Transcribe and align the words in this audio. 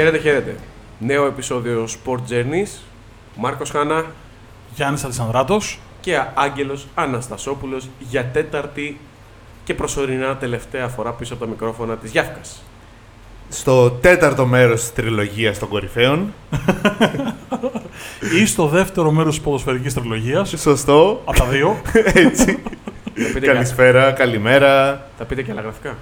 Χαίρετε, 0.00 0.18
χαίρετε. 0.18 0.56
Νέο 0.98 1.26
επεισόδιο 1.26 1.88
Sport 2.04 2.18
Journeys. 2.30 2.78
Μάρκος 3.36 3.70
Χάνα 3.70 4.04
Γιάννης 4.74 5.04
Αλισανδράτος. 5.04 5.78
και 6.00 6.20
Άγγελος 6.34 6.86
Αναστασόπουλος 6.94 7.88
για 7.98 8.24
τέταρτη 8.24 9.00
και 9.64 9.74
προσωρινά 9.74 10.36
τελευταία 10.36 10.88
φορά 10.88 11.10
πίσω 11.12 11.34
από 11.34 11.44
τα 11.44 11.50
μικρόφωνα 11.50 11.96
της 11.96 12.10
Γιάφκας. 12.10 12.62
στο 13.48 13.90
τέταρτο 13.90 14.46
μέρος 14.46 14.80
της 14.80 14.92
τριλογίας 14.92 15.58
των 15.58 15.68
κορυφαίων. 15.68 16.32
Ή 18.42 18.46
στο 18.46 18.66
δεύτερο 18.66 19.10
μέρος 19.10 19.34
της 19.34 19.44
ποδοσφαιρικής 19.44 19.94
τριλογίας. 19.94 20.54
Σωστό. 20.56 21.22
Από 21.24 21.38
τα 21.38 21.44
δύο. 21.44 21.80
Έτσι. 22.26 22.44
Θα 23.14 23.26
πείτε, 23.26 23.40
και, 23.40 23.46
Καλησπέρα, 23.46 24.12
καλημέρα. 24.12 25.02
θα 25.18 25.24
πείτε 25.24 25.42
και 25.42 25.50
άλλα 25.50 25.60
γραφικά. 25.60 25.96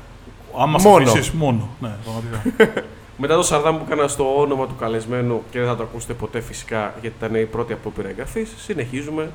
Αν 0.60 0.68
μας 0.70 0.82
Μόνο. 0.82 1.10
αφήσεις 1.10 1.30
μόνο. 1.30 1.68
Ναι, 1.80 1.90
πραγματικά. 2.04 2.82
Μετά 3.20 3.34
το 3.34 3.42
σαρδάμ 3.42 3.76
που 3.78 3.84
έκανα 3.86 4.08
στο 4.08 4.40
όνομα 4.40 4.66
του 4.66 4.76
καλεσμένου 4.76 5.42
και 5.50 5.58
δεν 5.58 5.68
θα 5.68 5.76
το 5.76 5.82
ακούσετε 5.82 6.14
ποτέ 6.14 6.40
φυσικά 6.40 6.94
γιατί 7.00 7.16
ήταν 7.18 7.34
η 7.34 7.44
πρώτη 7.44 7.72
απόπειρα 7.72 8.08
εγγραφής, 8.08 8.54
συνεχίζουμε 8.58 9.30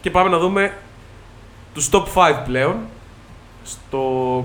και 0.00 0.10
πάμε 0.10 0.30
να 0.30 0.38
δούμε 0.38 0.72
τους 1.74 1.88
top 1.92 2.04
5 2.14 2.42
πλέον 2.44 2.76
στο 3.64 4.44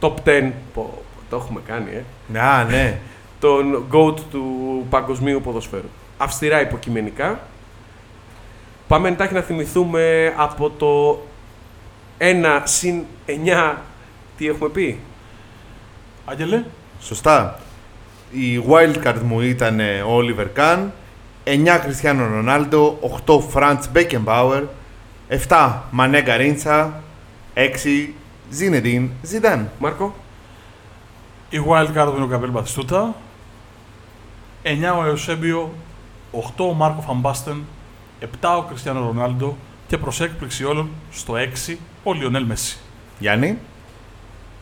top 0.00 0.14
10 0.24 0.50
που 0.74 1.02
το 1.30 1.36
έχουμε 1.36 1.60
κάνει, 1.66 1.90
ε, 1.90 2.02
Να, 2.32 2.64
ναι. 2.64 2.98
τον 3.40 3.84
GOAT 3.92 4.20
του 4.30 4.86
παγκοσμίου 4.90 5.40
ποδοσφαίρου. 5.40 5.88
Αυστηρά 6.18 6.60
υποκειμενικά. 6.60 7.40
Πάμε 8.88 9.08
εντάχει 9.08 9.34
να 9.34 9.40
θυμηθούμε 9.40 10.34
από 10.36 10.70
το 10.70 11.20
1 12.18 12.60
συν 12.64 13.04
9 13.26 13.74
τι 14.36 14.48
έχουμε 14.48 14.68
πει; 14.68 15.00
Άγγελε. 16.24 16.64
Σωστά. 17.00 17.58
Η 18.30 18.62
wildcard 18.68 19.20
μου 19.24 19.40
ήταν 19.40 19.80
ε, 19.80 20.02
ο 20.02 20.18
Oliver 20.18 20.58
Kahn, 20.58 20.78
9 21.44 21.78
Κριστιανό 21.82 22.26
Ρονάλντο, 22.26 22.98
8 23.26 23.38
Franz 23.54 23.78
Beckenbauer, 23.94 24.62
7 25.48 25.72
Μανέ 25.90 26.22
Γκαρίντσα, 26.22 27.02
6 27.54 28.08
Ζίνεντιν 28.50 29.10
Ζιντάν. 29.22 29.70
Μάρκο. 29.78 30.14
Η 31.50 31.58
wildcard 31.68 32.06
του 32.06 32.12
είναι 32.14 32.24
ο 32.24 32.26
Καπέλ 32.26 32.50
Μπατιστούτα. 32.50 33.14
9 34.62 34.68
ο 34.98 35.04
Εωσέμπιο. 35.04 35.72
8 36.32 36.38
ο 36.56 36.72
Μάρκο 36.72 37.00
Φαμπάστεν. 37.00 37.64
7 38.20 38.24
ο 38.58 38.62
Κριστιανό 38.62 39.00
Ρονάλντο. 39.00 39.56
Και 39.86 39.98
προς 39.98 40.20
έκπληξη 40.20 40.64
όλων 40.64 40.90
στο 41.10 41.34
6 41.68 41.76
ο 42.02 42.12
Λιονέλ 42.12 42.44
Μέση. 42.44 42.78
Γιάννη. 43.18 43.58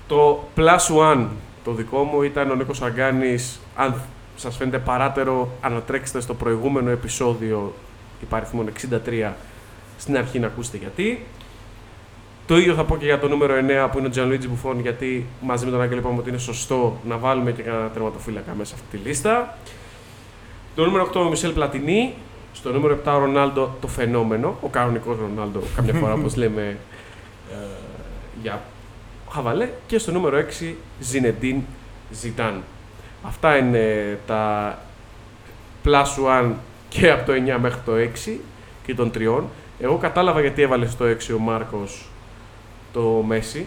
Το 0.06 0.48
plus 0.56 1.12
one 1.12 1.26
το 1.64 1.72
δικό 1.72 2.02
μου 2.02 2.22
ήταν 2.22 2.50
ο 2.50 2.54
Νίκος 2.54 2.82
Αγκάνης. 2.82 3.60
Αν 3.76 3.94
σας 4.36 4.56
φαίνεται 4.56 4.78
παράτερο, 4.78 5.48
ανατρέξτε 5.60 6.20
στο 6.20 6.34
προηγούμενο 6.34 6.90
επεισόδιο 6.90 7.74
υπαριθμών 8.22 8.68
63 9.06 9.32
στην 9.98 10.16
αρχή 10.16 10.38
να 10.38 10.46
ακούσετε 10.46 10.76
γιατί. 10.76 11.24
Το 12.46 12.56
ίδιο 12.56 12.74
θα 12.74 12.84
πω 12.84 12.96
και 12.96 13.04
για 13.04 13.18
το 13.18 13.28
νούμερο 13.28 13.54
9 13.86 13.88
που 13.92 13.98
είναι 13.98 14.08
ο 14.08 14.10
Gianluigi 14.14 14.70
Buffon 14.70 14.76
γιατί 14.82 15.26
μαζί 15.40 15.64
με 15.64 15.70
τον 15.70 15.80
Άγγελο 15.80 16.00
είπαμε 16.00 16.18
ότι 16.18 16.28
είναι 16.28 16.38
σωστό 16.38 17.00
να 17.08 17.16
βάλουμε 17.16 17.52
και 17.52 17.62
ένα 17.62 17.90
τερματοφύλακα 17.92 18.54
μέσα 18.54 18.76
σε 18.76 18.82
αυτή 18.82 18.96
τη 18.96 19.08
λίστα. 19.08 19.56
Το 20.74 20.84
νούμερο 20.84 21.10
8 21.12 21.14
ο 21.14 21.28
Μισελ 21.28 21.52
Πλατινί. 21.52 22.14
Στο 22.54 22.72
νούμερο 22.72 22.98
7 23.04 23.12
ο 23.14 23.18
Ρονάλντο 23.18 23.76
το 23.80 23.88
φαινόμενο, 23.88 24.58
ο 24.60 24.68
κανονικός 24.68 25.16
Ρονάλντο, 25.18 25.60
κάποια 25.76 25.94
φορά 25.94 26.12
όπως 26.12 26.36
λέμε 26.36 26.78
ε, 27.50 27.54
για 28.42 28.62
χαβαλέ. 29.32 29.68
Και 29.86 29.98
στο 29.98 30.12
νούμερο 30.12 30.44
6 30.60 30.74
Ζινεντίν 31.00 31.60
Ζιτάν. 32.10 32.62
Αυτά 33.22 33.56
είναι 33.56 34.18
τα 34.26 34.78
plus 35.84 36.40
one 36.40 36.50
και 36.88 37.10
από 37.10 37.26
το 37.26 37.32
9 37.56 37.58
μέχρι 37.60 37.80
το 37.84 37.92
6 38.26 38.38
και 38.86 38.94
των 38.94 39.10
τριών. 39.10 39.44
Εγώ 39.80 39.96
κατάλαβα 39.96 40.40
γιατί 40.40 40.62
έβαλε 40.62 40.86
στο 40.86 41.04
6 41.04 41.34
ο 41.34 41.38
Μάρκος 41.38 42.08
το 42.92 43.00
Μέση 43.26 43.66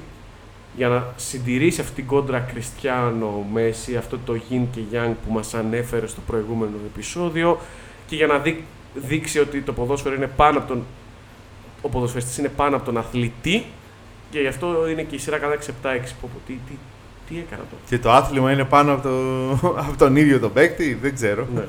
για 0.77 0.87
να 0.87 1.05
συντηρήσει 1.15 1.81
αυτή 1.81 1.93
την 1.95 2.05
κόντρα 2.05 2.39
Κριστιανό 2.39 3.45
Μέση, 3.53 3.95
αυτό 3.95 4.17
το 4.25 4.33
Yin 4.49 4.63
και 4.71 4.79
Yang 4.91 5.11
που 5.25 5.33
μας 5.33 5.53
ανέφερε 5.53 6.07
στο 6.07 6.21
προηγούμενο 6.27 6.71
επεισόδιο 6.93 7.59
και 8.07 8.15
για 8.15 8.27
να 8.27 8.37
δει- 8.37 8.63
δείξει 8.93 9.39
ότι 9.39 9.61
το 9.61 9.73
ποδόσφαιρο 9.73 10.15
είναι 10.15 10.27
πάνω 10.27 10.57
από 10.57 10.67
τον 10.67 10.83
ο 11.81 11.89
ποδοσφαιριστής 11.89 12.37
είναι 12.37 12.49
πάνω 12.49 12.75
από 12.75 12.85
τον 12.85 12.97
αθλητή 12.97 13.65
και 14.35 14.41
γι' 14.41 14.47
αυτό 14.47 14.89
είναι 14.89 15.01
και 15.01 15.15
η 15.15 15.17
σειρά 15.17 15.37
κατά 15.37 15.55
6-7-6. 15.55 15.61
Πω, 16.21 16.29
πω, 16.33 16.39
τι, 16.47 16.53
τι, 16.53 16.77
τι 17.27 17.37
έκανα 17.39 17.63
τώρα. 17.69 17.81
Και 17.89 17.99
το 17.99 18.11
άθλημα 18.11 18.51
είναι 18.51 18.63
πάνω 18.63 18.93
από, 18.93 19.01
το... 19.01 19.73
από 19.87 19.97
τον 19.97 20.15
ίδιο 20.15 20.39
τον 20.39 20.53
παίκτη, 20.53 20.97
δεν 21.01 21.13
ξέρω. 21.13 21.47
Ναι. 21.55 21.63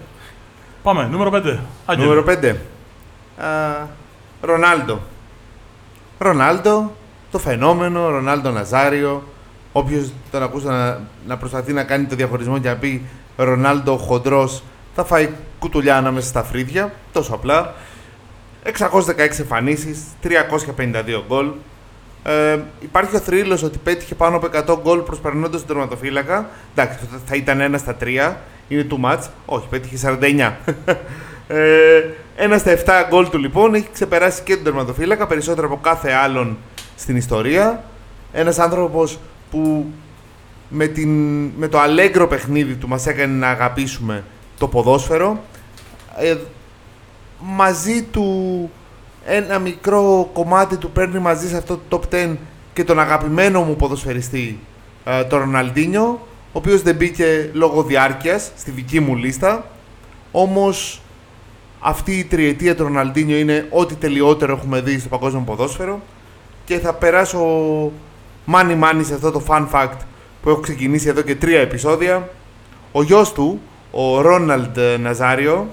Πάμε, 0.83 1.07
νούμερο 1.07 1.31
5. 1.35 1.59
Άγγελε. 1.87 2.07
Νούμερο 2.07 2.25
5. 2.29 2.55
Ρονάλντο. 4.41 5.01
Ρονάλντο, 6.19 6.93
το 7.31 7.39
φαινόμενο, 7.39 8.09
Ρονάλντο 8.09 8.51
Ναζάριο. 8.51 9.23
Όποιος 9.73 10.13
τον 10.31 10.43
ακούσει 10.43 10.67
να, 10.67 11.01
να 11.27 11.37
προσπαθεί 11.37 11.73
να 11.73 11.85
κάνει 11.85 12.05
το 12.05 12.15
διαχωρισμό 12.15 12.59
και 12.59 12.69
να 12.69 12.77
πει 12.77 13.07
Ρονάλντο 13.37 13.97
χοντρός, 13.97 14.63
θα 14.95 15.05
φάει 15.05 15.29
κουτουλιά 15.59 15.97
ανάμεσα 15.97 16.29
στα 16.29 16.43
φρύδια. 16.43 16.93
Τόσο 17.13 17.35
απλά. 17.35 17.75
616 18.65 19.39
εμφανίσεις, 19.39 20.05
352 20.23 21.23
γκολ. 21.27 21.51
Ε, 22.29 22.59
υπάρχει 22.81 23.17
ο 23.17 23.19
θρύλος 23.19 23.63
ότι 23.63 23.79
πέτυχε 23.79 24.15
πάνω 24.15 24.37
από 24.37 24.47
100 24.75 24.79
γκολ 24.83 24.99
προσπερνώντας 25.01 25.61
τον 25.61 25.69
τερματοφύλακα. 25.77 26.49
Εντάξει, 26.75 26.99
θα- 27.11 27.21
θα 27.27 27.37
ήταν 27.37 27.61
ένα 27.61 27.79
στα 27.79 27.95
3, 27.95 28.37
είναι 28.69 28.87
too 28.91 29.05
much. 29.11 29.19
Όχι, 29.47 29.67
πέτυχε 29.69 29.97
49. 29.97 30.57
ε, 31.49 32.03
ένα 32.37 32.59
στα 32.59 32.71
7 32.71 33.07
γκολ 33.09 33.29
του 33.29 33.39
λοιπόν 33.39 33.75
έχει 33.75 33.89
ξεπεράσει 33.93 34.43
και 34.43 34.55
τον 34.55 34.65
τερματοφύλακα 34.65 35.27
περισσότερο 35.27 35.67
από 35.67 35.79
κάθε 35.83 36.13
άλλον 36.13 36.57
στην 36.97 37.17
ιστορία. 37.17 37.85
Ένας 38.33 38.59
άνθρωπος 38.59 39.19
που 39.51 39.87
με, 40.69 40.87
την, 40.87 41.11
με 41.57 41.69
το 41.69 41.79
αλέγκρο 41.79 42.27
παιχνίδι 42.27 42.75
του 42.75 42.89
μας 42.89 43.07
έκανε 43.07 43.35
να 43.35 43.49
αγαπήσουμε 43.49 44.25
το 44.59 44.69
ποδόσφαιρο. 44.69 45.43
Ε, 46.19 46.37
μαζί 47.41 48.03
του 48.03 48.71
ένα 49.27 49.59
μικρό 49.59 50.31
κομμάτι 50.33 50.77
του 50.77 50.91
παίρνει 50.91 51.19
μαζί 51.19 51.49
σε 51.49 51.57
αυτό 51.57 51.81
το 51.89 52.01
top 52.11 52.15
10 52.15 52.37
και 52.73 52.85
τον 52.85 52.99
αγαπημένο 52.99 53.63
μου 53.63 53.77
ποδοσφαιριστή, 53.77 54.59
ε, 55.05 55.25
τον 55.25 55.39
Ροναλντίνιο, 55.39 56.21
ο 56.53 56.59
οποίος 56.59 56.83
δεν 56.83 56.95
μπήκε 56.95 57.51
λόγω 57.53 57.83
διάρκειας 57.83 58.51
στη 58.57 58.71
δική 58.71 59.01
μου 59.01 59.17
λίστα. 59.17 59.67
Όμως 60.33 61.01
αυτή 61.81 62.19
η 62.19 62.25
τριετία 62.25 62.77
του 62.77 62.83
Ροναλντίνιο 62.83 63.37
είναι 63.37 63.67
ό,τι 63.71 63.95
τελειότερο 63.95 64.53
έχουμε 64.53 64.81
δει 64.81 64.99
στο 64.99 65.09
παγκόσμιο 65.09 65.43
ποδόσφαιρο 65.47 66.01
και 66.65 66.79
θα 66.79 66.95
περάσω 66.95 67.41
μάνι 68.45 68.75
μάνι 68.75 69.05
σε 69.05 69.15
αυτό 69.15 69.31
το 69.31 69.43
fun 69.49 69.67
fact 69.73 69.99
που 70.43 70.49
έχω 70.49 70.61
ξεκινήσει 70.61 71.09
εδώ 71.09 71.23
και 71.23 71.35
τρία 71.35 71.61
επεισόδια. 71.61 72.31
Ο 72.93 73.03
γιος 73.03 73.33
του, 73.33 73.61
ο 73.91 74.21
Ρόναλντ 74.21 74.79
Ναζάριο, 75.01 75.69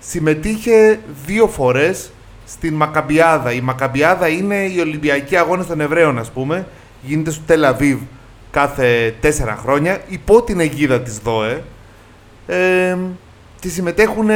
συμμετείχε 0.00 1.00
δύο 1.26 1.46
φορές 1.46 2.10
στην 2.52 2.74
Μακαμπιάδα. 2.74 3.52
Η 3.52 3.60
Μακαμπιάδα 3.60 4.28
είναι 4.28 4.54
οι 4.54 4.80
Ολυμπιακοί 4.80 5.36
Αγώνες 5.36 5.66
των 5.66 5.80
Εβραίων, 5.80 6.18
ας 6.18 6.30
πούμε. 6.30 6.66
Γίνεται 7.02 7.30
στο 7.30 7.42
Τελαβίβ 7.46 7.98
κάθε 8.50 9.14
τέσσερα 9.20 9.56
χρόνια, 9.62 10.00
υπό 10.08 10.42
την 10.42 10.60
αιγίδα 10.60 11.00
της 11.00 11.18
ΔΟΕ. 11.18 11.62
Ε, 12.46 12.96
και 13.60 13.68
συμμετέχουν 13.68 14.30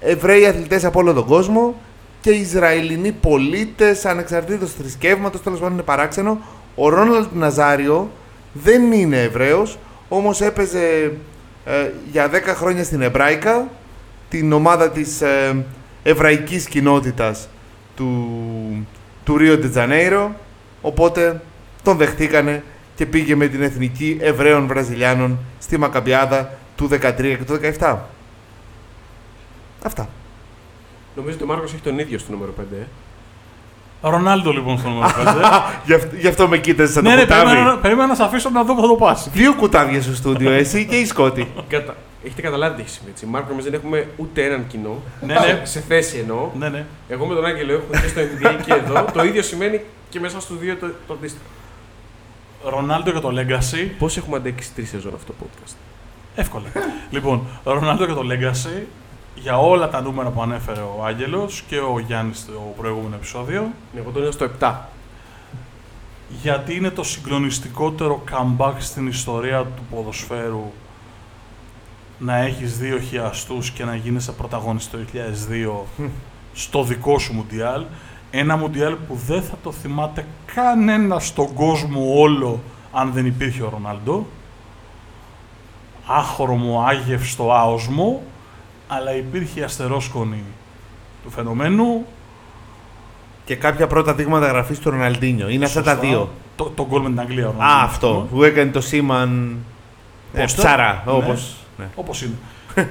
Εβραίοι 0.00 0.46
αθλητές 0.46 0.84
από 0.84 0.98
όλο 0.98 1.12
τον 1.12 1.26
κόσμο 1.26 1.74
και 2.20 2.30
Ισραηλινοί 2.30 3.12
πολίτες 3.12 4.04
ανεξαρτήτως 4.04 4.72
θρησκεύματος, 4.72 5.42
τέλος 5.42 5.58
πάντων 5.58 5.74
είναι 5.74 5.82
παράξενο. 5.82 6.38
Ο 6.74 6.88
Ρόναλντ 6.88 7.26
Ναζάριο 7.32 8.10
δεν 8.52 8.92
είναι 8.92 9.22
Εβραίος, 9.22 9.78
όμως 10.08 10.40
έπαιζε 10.40 11.12
ε, 11.64 11.90
για 12.12 12.30
10 12.30 12.32
χρόνια 12.46 12.84
στην 12.84 13.02
Εβράικα, 13.02 13.68
την 14.28 14.52
ομάδα 14.52 14.90
της 14.90 15.20
ε, 15.20 15.64
εβραϊκής 16.04 16.68
κοινότητας 16.68 17.48
του, 17.96 18.86
του 19.24 19.36
Ρίο 19.36 19.58
Τζανέιρο, 19.58 20.34
οπότε 20.82 21.40
τον 21.82 21.96
δεχτήκανε 21.96 22.62
και 22.94 23.06
πήγε 23.06 23.34
με 23.34 23.46
την 23.46 23.62
εθνική 23.62 24.18
Εβραίων 24.20 24.66
Βραζιλιάνων 24.66 25.38
στη 25.58 25.78
Μακαμπιάδα 25.78 26.50
του 26.76 26.88
13 26.92 27.14
και 27.16 27.44
του 27.46 27.58
17. 27.78 27.96
Αυτά. 29.84 30.08
Νομίζω 31.16 31.34
ότι 31.34 31.44
ο 31.44 31.46
Μάρκος 31.46 31.72
έχει 31.72 31.82
τον 31.82 31.98
ίδιο 31.98 32.18
στο 32.18 32.32
νούμερο 32.32 32.52
5. 32.60 32.62
Ε. 32.72 32.86
Ρονάλντο 34.08 34.52
λοιπόν 34.52 34.78
στο 34.78 34.88
νούμερο 34.88 35.08
5. 35.08 35.34
Γι' 35.86 35.94
αυτό, 35.94 36.16
γι' 36.16 36.28
αυτό 36.28 36.48
με 36.48 36.58
κοίταζες 36.58 36.94
σαν 36.94 37.02
ναι, 37.02 37.10
το 37.10 37.16
ναι, 37.16 37.22
κουτάβι. 37.22 37.44
περίμενα, 37.44 37.78
περίμενα 37.78 38.08
να 38.08 38.14
σε 38.14 38.22
αφήσω 38.22 38.50
να 38.50 38.62
δω 38.62 38.74
που 38.74 38.80
θα 38.80 38.86
το 38.86 38.94
πας. 38.94 39.28
Δύο 39.32 39.54
κουτάβια 39.54 40.02
στο 40.02 40.14
στούντιο, 40.14 40.50
εσύ 40.50 40.86
και 40.86 40.96
η 40.96 41.06
Σκότη. 41.06 41.48
Κατα... 41.68 41.96
Έχετε 42.24 42.42
καταλάβει 42.42 42.74
τι 42.76 42.80
έχει 42.80 42.90
συμβεί. 42.90 43.10
έτσι. 43.10 43.26
Μάρκο, 43.26 43.52
εμεί 43.52 43.62
δεν 43.62 43.74
έχουμε 43.74 44.08
ούτε 44.16 44.44
έναν 44.44 44.66
κοινό. 44.66 45.02
Ναι, 45.20 45.34
ναι. 45.34 45.40
Σε, 45.40 45.64
σε 45.64 45.80
θέση 45.80 46.18
εννοώ. 46.18 46.50
Ναι, 46.58 46.68
ναι. 46.68 46.86
Εγώ 47.08 47.26
με 47.26 47.34
τον 47.34 47.44
Άγγελο 47.44 47.72
έχουμε 47.72 48.00
και 48.00 48.08
στο 48.08 48.20
NBA 48.20 48.60
και 48.64 48.72
εδώ. 48.72 49.04
το 49.12 49.24
ίδιο 49.24 49.42
σημαίνει 49.42 49.80
και 50.08 50.20
μέσα 50.20 50.40
στου 50.40 50.56
δύο 50.56 50.76
το, 50.76 50.86
το 51.06 51.12
αντίστοιχο. 51.14 51.44
Ρονάλντο 52.64 53.10
για 53.10 53.20
το 53.20 53.32
Legacy. 53.34 53.88
Πώς 53.98 54.16
έχουμε 54.16 54.36
αντέξει 54.36 54.72
τρεις 54.72 54.88
σεζόν 54.88 55.14
αυτό 55.14 55.32
το 55.32 55.44
podcast; 55.44 55.74
Εύκολα. 56.34 56.66
λοιπόν, 57.10 57.46
Ρονάλντο 57.64 58.06
και 58.06 58.12
το 58.12 58.22
Legacy 58.30 58.82
για 59.34 59.58
όλα 59.58 59.88
τα 59.88 60.00
νούμερα 60.00 60.28
που 60.28 60.42
ανέφερε 60.42 60.80
ο 60.80 61.04
Άγγελος 61.04 61.64
και 61.68 61.78
ο 61.78 62.02
Γιάννης 62.06 62.38
στο 62.38 62.74
προηγούμενο 62.76 63.14
επεισόδιο. 63.14 63.72
Εγώ 63.96 64.10
τον 64.10 64.22
είδα 64.22 64.32
στο 64.32 64.48
7. 64.60 64.72
Γιατί 66.42 66.74
είναι 66.76 66.90
το 66.90 67.02
συγκλονιστικότερο 67.02 68.24
comeback 68.30 68.74
στην 68.78 69.06
ιστορία 69.06 69.58
του 69.60 69.82
ποδοσφαίρου 69.90 70.72
να 72.24 72.36
έχεις 72.36 72.78
δύο 72.78 72.98
χιαστούς 72.98 73.70
και 73.70 73.84
να 73.84 73.94
γίνεσαι 73.94 74.32
πρωταγωνιστής 74.32 74.90
το 74.90 74.98
2002 75.94 76.06
στο 76.54 76.82
δικό 76.84 77.18
σου 77.18 77.32
Μουντιάλ. 77.32 77.84
Ένα 78.30 78.56
Μουντιάλ 78.56 78.94
που 78.94 79.18
δεν 79.26 79.42
θα 79.42 79.54
το 79.62 79.72
θυμάται 79.72 80.26
κανένα 80.54 81.18
στον 81.18 81.54
κόσμο 81.54 82.20
όλο 82.20 82.60
αν 82.92 83.12
δεν 83.12 83.26
υπήρχε 83.26 83.62
ο 83.62 83.68
Ρονάλντο. 83.68 84.26
Άχρωμο, 86.06 86.84
άγευστο, 86.88 87.52
άοσμο, 87.52 88.22
αλλά 88.88 89.16
υπήρχε 89.16 89.60
η 89.60 89.62
αστερόσκονη 89.62 90.42
του 91.24 91.30
φαινομένου. 91.30 92.04
Και 93.44 93.56
κάποια 93.56 93.86
πρώτα 93.86 94.14
δείγματα 94.14 94.46
γραφής 94.46 94.78
του 94.78 94.90
Ροναλντίνιο. 94.90 95.48
Είναι 95.48 95.64
αυτά 95.64 95.82
τα 95.82 95.90
Σωστά. 95.90 96.06
δύο. 96.08 96.28
Το, 96.56 96.64
το 96.64 96.86
γκολ 96.86 97.02
με 97.02 97.08
την 97.08 97.20
Αγγλία. 97.20 97.46
ο 97.46 97.48
Α, 97.48 97.52
Ρονάλντο. 97.52 97.84
αυτό. 97.84 98.26
Που 98.30 98.42
έκανε 98.44 98.70
το 98.70 98.80
Σίμαν. 98.80 99.56
Ε, 100.34 100.40
Πόστερ. 100.40 100.64
ψάρα, 100.64 101.02
Ναι. 101.06 101.12
όπως. 101.12 101.40
Ναι. 101.40 101.63
Όπως 101.94 102.22
είναι. 102.22 102.34
ε, 102.74 102.84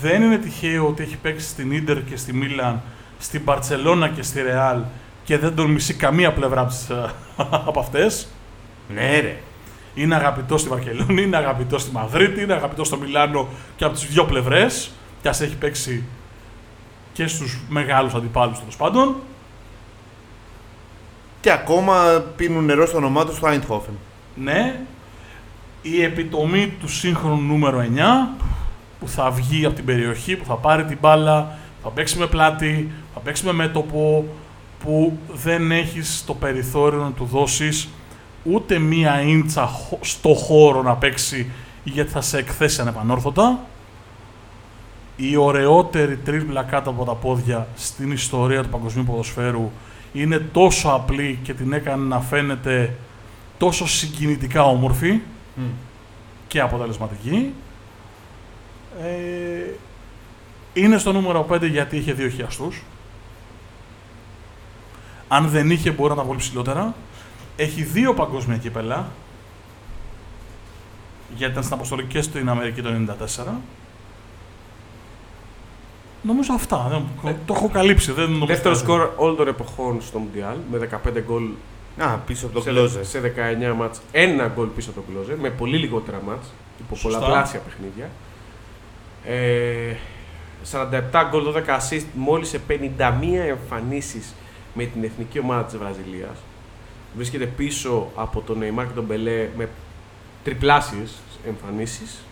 δεν 0.00 0.22
είναι 0.22 0.36
τυχαίο 0.38 0.86
ότι 0.86 1.02
έχει 1.02 1.16
παίξει 1.16 1.46
στην 1.46 1.72
Ίντερ 1.72 2.04
και 2.04 2.16
στη 2.16 2.32
Μίλαν, 2.32 2.82
στην 3.18 3.40
Μπαρτσελώνα 3.44 4.08
και 4.08 4.22
στη 4.22 4.42
Ρεάλ 4.42 4.80
και 5.24 5.38
δεν 5.38 5.54
τον 5.54 5.70
μισεί 5.70 5.94
καμία 5.94 6.32
πλευρά 6.32 6.60
από, 6.60 6.70
τις, 6.70 6.88
ε, 6.90 7.10
από 7.68 7.80
αυτές. 7.80 8.28
Ναι, 8.94 9.20
ρε. 9.20 9.36
Είναι 9.94 10.14
αγαπητό 10.14 10.58
στη 10.58 10.68
Βαρκελόνη, 10.68 11.22
είναι 11.22 11.36
αγαπητό 11.36 11.78
στη 11.78 11.90
Μαδρίτη, 11.92 12.42
είναι 12.42 12.52
αγαπητό 12.52 12.84
στο 12.84 12.96
Μιλάνο 12.96 13.48
και 13.76 13.84
από 13.84 13.94
τις 13.94 14.06
δύο 14.06 14.24
πλευρές 14.24 14.90
και 15.22 15.28
ας 15.28 15.40
έχει 15.40 15.56
παίξει 15.56 16.04
και 17.12 17.26
στους 17.26 17.60
μεγάλους 17.68 18.14
αντιπάλους 18.14 18.58
τέλος 18.58 18.76
πάντων. 18.76 19.16
Και 21.40 21.52
ακόμα 21.52 22.24
πίνουν 22.36 22.64
νερό 22.64 22.86
στο 22.86 22.96
όνομά 22.96 23.24
τους 23.24 23.36
στο 23.36 23.46
Άιντχόφεν. 23.46 23.94
Ναι, 24.34 24.80
η 25.92 26.02
επιτομή 26.02 26.72
του 26.80 26.88
σύγχρονου 26.88 27.42
νούμερο 27.42 27.84
9 27.94 28.36
που 29.00 29.08
θα 29.08 29.30
βγει 29.30 29.64
από 29.64 29.74
την 29.74 29.84
περιοχή, 29.84 30.36
που 30.36 30.44
θα 30.44 30.54
πάρει 30.54 30.84
την 30.84 30.98
μπάλα, 31.00 31.58
θα 31.82 31.88
παίξει 31.88 32.18
με 32.18 32.26
πλάτη, 32.26 32.90
θα 33.14 33.20
παίξει 33.20 33.44
με 33.44 33.52
μέτωπο, 33.52 34.24
που 34.84 35.18
δεν 35.32 35.72
έχεις 35.72 36.24
το 36.26 36.34
περιθώριο 36.34 37.02
να 37.02 37.10
του 37.10 37.24
δώσεις 37.24 37.88
ούτε 38.42 38.78
μία 38.78 39.22
ίντσα 39.22 39.66
χω- 39.66 40.04
στο 40.04 40.34
χώρο 40.34 40.82
να 40.82 40.94
παίξει 40.94 41.50
γιατί 41.84 42.10
θα 42.10 42.20
σε 42.20 42.38
εκθέσει 42.38 42.80
ανεπανόρθωτα. 42.80 43.58
Η 45.16 45.36
ωραιότερη 45.36 46.16
τρίπλα 46.16 46.62
κάτω 46.62 46.90
από 46.90 47.04
τα 47.04 47.12
πόδια 47.12 47.66
στην 47.76 48.10
ιστορία 48.12 48.62
του 48.62 48.68
παγκοσμίου 48.68 49.04
ποδοσφαίρου 49.04 49.70
είναι 50.12 50.38
τόσο 50.38 50.88
απλή 50.88 51.38
και 51.42 51.54
την 51.54 51.72
έκανε 51.72 52.04
να 52.06 52.20
φαίνεται 52.20 52.94
τόσο 53.58 53.88
συγκινητικά 53.88 54.64
όμορφη 54.64 55.20
και 56.48 56.60
αποτελεσματική. 56.60 57.52
Ε, 59.02 59.70
είναι 60.74 60.98
στο 60.98 61.12
νούμερο 61.12 61.46
5 61.50 61.68
γιατί 61.70 61.96
είχε 61.96 62.12
δύο 62.12 62.28
χιαστούς. 62.28 62.82
Αν 65.28 65.48
δεν 65.48 65.70
είχε 65.70 65.90
μπορεί 65.90 66.10
να 66.10 66.16
τα 66.16 66.22
βγάλει 66.22 66.38
ψηλότερα. 66.38 66.94
Έχει 67.56 67.82
δύο 67.82 68.14
παγκόσμια 68.14 68.56
κύπελα. 68.56 69.08
Γιατί 71.36 71.52
ήταν 71.52 71.62
στην 71.62 71.74
αποστολή 71.74 72.04
και 72.04 72.22
στην 72.22 72.48
Αμερική 72.48 72.82
το 72.82 72.90
1994. 73.46 73.60
Νομίζω 76.22 76.52
αυτά. 76.52 77.02
Δεν, 77.22 77.36
το 77.46 77.54
έχω 77.56 77.68
καλύψει. 77.68 78.12
Δεν 78.12 78.24
νομίζω 78.30 78.46
Δεύτερο 78.46 78.74
κάτι. 78.74 78.86
σκορ 78.86 79.10
όλων 79.16 79.36
των 79.36 79.48
εποχών 79.48 80.02
στο 80.02 80.18
Μουντιάλ 80.18 80.56
με 80.70 80.88
15 81.06 81.22
γκολ 81.26 81.42
Α, 81.98 82.16
πίσω 82.26 82.46
από 82.46 82.54
το 82.54 82.60
σε, 82.60 82.70
κλόζε. 82.70 83.04
σε 83.04 83.20
19 83.20 83.74
μάτς. 83.76 84.00
Ένα 84.12 84.52
γκολ 84.54 84.66
πίσω 84.66 84.90
από 84.90 85.00
το 85.00 85.06
Κλόζε 85.12 85.36
με 85.40 85.50
πολύ 85.50 85.76
λιγότερα 85.76 86.20
μάτς 86.26 86.46
υπό 86.80 86.96
Σωστά. 86.96 87.18
πολλαπλάσια 87.18 87.60
παιχνίδια. 87.60 88.10
Ε, 89.24 89.94
47 90.72 91.28
γκολ, 91.30 91.44
12 91.44 91.76
assist 91.78 92.04
μόλις 92.14 92.48
σε 92.48 92.60
51 92.68 93.46
εμφανίσεις 93.48 94.34
με 94.74 94.84
την 94.84 95.04
εθνική 95.04 95.38
ομάδα 95.38 95.64
της 95.64 95.76
Βραζιλίας. 95.76 96.36
Βρίσκεται 97.16 97.46
πίσω 97.46 98.10
από 98.14 98.40
τον 98.40 98.58
Neymar 98.62 98.84
και 98.86 98.94
τον 98.94 99.04
Μπελέ 99.04 99.48
με 99.56 99.68
τριπλάσιες 100.44 101.14
εμφανίσεις. 101.46 102.24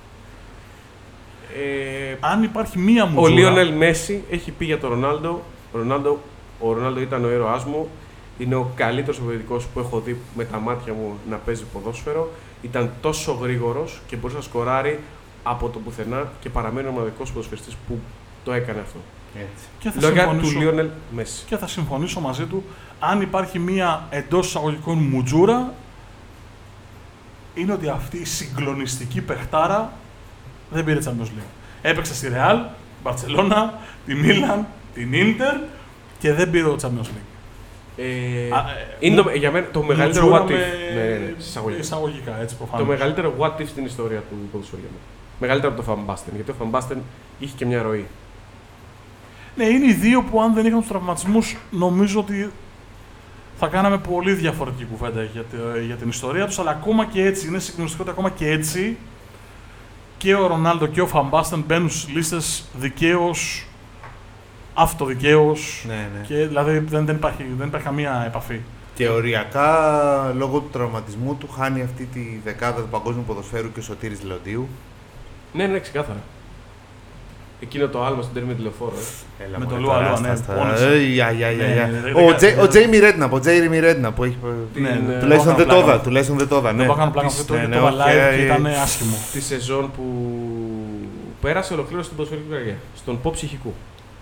Ε, 1.56 2.16
Αν 2.20 2.42
υπάρχει 2.42 2.78
μία 2.78 3.06
μου 3.06 3.22
ο 3.22 3.26
Λίονελ 3.26 3.72
Μέση 3.72 4.24
έχει 4.30 4.50
πει 4.50 4.64
για 4.64 4.78
τον 4.78 4.90
Ρονάλντο. 4.90 5.42
Ο 5.72 5.78
Ρονάλντο, 5.78 6.18
ο 6.60 6.72
Ρονάλντο 6.72 7.00
ήταν 7.00 7.24
ο 7.24 7.30
ήρωάς 7.30 7.64
μου. 7.64 7.88
Είναι 8.38 8.54
ο 8.54 8.70
καλύτερος 8.74 9.18
επιθετικός 9.18 9.66
που 9.66 9.78
έχω 9.80 10.00
δει 10.00 10.16
με 10.36 10.44
τα 10.44 10.58
μάτια 10.58 10.92
μου 10.92 11.14
να 11.30 11.36
παίζει 11.36 11.64
ποδόσφαιρο. 11.72 12.30
Ήταν 12.62 12.90
τόσο 13.00 13.32
γρήγορος 13.32 14.00
και 14.06 14.16
μπορούσε 14.16 14.36
να 14.36 14.42
σκοράρει 14.42 15.00
από 15.42 15.68
το 15.68 15.78
πουθενά 15.78 16.32
και 16.40 16.48
παραμένει 16.50 16.88
ο 16.88 16.90
μοναδικός 16.90 17.32
ποδοσφαιριστής 17.32 17.74
που 17.88 17.98
το 18.44 18.52
έκανε 18.52 18.80
αυτό. 18.80 18.98
Έτσι. 19.36 19.64
και 19.78 19.90
θα 19.90 20.00
Λόγια 20.00 20.22
του 20.24 20.30
συμφωνήσω- 20.30 20.58
Λίονελ 20.60 20.88
Μέση. 21.14 21.44
και 21.46 21.56
θα 21.56 21.66
συμφωνήσω 21.66 22.20
μαζί 22.20 22.44
του 22.44 22.64
αν 23.00 23.20
υπάρχει 23.20 23.58
μία 23.58 24.06
εντός 24.10 24.46
εισαγωγικών 24.46 24.98
μουτζούρα 24.98 25.74
είναι 27.54 27.72
ότι 27.72 27.88
αυτή 27.88 28.16
η 28.18 28.24
συγκλονιστική 28.24 29.20
παιχτάρα 29.20 29.92
δεν 30.70 30.84
πήρε 30.84 30.98
Champions 31.04 31.26
League. 31.26 31.50
Έπαιξε 31.82 32.14
στη 32.14 32.28
Real, 32.34 32.56
Μπαρτσελώνα, 33.02 33.78
τη 34.06 34.14
Μίλαν, 34.14 34.66
την 34.94 35.12
Ίντερ 35.12 35.54
και 36.18 36.32
δεν 36.32 36.50
πήρε 36.50 36.64
το 36.68 36.76
Champions 36.82 37.06
League. 37.06 37.33
Ε, 37.96 38.04
Α, 38.04 38.58
ε, 38.58 38.96
είναι 39.00 39.16
μου- 39.16 39.22
το, 39.22 39.30
για 39.36 39.50
μένα 39.50 39.66
το 39.72 39.82
μεγαλύτερο 39.82 40.26
μουτζούρα 40.26 40.44
what 40.44 40.48
if. 40.48 40.52
με- 40.52 40.94
Ναι, 40.94 41.02
ναι, 41.02 41.08
ναι, 41.18 41.34
εισαγωγικά. 41.38 41.80
εισαγωγικά, 41.82 42.40
έτσι 42.40 42.56
Το 42.56 42.64
προφανώς. 42.64 42.88
μεγαλύτερο 42.88 43.34
what 43.38 43.60
if 43.60 43.66
στην 43.66 43.84
ιστορία 43.84 44.18
του 44.18 44.36
ποδοσφαίρου 44.52 44.80
για 44.80 44.90
μένα. 44.92 45.02
Μεγαλύτερο 45.40 45.72
από 45.72 45.82
το 45.82 45.90
Φαμπάστεν. 45.94 46.32
Γιατί 46.34 46.50
ο 46.50 46.54
Φαμπάστεν 46.58 46.98
είχε 47.38 47.52
και 47.56 47.66
μια 47.66 47.82
ροή. 47.82 48.06
Ναι, 49.56 49.64
είναι 49.64 49.86
οι 49.86 49.92
δύο 49.92 50.22
που 50.22 50.40
αν 50.42 50.54
δεν 50.54 50.66
είχαν 50.66 50.78
τους 50.78 50.88
τραυματισμούς, 50.88 51.56
νομίζω 51.70 52.20
ότι 52.20 52.50
θα 53.58 53.66
κάναμε 53.66 53.98
πολύ 53.98 54.32
διαφορετική 54.32 54.84
κουβέντα 54.84 55.22
για, 55.22 55.42
τη- 55.42 55.84
για 55.86 55.94
την 55.94 56.08
ιστορία 56.08 56.46
τους. 56.46 56.58
Αλλά 56.58 56.70
ακόμα 56.70 57.04
και 57.06 57.24
έτσι, 57.24 57.46
είναι 57.46 57.58
συγκλονιστικό 57.58 58.02
ότι 58.02 58.12
ακόμα 58.12 58.30
και 58.30 58.48
έτσι 58.50 58.96
και 60.18 60.34
ο 60.34 60.46
Ρονάλντο 60.46 60.86
και 60.86 61.00
ο 61.00 61.06
Φαμπάστεν 61.06 61.64
μπαίνουν 61.66 61.90
στις 61.90 62.08
λίστες 62.14 62.64
δικαίως, 62.78 63.66
αυτοδικαίως. 64.74 65.84
Ναι, 65.88 65.94
ναι. 65.94 66.26
Και 66.26 66.34
δηλαδή 66.46 66.78
δεν, 66.78 67.06
δεν, 67.06 67.14
υπάρχει, 67.16 67.44
δεν 67.58 67.66
υπάρχει 67.66 67.86
καμία 67.86 68.22
επαφή. 68.26 68.60
Και 68.94 69.08
οριακά, 69.08 70.32
λόγω 70.36 70.58
του 70.58 70.68
τραυματισμού 70.72 71.34
του, 71.34 71.48
χάνει 71.58 71.82
αυτή 71.82 72.04
τη 72.12 72.40
δεκάδα 72.44 72.80
του 72.80 72.88
παγκόσμιου 72.90 73.24
ποδοσφαίρου 73.26 73.72
και 73.72 73.78
ο 73.78 73.82
Σωτήρης 73.82 74.22
Λεοντίου. 74.22 74.68
Ναι, 75.52 75.66
ναι, 75.66 75.78
ξεκάθαρα. 75.78 76.18
Εκείνο 77.60 77.88
το 77.88 78.04
άλμα 78.04 78.22
στον 78.22 78.34
τέρμι 78.34 78.54
τηλεφόρο. 78.54 78.92
Ε. 79.38 79.44
Έλα, 79.44 79.58
Με 79.58 79.64
μωρέ, 79.64 79.76
το 79.76 79.82
τώρα, 79.86 79.98
Λουαλό, 79.98 80.12
άστα, 80.14 80.26
ναι, 80.26 80.32
άστα. 80.32 80.52
πόνεσε. 80.52 80.86
Ε, 80.86 80.96
για, 80.98 81.30
για, 81.30 81.50
για, 81.50 81.66
Ναι, 81.66 81.72
για. 81.72 81.86
ναι, 81.86 81.98
ναι, 82.10 82.22
Ο 82.22 82.26
δεν 82.26 82.36
Τζέι- 82.36 82.54
κα- 82.56 82.62
Ο 82.62 82.68
Τζέιμι 82.68 82.98
Ρέντνα, 82.98 83.28
ο 83.30 83.40
Τζέιμι 83.40 83.78
Ρέντνα 83.78 84.12
που 84.12 84.24
έχει. 84.24 84.36
Την, 84.74 84.82
Ναι, 84.82 85.00
ναι. 85.06 85.14
ε, 85.14 85.18
Τουλάχιστον 85.18 85.54
δεν 85.56 85.66
κάνω 85.66 85.78
το 85.78 85.84
πλάκα. 85.84 85.94
είδα, 85.94 86.00
τουλάχιστον 86.04 86.38
δεν 86.38 86.48
το 86.48 86.56
είδα, 86.56 86.72
ναι. 86.72 86.78
Δεν 86.78 86.86
πάω 86.86 86.96
να 86.96 87.00
κάνω 87.02 87.12
πλάκα 87.12 87.28
Της- 87.28 87.40
αυτό 87.40 87.52
το, 87.52 87.58
ναι, 87.58 87.64
το 87.64 87.68
ναι, 87.68 87.76
είδα 87.76 87.88
οκ, 87.88 88.00
live 88.00 88.34
και 88.36 88.40
ε, 88.40 88.44
ήταν 88.44 88.66
άσχημο. 88.66 89.16
τη 89.32 89.40
σεζόν 89.40 89.90
που 89.96 90.04
πέρασε 91.40 91.72
ολοκλήρωσε 91.74 92.08
την 92.08 92.16
ποδοσφαιρική 92.16 92.50
καριέρα. 92.52 92.76
Στον 92.96 93.18
pop 93.22 93.32
ψυχικού. 93.32 93.74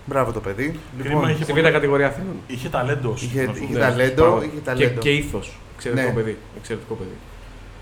Μπράβο 0.05 0.31
το 0.31 0.39
παιδί. 0.39 0.79
Κρίμα, 1.03 1.29
είχε 1.31 1.43
Στη 1.43 1.51
πολύ- 1.53 1.63
β' 1.69 1.71
κατηγορία 1.71 2.07
Αθήνων. 2.07 2.35
Είχε 2.47 2.69
ταλέντος. 2.69 3.21
Είχε- 3.23 3.45
να 3.45 3.53
σου 3.53 3.63
είχε 3.63 3.73
πω. 3.73 3.79
Ναι, 3.79 3.85
ταλέντο, 3.85 4.21
πράγματι. 4.21 4.45
είχε 4.45 4.55
Και, 4.55 4.61
ταλέντο. 4.61 4.99
και 5.01 5.09
ήθο. 5.09 5.39
Εξαιρετικό 5.75 6.07
Ναι. 6.07 6.13
παιδί. 6.13 6.37
Εξαιρετικό 6.57 6.93
παιδί. 6.93 7.09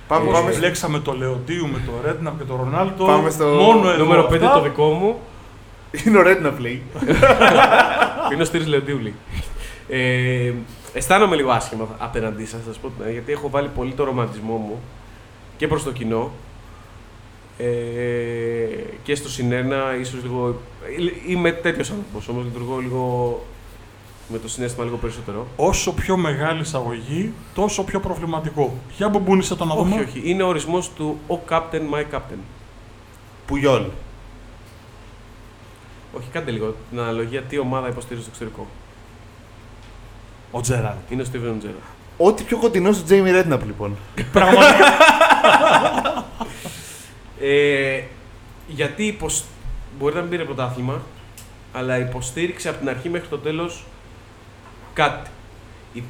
Πάμε, 0.08 0.24
Ε, 0.24 0.26
πάμε, 0.26 0.40
Πάμε 0.40 0.52
στο- 0.52 0.62
Λέξαμε 0.62 1.00
το 1.00 1.14
Λεοντίου 1.14 1.68
με 1.68 1.82
το 1.86 1.92
Ρέντναμ 2.08 2.38
και 2.38 2.44
το 2.44 2.56
Ρονάλτο. 2.56 3.06
Πάμε 3.06 3.30
στο 3.30 3.46
Μόνο 3.46 3.90
εδώ 3.90 4.04
Νούμερο 4.04 4.24
5 4.24 4.46
αυτά. 4.46 4.58
το 4.58 4.64
δικό 4.64 4.90
μου. 4.92 5.16
Είναι 6.06 6.18
ο 6.18 6.22
Ρέντνα 6.22 6.50
πλέει. 6.52 6.82
Είναι 8.34 8.42
ο 8.42 8.46
Στήρης 8.46 8.68
Λεοντίουλη. 8.68 9.14
Ε, 9.90 10.52
αισθάνομαι 10.94 11.36
λίγο 11.36 11.52
άσχημα 11.52 11.88
απέναντί 11.98 12.46
σας, 12.46 12.60
θα 12.60 12.66
σας 12.72 12.78
πω, 12.78 12.88
την 12.88 12.96
αλήθεια, 12.98 13.12
γιατί 13.14 13.32
έχω 13.32 13.50
βάλει 13.50 13.68
πολύ 13.76 13.92
το 13.92 14.04
ρομαντισμό 14.04 14.56
μου 14.56 14.80
και 15.58 15.68
προς 15.68 15.84
το 15.84 15.92
κοινό 15.92 16.32
ε, 17.62 18.84
και 19.04 19.16
στο 19.16 19.30
συνένα, 19.30 19.96
ίσως 20.00 20.24
λίγο... 20.24 20.62
Είμαι 21.28 21.52
τέτοιος 21.52 21.90
άνθρωπος, 21.90 22.28
όμως 22.28 22.44
λειτουργώ 22.44 22.78
λίγο 22.78 23.42
με 24.28 24.38
το 24.38 24.48
συνέστημα 24.48 24.86
λίγο 24.86 24.98
περισσότερο. 24.98 25.48
Όσο 25.56 25.94
πιο 25.94 26.18
μεγάλη 26.18 26.62
εισαγωγή, 26.62 27.34
τόσο 27.54 27.84
πιο 27.84 28.00
προβληματικό. 28.00 28.74
Για 28.98 29.10
μπομπούνισε 29.10 29.56
το 29.56 29.66
να 29.66 29.76
δούμε. 29.76 29.96
Όχι, 29.96 30.04
όχι. 30.04 30.22
Είναι 30.30 30.44
ο 30.44 30.48
ορισμός 30.48 30.92
του 30.94 31.20
«Ο 31.28 31.40
captain, 31.50 31.94
my 31.94 32.16
captain». 32.16 32.40
Πουγιόλ. 33.46 33.84
Όχι, 36.18 36.30
κάντε 36.32 36.52
λίγο 36.52 36.76
την 36.90 37.00
αναλογία 37.00 37.42
τι 37.42 37.58
ομάδα 37.58 37.88
υποστηρίζει 37.88 38.26
στο 38.26 38.32
εξωτερικό. 38.34 38.68
Ο 40.52 40.62
Τζέραρντ. 40.62 40.98
Είναι 41.10 41.22
ο 41.22 41.26
Steven 41.34 41.66
Gerrard. 41.66 41.94
Ό,τι 42.18 42.44
πιο 42.44 42.58
κοντινό 42.58 42.92
στο 42.92 43.04
Τζέιμι 43.04 43.32
Ρέντναπ 43.32 43.66
λοιπόν. 43.66 43.96
Πραγματικά. 44.32 44.86
Ε, 47.42 48.04
γιατί 48.68 49.04
υποσ... 49.04 49.44
μπορεί 49.98 50.16
να 50.16 50.22
μην 50.22 50.30
πήρε 50.30 50.44
πρωτάθλημα, 50.44 51.02
αλλά 51.74 51.98
υποστήριξε 51.98 52.70
από 52.70 52.78
την 52.78 52.90
αρχή 52.90 53.10
μέχρι 53.10 53.28
το 53.28 53.38
τέλος 53.38 53.86
κάτι. 54.94 55.30
Η... 55.94 56.04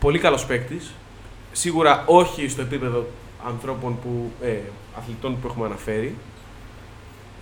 Πολύ 0.00 0.18
καλός 0.18 0.46
παίκτης. 0.46 0.94
Σίγουρα 1.52 2.04
όχι 2.06 2.48
στο 2.48 2.62
επίπεδο 2.62 3.06
ανθρώπων 3.46 3.98
που, 4.00 4.32
ε, 4.42 4.56
αθλητών 4.98 5.40
που 5.40 5.46
έχουμε 5.46 5.66
αναφέρει. 5.66 6.14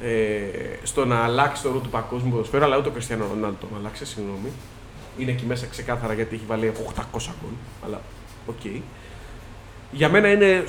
Ε, 0.02 0.46
στο 0.82 1.04
να 1.04 1.24
αλλάξει 1.24 1.62
το 1.62 1.68
ρόλο 1.68 1.80
του 1.80 1.88
παγκόσμιου 1.88 2.30
ποδοσφαίρου, 2.30 2.64
αλλά 2.64 2.78
ούτε 2.78 2.88
ο 2.88 2.92
Κριστιανό 2.92 3.26
Ρονάλντο 3.26 3.56
τον 3.60 3.78
αλλάξει, 3.78 4.06
συγγνώμη. 4.06 4.52
Είναι 5.18 5.30
εκεί 5.30 5.44
μέσα 5.44 5.66
ξεκάθαρα 5.66 6.12
γιατί 6.12 6.34
έχει 6.34 6.44
βάλει 6.46 6.72
800 6.76 7.02
γκολ. 7.12 7.52
Αλλά 7.84 8.00
οκ. 8.46 8.82
Για 9.92 10.08
μένα 10.08 10.30
είναι 10.30 10.64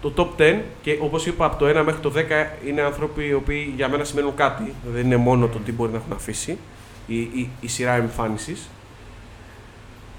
το 0.00 0.12
top 0.16 0.40
10 0.40 0.60
και 0.82 0.98
όπως 1.00 1.26
είπα 1.26 1.44
από 1.44 1.56
το 1.56 1.80
1 1.80 1.84
μέχρι 1.84 2.00
το 2.00 2.12
10 2.14 2.66
είναι 2.66 2.80
άνθρωποι 2.80 3.26
οι 3.26 3.32
οποίοι 3.32 3.72
για 3.76 3.88
μένα 3.88 4.04
σημαίνουν 4.04 4.34
κάτι. 4.34 4.74
Δεν 4.92 5.04
είναι 5.04 5.16
μόνο 5.16 5.46
το 5.46 5.58
τι 5.58 5.72
μπορεί 5.72 5.90
να 5.92 5.98
έχουν 5.98 6.12
αφήσει 6.12 6.58
η, 7.06 7.18
η, 7.18 7.50
η 7.60 7.68
σειρά 7.68 7.92
εμφάνισης. 7.92 8.68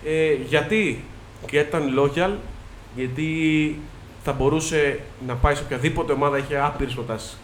Ε, 0.06 0.34
γιατί; 0.34 1.04
Και 1.46 1.58
ήταν 1.58 2.00
loyal, 2.00 2.32
γιατί 2.96 3.80
θα 4.24 4.34
μπορούσε 4.34 5.00
να 5.28 5.36
πάει 5.36 5.56
σε 5.56 5.64
οποιαδήποτε 5.64 6.14
ομάδα, 6.14 6.38
είχε 6.38 6.60
άπειρες 6.60 6.94
προτάσεις 6.94 7.38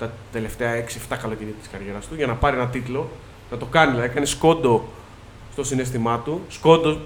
τα 0.00 0.12
τελευταία 0.32 0.84
6-7 1.10 1.16
καλοκαιρία 1.22 1.52
της 1.60 1.68
καριέρας 1.68 2.06
του 2.06 2.14
για 2.14 2.26
να 2.26 2.34
πάρει 2.34 2.56
ένα 2.56 2.66
τίτλο. 2.66 3.08
Να 3.50 3.56
το 3.56 3.66
κάνει, 3.66 3.90
δηλαδή 3.90 4.08
έκανε 4.08 4.26
σκόντο 4.26 4.84
στο 5.52 5.64
συνέστημά 5.64 6.18
του. 6.18 6.40
Σκόντο, 6.48 6.98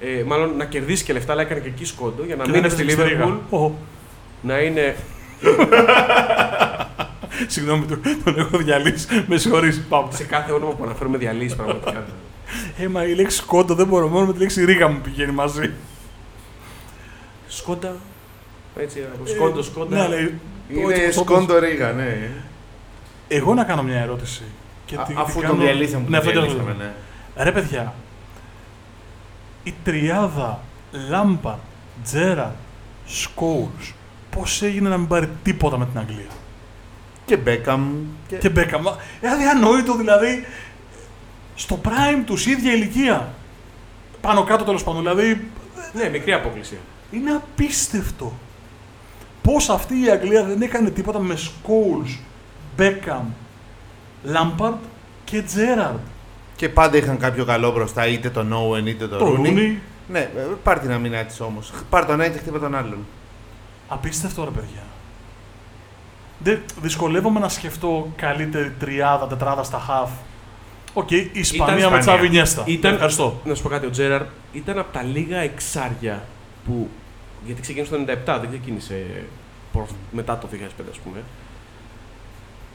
ε, 0.00 0.22
μάλλον 0.26 0.56
να 0.56 0.64
κερδίσεις 0.64 1.02
και 1.04 1.12
λεφτά, 1.12 1.32
αλλά 1.32 1.42
έκανε 1.42 1.60
και 1.60 1.68
εκεί 1.68 1.84
σκόντο 1.84 2.24
για 2.24 2.36
να 2.36 2.44
Και 2.44 2.50
μείνεις 2.50 2.62
δεν 2.62 2.70
στη 2.70 2.82
έφτασε 2.92 3.08
στη 3.08 3.14
Λίβερπουλ. 3.14 3.34
Ρήγα. 3.50 3.62
Ω, 3.64 3.72
Να 4.40 4.58
είναι. 4.58 4.96
Συγγνώμη, 7.46 7.84
τον, 7.86 8.00
τον 8.24 8.38
έχω 8.38 8.58
διαλύσει. 8.58 9.06
Με 9.26 9.36
συγχωρείς. 9.36 9.82
Πάμε. 9.88 10.08
σε 10.12 10.24
κάθε 10.24 10.52
όνομα 10.52 10.72
που 10.72 10.84
αναφέρουμε 10.84 11.18
διαλύσει 11.18 11.56
πραγματικά. 11.56 12.04
Ε, 12.78 12.88
μα 12.88 13.04
η 13.04 13.14
λέξη 13.14 13.42
κόντο 13.42 13.74
δεν 13.74 13.86
μπορώ, 13.86 14.08
μόνο 14.08 14.26
με 14.26 14.32
τη 14.32 14.38
λέξη 14.38 14.64
ρίγα 14.64 14.88
μου 14.88 15.00
πηγαίνει 15.00 15.32
μαζί. 15.32 15.70
Σκόντα. 17.48 17.96
Έτσι, 18.76 19.04
από 19.14 19.26
σκόντο, 19.26 19.62
σκόντα. 19.62 19.96
Ναι, 19.96 20.02
αλλά 20.02 20.16
Είναι 20.18 20.32
όπως- 21.04 21.14
σκόντο 21.14 21.58
ρίγα, 21.58 21.92
ναι. 21.92 22.30
Εγώ 23.28 23.54
να 23.54 23.64
κάνω 23.64 23.82
μια 23.82 24.00
ερώτηση. 24.00 24.42
Και 24.86 24.96
Α- 24.96 25.02
τη- 25.02 25.12
τη 25.14 25.20
Αφού 25.20 25.40
κάνω- 25.40 25.52
τον 25.54 25.62
διαλύσαμε, 25.62 26.04
που 26.04 26.10
Ναι, 26.10 26.18
τον 26.18 26.28
αυτό 26.28 26.40
το 26.40 26.46
διαλύσαμε, 26.46 26.74
λέω. 26.78 26.86
ναι. 27.36 27.44
Ρε 27.44 27.52
παιδιά, 27.52 27.94
η 29.68 29.74
τριάδα 29.84 30.60
Λάμπαρ, 31.08 31.54
Τζέρα, 32.04 32.54
Σκόουλς, 33.06 33.94
πώς 34.30 34.62
έγινε 34.62 34.88
να 34.88 34.96
μην 34.96 35.06
πάρει 35.08 35.28
τίποτα 35.42 35.78
με 35.78 35.86
την 35.86 35.98
Αγγλία; 35.98 36.30
Και 37.24 37.36
Μπέκαμ. 37.36 37.92
Και... 38.28 38.36
Και 38.36 38.48
Μπέκαμ. 38.48 38.86
Ε, 39.20 39.28
αδιανόητο 39.28 39.96
δηλαδή, 39.96 40.44
στο 41.54 41.80
prime 41.84 42.22
τους, 42.26 42.46
ίδια 42.46 42.72
ηλικία. 42.72 43.28
Πάνω 44.20 44.44
κάτω 44.44 44.64
τέλος 44.64 44.84
πάντων, 44.84 45.00
δηλαδή 45.00 45.48
Ναι, 45.92 46.08
μικρή 46.08 46.32
απόκληση. 46.32 46.78
είναι 47.10 47.30
απίστευτο. 47.30 48.32
Πώς 49.42 49.68
αυτή 49.68 50.04
η 50.04 50.10
Αγγλία 50.10 50.44
δεν 50.44 50.62
έκανε 50.62 50.90
τίποτα 50.90 51.18
με 51.18 51.36
Σκόουλς, 51.36 52.18
Μπέκαμ, 52.76 53.24
Λάμπαρντ 54.22 54.76
και 55.24 55.42
Τζέραρντ. 55.42 55.98
Και 56.58 56.68
πάντα 56.68 56.96
είχαν 56.96 57.18
κάποιο 57.18 57.44
καλό 57.44 57.72
μπροστά, 57.72 58.06
είτε 58.06 58.30
τον 58.30 58.52
Owen 58.52 58.86
είτε 58.86 59.08
τον 59.08 59.18
Το 59.18 59.26
Rooney. 59.26 59.34
Ρούνι, 59.34 59.78
Ναι, 60.08 60.18
ε, 60.18 60.28
πάρ 60.62 60.78
την 60.78 60.92
αμυνά 60.92 61.24
της 61.24 61.40
όμως. 61.40 61.72
Πάρ 61.90 62.04
τον 62.06 62.20
ένα 62.20 62.32
και 62.32 62.38
χτύπα 62.38 62.58
τον 62.58 62.74
άλλον. 62.74 62.98
Απίστευτο 63.88 64.44
ρε 64.44 64.50
παιδιά. 64.50 64.82
Δεν, 66.38 66.60
δυσκολεύομαι 66.80 67.40
να 67.40 67.48
σκεφτώ 67.48 68.12
καλύτερη 68.16 68.70
τριάδα, 68.78 69.26
τετράδα 69.26 69.62
στα 69.62 69.86
χαφ. 69.88 70.08
Οκ, 70.92 71.10
η 71.10 71.30
Ισπανία 71.32 71.72
με 71.74 71.78
Ισπανία. 71.78 71.98
Τσάβι 72.00 72.28
Ινιέστα. 72.28 72.62
Ήταν- 72.66 72.92
Ευχαριστώ. 72.94 73.40
Να 73.44 73.54
σου 73.54 73.62
πω 73.62 73.68
κάτι, 73.68 73.86
ο 73.86 73.90
Τζέραρντ 73.90 74.22
ήταν 74.52 74.78
από 74.78 74.92
τα 74.92 75.02
λίγα 75.02 75.38
εξάρια 75.38 76.24
που. 76.64 76.88
Γιατί 77.46 77.60
ξεκίνησε 77.60 77.90
το 77.92 77.96
97, 77.96 78.38
δεν 78.40 78.48
ξεκίνησε 78.48 79.24
προ- 79.72 79.88
μετά 80.12 80.38
το 80.38 80.46
2005, 80.46 80.90
ας 80.90 80.98
πούμε. 80.98 81.22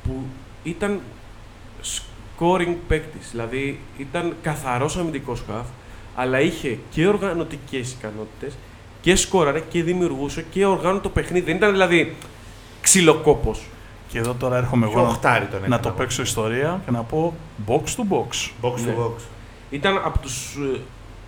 Που 0.04 0.26
ήταν 0.64 1.00
scoring 2.44 2.76
παίκτης. 2.88 3.30
Δηλαδή 3.32 3.80
ήταν 3.98 4.36
καθαρός 4.42 4.98
αμυντικός 4.98 5.44
χαφ, 5.52 5.66
αλλά 6.16 6.40
είχε 6.42 6.78
και 6.90 7.08
οργανωτικές 7.08 7.92
ικανότητες 7.92 8.54
και 9.02 9.16
σκόραρε 9.16 9.60
και 9.70 9.84
δημιουργούσε 9.84 10.46
και 10.52 10.66
οργάνωσε 10.66 11.02
το 11.02 11.10
παιχνίδι. 11.10 11.46
Δεν 11.46 11.56
ήταν 11.56 11.72
δηλαδή 11.72 12.16
ξυλοκόπος. 12.82 13.62
Και 14.08 14.20
εδώ 14.20 14.34
τώρα 14.34 14.58
έρχομαι 14.58 14.86
Και 14.86 14.92
εγώ 14.92 15.02
να, 15.02 15.08
οχτάρι 15.08 15.46
τον 15.46 15.52
να 15.60 15.66
έκανα 15.66 15.80
το 15.80 15.88
εγώ. 15.88 15.98
παίξω 15.98 16.22
ιστορία 16.22 16.82
και 16.86 16.92
να 16.92 17.02
πω 17.02 17.34
box 17.68 17.82
to 17.82 18.14
box. 18.14 18.50
Box 18.62 18.80
Ναι. 18.86 18.94
to 18.98 19.02
box. 19.02 19.12
Ήταν 19.70 20.02
από 20.04 20.20
τους 20.20 20.58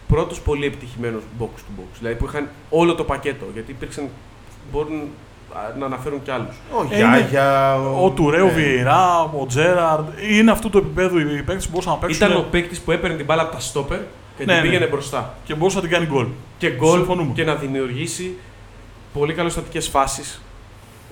πρώτους 0.07 0.39
πολύ 0.39 0.65
επιτυχημένους 0.65 1.23
box 1.39 1.43
to 1.45 1.79
box. 1.79 1.87
Δηλαδή 1.99 2.15
που 2.17 2.25
είχαν 2.25 2.49
όλο 2.69 2.95
το 2.95 3.03
πακέτο. 3.03 3.45
Γιατί 3.53 3.71
υπήρξαν. 3.71 4.09
Μπορούν 4.71 4.93
α, 5.01 5.05
να 5.79 5.85
αναφέρουν 5.85 6.21
κι 6.23 6.31
άλλους. 6.31 6.55
Ο 6.71 6.87
Ε, 6.91 6.95
Γιάγια. 6.95 7.75
Ο 7.79 8.09
Τουρέο 8.09 8.45
ναι. 8.45 8.51
Βιεϊρά, 8.51 9.21
ο 9.21 9.45
Τζέραρντ, 9.45 10.07
είναι 10.29 10.51
αυτού 10.51 10.69
του 10.69 10.77
επίπεδου 10.77 11.19
οι 11.19 11.23
παίκτες 11.43 11.65
που 11.65 11.69
μπορούσαν 11.71 11.91
να 11.93 11.97
παίξουν 11.99 12.25
Ήταν 12.27 12.37
ο 12.37 12.45
παίκτης 12.51 12.79
που 12.81 12.91
έπαιρνε 12.91 13.15
την 13.15 13.25
μπάλα 13.25 13.41
από 13.41 13.51
τα 13.51 13.59
στόπερ 13.59 13.97
και 14.37 14.45
Ναι, 14.45 14.53
την 14.53 14.55
ναι. 14.55 14.61
πήγαινε 14.61 14.87
μπροστά. 14.87 15.33
και 15.45 15.55
μπορούσε 15.55 15.75
να 15.75 15.81
την 15.81 15.91
κάνει 15.91 16.05
γκολ. 16.05 16.27
Και 16.57 16.69
γκολ 16.69 16.97
Συμφωνούμε. 16.97 17.31
και 17.33 17.43
να 17.43 17.55
δημιουργήσει 17.55 18.35
πολύ 19.13 19.33
καλές 19.33 19.51
στατικές 19.51 19.87
φάσεις 19.87 20.41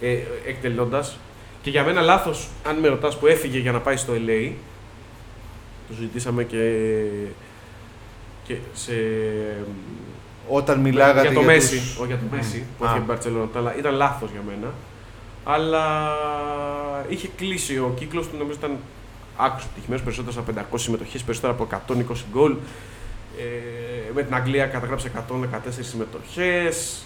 ε, 0.02 0.18
εκτελώντας. 0.48 1.18
Και 1.62 1.70
για 1.70 1.84
μένα 1.84 2.02
λάθος, 2.02 2.48
αν 2.68 2.76
με 2.80 2.88
ρωτάς, 2.88 3.18
που 3.18 3.28
έφυγε 3.28 3.60
για 3.60 3.72
να 3.72 3.80
πάει 3.80 3.96
στο 3.96 4.14
LA. 4.14 4.52
Το 5.88 5.94
συζητήσαμε 5.96 6.44
και, 6.44 6.72
και 8.44 8.56
σε. 8.74 8.94
Όταν 10.48 10.80
μιλάγατε 10.80 11.22
για 11.22 11.34
το 11.34 11.40
για 11.42 11.52
Μέση. 11.54 11.78
τους- 11.78 11.98
Όχι 11.98 12.08
για 12.08 12.18
το 12.18 12.24
Μμ. 12.32 12.36
Μέση 12.36 12.64
που 12.78 12.86
Α. 12.86 12.90
έφυγε 12.90 13.06
την 13.18 13.34
Barcelona, 13.44 13.48
αλλά 13.58 13.78
ήταν 13.78 13.94
λάθος 13.96 14.30
για 14.32 14.42
μένα. 14.48 14.74
Αλλά 15.44 16.12
είχε 17.08 17.30
κλείσει 17.38 17.78
ο 17.78 17.94
κύκλος 17.96 18.28
του, 18.28 18.38
νομίζω 18.38 18.58
ήταν 18.60 18.78
άκουσα 19.38 19.66
επιτυχημένος, 19.66 20.04
περισσότερε 20.04 20.40
από 20.40 20.52
500 20.52 20.84
συμμετοχές, 20.84 21.24
περισσότερα 21.24 21.54
από 21.54 21.64
120 21.64 22.26
γκολ. 22.32 22.56
Ε, 23.38 24.12
με 24.14 24.24
την 24.24 24.36
Αγγλία 24.36 24.66
καταγράψε 24.66 25.08
114 25.08 25.84
συμμετοχές. 25.84 27.06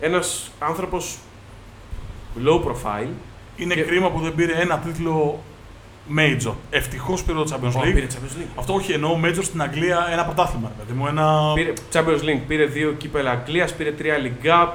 Ένας 0.00 0.50
άνθρωπος 0.58 1.18
low 2.44 2.60
profile. 2.64 3.08
Είναι 3.56 3.74
Και- 3.74 3.82
κρίμα 3.82 4.10
που 4.10 4.20
δεν 4.20 4.34
πήρε 4.34 4.52
ένα 4.52 4.78
τίτλο 4.78 5.42
major. 6.18 6.52
Ευτυχώς 6.70 7.22
πήρε 7.24 7.38
το 7.38 7.44
Champions 7.50 7.74
Ω, 7.76 7.80
League. 7.80 7.92
πήρε 7.94 8.06
Champions 8.10 8.40
League. 8.40 8.46
Αυτό 8.58 8.74
όχι, 8.74 8.92
εννοώ 8.92 9.20
major 9.24 9.38
στην 9.42 9.62
Αγγλία 9.62 10.08
ένα 10.12 10.24
πρωτάθλημα. 10.24 10.68
ρε 10.78 10.82
παιδί 10.84 10.98
μου, 10.98 11.06
ένα... 11.06 11.52
Πήρε 11.54 11.72
Champions 11.92 12.22
League, 12.24 12.42
πήρε 12.46 12.64
δύο 12.64 12.92
κύπελα 12.92 13.30
Αγγλίας, 13.30 13.74
πήρε 13.74 13.92
τρία 13.92 14.16
League 14.18 14.46
Cup, 14.46 14.68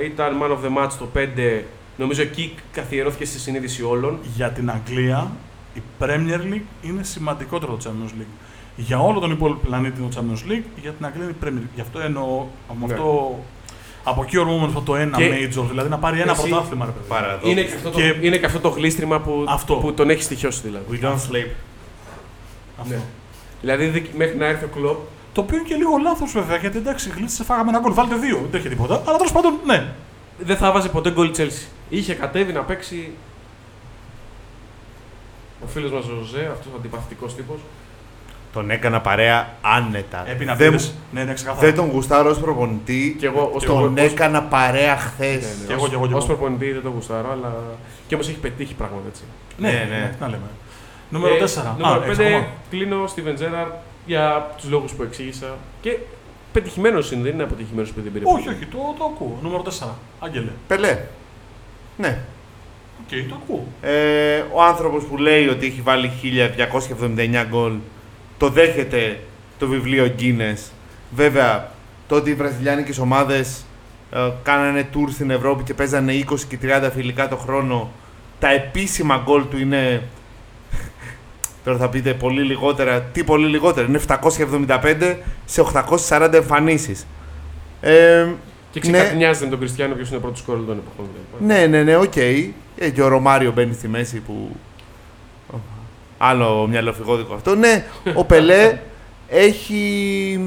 ε, 0.00 0.04
ήταν 0.04 0.36
man 0.42 0.50
of 0.50 0.58
the 0.64 0.84
match 0.84 0.90
το 0.98 1.08
5. 1.16 1.62
Νομίζω 1.96 2.22
εκεί 2.22 2.54
καθιερώθηκε 2.72 3.24
στη 3.24 3.38
συνείδηση 3.38 3.82
όλων. 3.82 4.18
Για 4.34 4.50
την 4.50 4.70
Αγγλία 4.70 5.30
η 5.74 5.82
Premier 6.00 6.52
League 6.54 6.62
είναι 6.82 7.02
σημαντικότερο 7.02 7.72
το 7.76 7.78
Champions 7.90 8.20
League. 8.20 8.34
Για 8.76 8.98
όλο 9.00 9.18
τον 9.20 9.30
υπόλοιπο 9.30 9.60
πλανήτη 9.66 10.00
είναι 10.00 10.10
το 10.10 10.20
Champions 10.20 10.50
League, 10.50 10.64
για 10.82 10.92
την 10.92 11.06
Αγγλία 11.06 11.24
είναι 11.24 11.34
η 11.40 11.44
Premier 11.44 11.58
League. 11.62 11.74
Γι' 11.74 11.80
αυτό 11.80 12.00
εννοώ 12.00 12.46
με 12.80 12.86
Ναι. 12.86 12.92
αυτό. 12.92 13.38
Από 14.04 14.22
εκεί 14.22 14.38
ορμούμε 14.38 14.66
αυτό 14.66 14.80
το 14.80 14.96
ένα 14.96 15.16
Και- 15.16 15.30
major, 15.30 15.64
δηλαδή 15.68 15.88
να 15.88 15.98
πάρει 15.98 16.20
ένα 16.20 16.32
Εσύ- 16.32 16.48
πρωτάθλημα. 16.48 16.84
Ρε 16.84 16.90
παιδί. 16.90 17.08
Παραδόξου. 17.08 17.48
Είναι 17.50 17.62
και, 17.62 17.74
αυτό 17.74 17.90
το, 17.90 17.98
Και- 18.00 18.16
είναι 18.20 18.36
και 18.36 18.46
αυτό 18.46 18.60
το 18.60 18.68
γλίστριμα 18.68 19.20
που, 19.20 19.44
Αυτό. 19.48 19.74
που 19.74 19.94
τον 19.94 20.10
έχει 20.10 20.22
στοιχειώσει 20.22 20.60
δηλαδή. 20.64 20.84
We 20.90 21.04
don't 21.04 21.12
sleep. 21.30 21.46
Αυτό. 22.80 22.94
Ναι. 22.94 23.00
Δηλαδή 23.60 23.86
δι- 23.86 24.14
μέχρι 24.16 24.36
να 24.36 24.46
έρθει 24.46 24.64
ο 24.64 24.68
κλοπ. 24.74 24.98
Το 25.32 25.40
οποίο 25.40 25.56
είναι 25.56 25.66
και 25.68 25.74
λίγο 25.74 25.90
λάθος 26.02 26.32
βέβαια, 26.32 26.56
γιατί 26.56 26.78
εντάξει, 26.78 27.10
γλίτσε, 27.16 27.44
φάγαμε 27.44 27.68
ένα 27.70 27.78
γκολ, 27.78 27.92
βάλτε 27.94 28.14
δύο, 28.14 28.46
δεν 28.50 28.60
έχει 28.60 28.68
τίποτα. 28.68 29.02
Αλλά 29.06 29.16
τέλος 29.16 29.32
πάντων, 29.32 29.54
ναι. 29.66 29.92
Δεν 30.38 30.56
θα 30.56 30.72
βάζει 30.72 30.88
ποτέ 30.88 31.10
γκολ 31.10 31.26
η 31.28 31.32
Chelsea. 31.36 31.66
Είχε 31.88 32.14
κατέβει 32.14 32.52
να 32.52 32.60
παίξει. 32.60 33.12
Ο 35.64 35.66
φίλος 35.66 35.90
μας 35.90 36.04
ο 36.04 36.08
Ζωζέ, 36.18 36.48
αυτός 36.52 36.72
ο 36.72 36.76
αντιπαθητικός 36.78 37.34
τύπος. 37.34 37.56
Τον 38.52 38.70
έκανα 38.70 39.00
παρέα 39.00 39.48
άνετα. 39.60 40.24
Έπεινα 40.28 40.54
δεν, 40.54 40.68
πήρες. 40.68 40.94
Ναι, 41.12 41.24
ναι, 41.24 41.32
ξεκάθαρα. 41.32 41.66
δεν 41.66 41.74
τον 41.74 41.90
γουστάρω 41.90 42.30
ως 42.30 42.38
προπονητή. 42.38 43.16
Και 43.18 43.26
εγώ 43.26 43.50
ως 43.54 43.60
Και 43.62 43.66
Τον 43.68 43.96
έκανα 43.98 44.42
παρέα 44.42 44.96
χθες. 44.96 45.46
Και 45.66 45.72
εγώ, 45.72 45.88
και 45.88 45.94
εγώ, 45.94 46.06
και 46.06 46.14
Ω 46.14 46.16
εγώ. 46.16 46.26
προπονητή 46.26 46.72
δεν 46.72 46.82
το 46.82 46.88
γουστάρω, 46.88 47.30
αλλά. 47.32 47.54
και 48.06 48.14
όμως 48.14 48.28
έχει 48.28 48.38
πετύχει 48.38 48.74
πράγματα 48.74 49.04
έτσι. 49.08 49.22
Ναι, 49.56 49.68
Ναι, 49.70 49.86
ναι, 49.90 49.98
ναι. 49.98 50.08
τι 50.08 50.20
να 50.20 50.26
λέμε. 50.28 50.42
Νούμερο 51.10 51.34
4. 51.34 51.74
Νούμερο 51.78 52.02
5 52.40 52.44
κλείνω 52.70 53.06
Στίβεν 53.06 53.22
Τζέραρντ 53.22 53.82
για 54.06 54.50
τους 54.56 54.70
λόγους 54.70 54.92
που 54.92 55.02
εξήγησα. 55.02 55.46
Και 55.80 55.98
πετυχημένος 56.52 57.12
είναι, 57.12 57.22
δεν 57.22 57.32
είναι 57.32 57.42
αποτυχημένος 57.42 57.90
που 57.90 58.00
δεν 58.02 58.12
πήρε. 58.12 58.24
Όχι, 58.26 58.48
όχι, 58.48 58.66
το, 58.66 58.78
το 58.98 59.04
ακούω. 59.14 59.38
Νούμερο 59.42 59.62
4. 59.80 59.86
Άγγελε. 60.20 60.50
Πελέ. 60.66 60.98
Ναι. 61.96 62.18
Οκ, 63.00 63.28
το 63.28 63.34
ακούω. 63.42 63.66
Ε, 63.82 64.42
ο 64.52 64.62
άνθρωπος 64.62 65.04
που 65.04 65.16
λέει 65.16 65.48
ότι 65.48 65.66
έχει 65.66 65.80
βάλει 65.80 66.10
1279 66.98 67.44
γκολ 67.48 67.72
το 68.42 68.48
δέχεται 68.48 69.20
το 69.58 69.66
βιβλίο 69.66 70.14
Guinness. 70.18 70.70
Βέβαια, 71.10 71.70
το 72.08 72.14
ότι 72.14 72.30
οι 72.30 72.34
βραζιλιάνικες 72.34 72.98
ομάδες 72.98 73.64
ε, 74.12 74.30
κάνανε 74.42 74.88
tour 74.94 75.10
στην 75.12 75.30
Ευρώπη 75.30 75.62
και 75.62 75.74
παίζανε 75.74 76.12
20 76.30 76.40
και 76.48 76.58
30 76.62 76.90
φιλικά 76.94 77.28
το 77.28 77.36
χρόνο. 77.36 77.90
Τα 78.38 78.48
επίσημα 78.52 79.22
γκολ 79.24 79.48
του 79.50 79.58
είναι. 79.58 80.02
Τώρα 81.64 81.78
θα 81.78 81.88
πείτε 81.88 82.14
πολύ 82.14 82.42
λιγότερα. 82.42 83.00
Τι 83.00 83.24
πολύ 83.24 83.48
λιγότερα. 83.48 83.86
Είναι 83.86 84.00
775 84.06 85.16
σε 85.44 85.64
840 86.08 86.30
εμφανίσεις. 86.32 87.06
Ε, 87.80 88.26
Και 88.70 88.80
ναι. 88.84 88.92
ξεκατινιάζεται 88.92 89.44
με 89.44 89.50
τον 89.50 89.58
Κριστιανό 89.58 89.94
ποιος 89.94 90.08
είναι 90.08 90.16
ο 90.16 90.20
πρώτος 90.20 90.42
σκόρερ 90.42 90.54
όλων 90.54 90.62
των 90.62 90.78
εποχών. 90.78 91.10
δηλαδή. 91.38 91.60
ναι, 91.60 91.66
ναι, 91.66 91.82
ναι, 91.82 91.96
οκ. 91.96 92.16
Ε, 92.16 92.90
και 92.90 93.02
ο 93.02 93.08
Ρωμάριο 93.08 93.52
μπαίνει 93.52 93.74
στη 93.74 93.88
μέση 93.88 94.20
που. 94.20 94.56
Άλλο 96.24 96.66
μυαλό 96.66 96.90
φυγόδικο 96.90 97.34
αυτό. 97.34 97.54
Ναι, 97.54 97.84
ο 98.14 98.24
Πελέ 98.24 98.78
έχει 99.28 100.40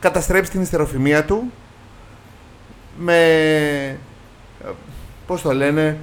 καταστρέψει 0.00 0.50
την 0.50 0.60
υστεροφημία 0.62 1.24
του 1.24 1.52
με. 2.98 3.16
ε, 4.64 4.68
Πώς 5.26 5.42
το 5.42 5.52
λένε, 5.52 5.96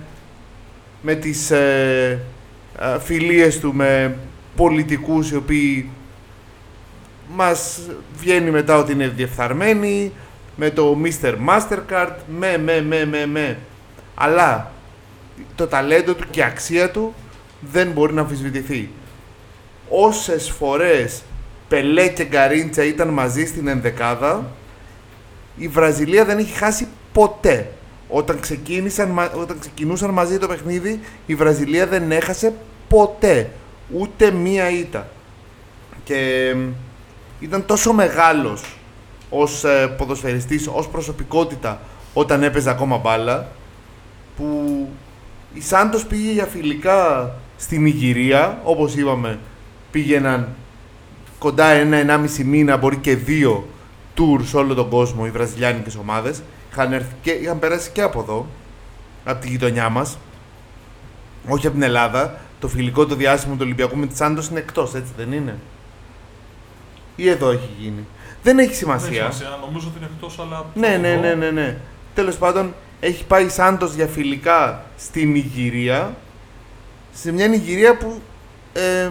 με 1.01 1.15
τις 1.15 1.51
ε, 1.51 2.19
ε, 2.79 2.99
φιλίες 2.99 3.59
του 3.59 3.73
με 3.73 4.15
πολιτικούς 4.55 5.31
οι 5.31 5.35
οποίοι 5.35 5.89
μας 7.35 7.79
βγαίνει 8.17 8.51
μετά 8.51 8.77
ότι 8.77 8.91
είναι 8.91 9.07
διεφθαρμένοι, 9.07 10.11
με 10.55 10.69
το 10.69 10.97
Mr. 11.03 11.35
Mastercard, 11.49 12.15
με, 12.37 12.57
με, 12.57 12.81
με, 12.81 13.05
με, 13.05 13.25
με. 13.25 13.57
Αλλά 14.15 14.71
το 15.55 15.67
ταλέντο 15.67 16.13
του 16.13 16.23
και 16.29 16.39
η 16.39 16.43
αξία 16.43 16.91
του 16.91 17.13
δεν 17.71 17.91
μπορεί 17.91 18.13
να 18.13 18.21
αμφισβητηθεί. 18.21 18.89
Όσες 19.93 20.49
φορές 20.49 21.21
Πελέ 21.67 22.07
και 22.07 22.23
Γκαρίντσα 22.23 22.83
ήταν 22.83 23.07
μαζί 23.07 23.45
στην 23.45 23.67
ενδεκάδα, 23.67 24.45
η 25.55 25.67
Βραζιλία 25.67 26.25
δεν 26.25 26.37
έχει 26.37 26.53
χάσει 26.53 26.87
ποτέ. 27.13 27.69
Όταν, 28.09 28.39
ξεκίνησαν, 28.39 29.09
μα- 29.11 29.31
όταν 29.35 29.59
ξεκινούσαν 29.59 30.09
μαζί 30.09 30.37
το 30.37 30.47
παιχνίδι, 30.47 30.99
η 31.25 31.35
Βραζιλία 31.35 31.87
δεν 31.87 32.11
έχασε 32.11 32.53
ποτέ. 32.87 33.49
Ούτε 33.97 34.31
μία 34.31 34.69
ήττα. 34.69 35.07
Και 36.03 36.53
μ, 36.55 36.69
ήταν 37.39 37.65
τόσο 37.65 37.93
μεγάλος 37.93 38.63
ως 39.29 39.63
ε, 39.63 39.87
ποδοσφαιριστής, 39.97 40.67
ως 40.73 40.87
προσωπικότητα 40.87 41.79
όταν 42.13 42.43
έπαιζε 42.43 42.69
ακόμα 42.69 42.97
μπάλα 42.97 43.47
που 44.37 44.87
η 45.53 45.61
Σάντος 45.61 46.05
πήγε 46.05 46.31
για 46.31 46.45
φιλικά 46.45 47.31
στην 47.57 47.85
Ιγυρία, 47.85 48.59
όπως 48.63 48.95
είπαμε 48.95 49.39
πήγαιναν 49.91 50.55
κοντά 51.39 51.65
ένα-ενάμιση 51.65 52.43
μήνα, 52.43 52.77
μπορεί 52.77 52.97
και 52.97 53.15
δύο 53.15 53.67
tour 54.17 54.41
σε 54.43 54.57
όλο 54.57 54.73
τον 54.73 54.89
κόσμο 54.89 55.23
οι 55.27 55.29
βραζιλιάνικες 55.31 55.95
ομάδες. 55.95 56.41
Είχαν, 56.71 56.93
έρθει 56.93 57.13
και, 57.21 57.31
είχαν 57.31 57.59
περάσει 57.59 57.89
και 57.89 58.01
από 58.01 58.19
εδώ, 58.19 58.47
από 59.25 59.41
τη 59.41 59.47
γειτονιά 59.47 59.89
μας, 59.89 60.17
όχι 61.47 61.65
από 61.67 61.75
την 61.75 61.83
Ελλάδα. 61.85 62.39
Το 62.59 62.67
φιλικό 62.67 63.05
το 63.05 63.15
διάσημο 63.15 63.53
του 63.53 63.59
Ολυμπιακού 63.63 63.97
με 63.97 64.07
τη 64.07 64.15
Σάντος 64.15 64.47
είναι 64.47 64.59
εκτός, 64.59 64.93
έτσι 64.95 65.11
δεν 65.17 65.31
είναι; 65.31 65.55
Ή 67.15 67.29
εδώ 67.29 67.49
έχει 67.49 67.69
γίνει; 67.79 67.91
Δεν 67.93 67.97
έχει 67.97 68.05
Δεν 68.43 68.59
έχει 68.59 68.75
σημασία. 68.75 69.31
σημασία. 69.31 69.57
Νομίζω 69.65 69.87
ότι 69.87 69.97
είναι 69.97 70.09
εκτός, 70.15 70.39
αλλά. 70.39 70.65
Ναι, 70.73 70.97
ναι, 70.97 71.15
ναι, 71.15 71.33
ναι, 71.33 71.51
ναι. 71.51 71.77
Τέλος 72.13 72.35
πάντων, 72.35 72.73
έχει 72.99 73.25
πάει 73.25 73.49
Σάντος 73.49 73.93
για 73.93 74.07
φιλικά 74.07 74.85
στην 74.97 75.35
Ιγυρία, 75.35 76.15
σε 77.13 77.31
μια 77.31 77.53
Ιγυρία 77.53 77.97
που, 77.97 78.21
ε, 78.73 79.09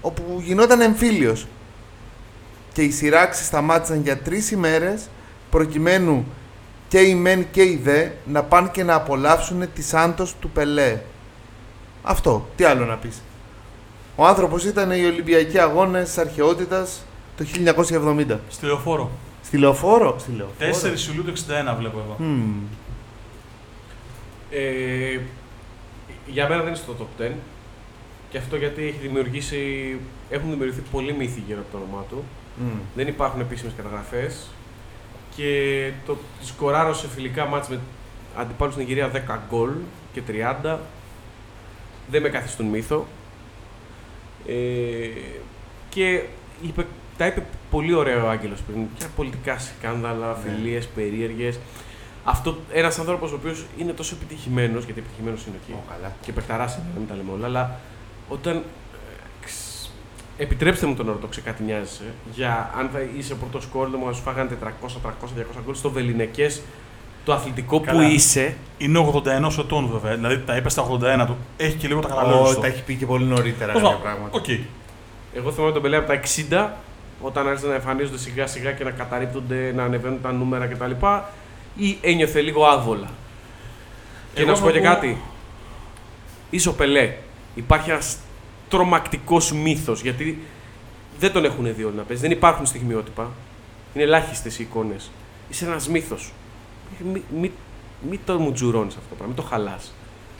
όπου 0.00 0.42
γινόταν 0.44 0.80
εμφύλιος. 0.80 1.46
Και 2.72 2.82
οι 2.82 2.90
σειράξεις 2.90 3.46
σταμάτησαν 3.46 4.02
για 4.02 4.18
τρεις 4.18 4.50
ημέρες, 4.50 5.08
προκειμένου 5.50 6.26
και 6.88 6.98
οι 6.98 7.14
μεν 7.14 7.46
και 7.50 7.62
οι 7.62 7.80
δε 7.82 8.08
να 8.26 8.42
πάνε 8.42 8.68
και 8.72 8.84
να 8.84 8.94
απολαύσουν 8.94 9.72
τη 9.74 9.82
Σάντος 9.82 10.34
του 10.40 10.50
Πελέ. 10.50 11.00
Αυτό. 12.02 12.48
Τι 12.56 12.64
άλλο 12.64 12.84
να 12.84 12.96
πεις. 12.96 13.22
Ο 14.16 14.26
άνθρωπος 14.26 14.64
ήταν 14.64 14.90
οι 14.90 15.04
Ολυμπιακοί 15.04 15.58
Αγώνες 15.58 16.04
της 16.04 16.18
Αρχαιότητας 16.18 17.04
το 17.36 17.44
1970. 17.44 18.38
Στη 18.48 18.66
λεωφόρο. 18.66 19.10
Στη 19.44 19.56
Λεωφόρο; 19.56 20.16
Στη 20.18 20.32
Λεωφόρο. 20.32 20.92
4 20.94 21.08
Ιουλίου 21.08 21.24
του 21.24 21.32
61 21.32 21.76
βλέπω 21.78 21.98
εδώ. 21.98 22.16
Μμμ. 22.18 22.62
Ε, 24.50 25.20
για 26.26 26.48
μένα 26.48 26.60
δεν 26.60 26.68
είναι 26.68 26.76
στο 26.76 26.96
top 26.98 27.22
10. 27.22 27.30
Και 28.30 28.38
αυτό 28.38 28.56
γιατί 28.56 28.82
έχει 28.82 28.98
δημιουργήσει, 29.02 29.96
έχουν 30.30 30.50
δημιουργηθεί 30.50 30.80
πολλοί 30.90 31.12
μύθοι 31.12 31.42
γύρω 31.46 31.60
από 31.60 31.70
το 31.70 31.76
όνομά 31.84 32.04
του. 32.08 32.24
Μμ. 32.56 32.78
Δεν 32.94 33.06
υπάρχουν 33.08 33.40
επίσημες 33.40 33.72
καταγραφές. 33.76 34.46
Και 35.36 35.90
το 36.06 36.16
σκοράρω 36.42 36.94
σε 36.94 37.08
φιλικά 37.08 37.46
μάτς 37.46 37.68
με 37.68 37.80
αντιπάλους 38.36 38.74
στην 38.74 38.86
Ιγυρία 38.86 39.10
10 39.10 39.38
γκολ 39.48 39.70
και 40.12 40.20
30. 40.28 40.78
Δεν 42.10 42.22
με 42.22 42.28
καθιστούν 42.28 42.66
μύθο. 42.66 43.06
Ε, 44.46 44.54
και 45.88 46.22
είπε, 46.62 46.86
τα 47.16 47.26
είπε 47.26 47.42
πολύ 47.70 47.94
ωραίο 47.94 48.24
ο 48.24 48.28
Άγγελος 48.28 48.60
πριν. 48.60 48.86
Ποια 48.98 49.08
πολιτικά 49.16 49.58
σκάνδαλα, 49.58 50.26
Ναι. 50.28 50.36
φιλίες, 50.50 50.86
περίεργες. 50.86 51.58
Αυτό 52.24 52.56
ένας 52.72 52.98
άνθρωπος 52.98 53.32
ο 53.32 53.34
οποίος 53.34 53.64
είναι 53.78 53.92
τόσο 53.92 54.14
επιτυχημένος, 54.20 54.84
γιατί 54.84 55.00
επιτυχημένος 55.00 55.46
είναι 55.46 55.56
εκεί, 55.62 55.72
Ω, 55.72 55.82
καλά. 55.90 56.12
και 56.22 56.32
παιχταράς 56.32 56.74
είναι, 56.76 56.84
να 56.94 56.98
μην 56.98 57.08
τα 57.08 57.14
λέμε 57.14 57.32
όλα, 57.32 57.46
αλλά 57.46 57.80
όταν. 58.28 58.56
ε, 58.56 58.60
ξ- 59.44 59.54
Επιτρέψτε 60.38 60.86
μου 60.86 60.94
το 60.94 61.04
να 61.04 61.12
ρωτώ, 61.12 61.26
ξεκατηνιάζεσαι, 61.26 62.04
για 62.34 62.70
αν 62.78 62.88
θα 62.92 62.98
είσαι 63.18 63.34
πρώτος 63.34 63.62
σκόρ, 63.62 63.88
μου 63.88 64.06
να 64.06 64.12
σου 64.12 64.22
φάγανε 64.22 64.48
400, 64.50 65.00
300, 65.02 65.32
200 65.36 65.62
γκολ 65.64 65.74
στο 65.74 65.90
Βεληνικέ, 65.90 66.50
το 67.24 67.32
αθλητικό 67.32 67.80
Καλά. 67.80 67.98
που 68.02 68.12
είσαι. 68.12 68.54
Είναι 68.78 68.98
81 68.98 69.58
ετών 69.58 69.88
βέβαια. 69.92 70.14
Δηλαδή 70.14 70.38
τα 70.38 70.56
είπες 70.56 70.72
στα 70.72 70.82
81 70.82 71.26
του. 71.26 71.36
Έχει 71.56 71.76
και 71.76 71.86
λίγο 71.88 72.00
τα 72.00 72.08
Ω, 72.14 72.16
καταλάβει. 72.16 72.60
τα 72.60 72.66
έχει 72.66 72.82
πει 72.82 72.94
και 72.94 73.06
πολύ 73.06 73.24
νωρίτερα 73.24 73.72
Πώς 73.72 73.82
κάποια 73.82 73.96
να- 73.96 74.02
πράγματα. 74.02 74.36
Οκ. 74.38 74.46
Εγώ 75.34 75.52
θυμάμαι 75.52 75.72
τον 75.72 75.82
Πελέ 75.82 75.96
από 75.96 76.06
τα 76.06 76.12
60, 76.14 76.70
όταν 77.20 77.48
άρχισαν 77.48 77.68
να 77.68 77.74
εμφανίζονται 77.74 78.18
σιγά 78.18 78.46
σιγά 78.46 78.72
και 78.72 78.84
να 78.84 78.90
καταρρύπτονται, 78.90 79.72
να 79.74 79.84
ανεβαίνουν 79.84 80.20
τα 80.22 80.32
νούμερα 80.32 80.66
κτλ. 80.66 80.90
Ή 81.76 81.98
ένιωθε 82.00 82.40
λίγο 82.40 82.64
άβολα. 82.64 83.08
Και 84.34 84.40
Εγώ 84.40 84.50
να 84.50 84.56
σου 84.56 84.62
πω 84.62 84.66
θα 84.68 84.72
και 84.74 84.80
πω- 84.80 84.86
κάτι. 84.88 85.20
Είσαι 86.50 86.68
ο 86.68 86.72
Πελέ. 86.72 87.12
Υπάρχει 87.56 87.90
ένας 87.90 88.16
τρομακτικός 88.68 89.52
μύθος 89.52 90.00
γιατί 90.02 90.38
δεν 91.18 91.32
τον 91.32 91.44
έχουν 91.44 91.74
δει 91.74 91.84
όλοι 91.84 91.96
να 91.96 92.02
παίζει. 92.02 92.22
Δεν 92.22 92.30
υπάρχουν 92.30 92.66
στιγμιότυπα. 92.66 93.30
Είναι 93.94 94.04
ελάχιστες 94.04 94.58
οι 94.58 94.62
εικόνες. 94.62 95.10
Είσαι 95.50 95.64
ένας 95.64 95.88
μύθος. 95.88 96.32
Μην 97.12 97.22
μη, 97.40 97.52
μη 98.10 98.20
το 98.24 98.38
μουτζουρώνεις 98.38 98.94
αυτό 98.94 99.08
το 99.08 99.14
πράγμα, 99.14 99.34
μην 99.34 99.44
το 99.44 99.48
χαλάς. 99.48 99.92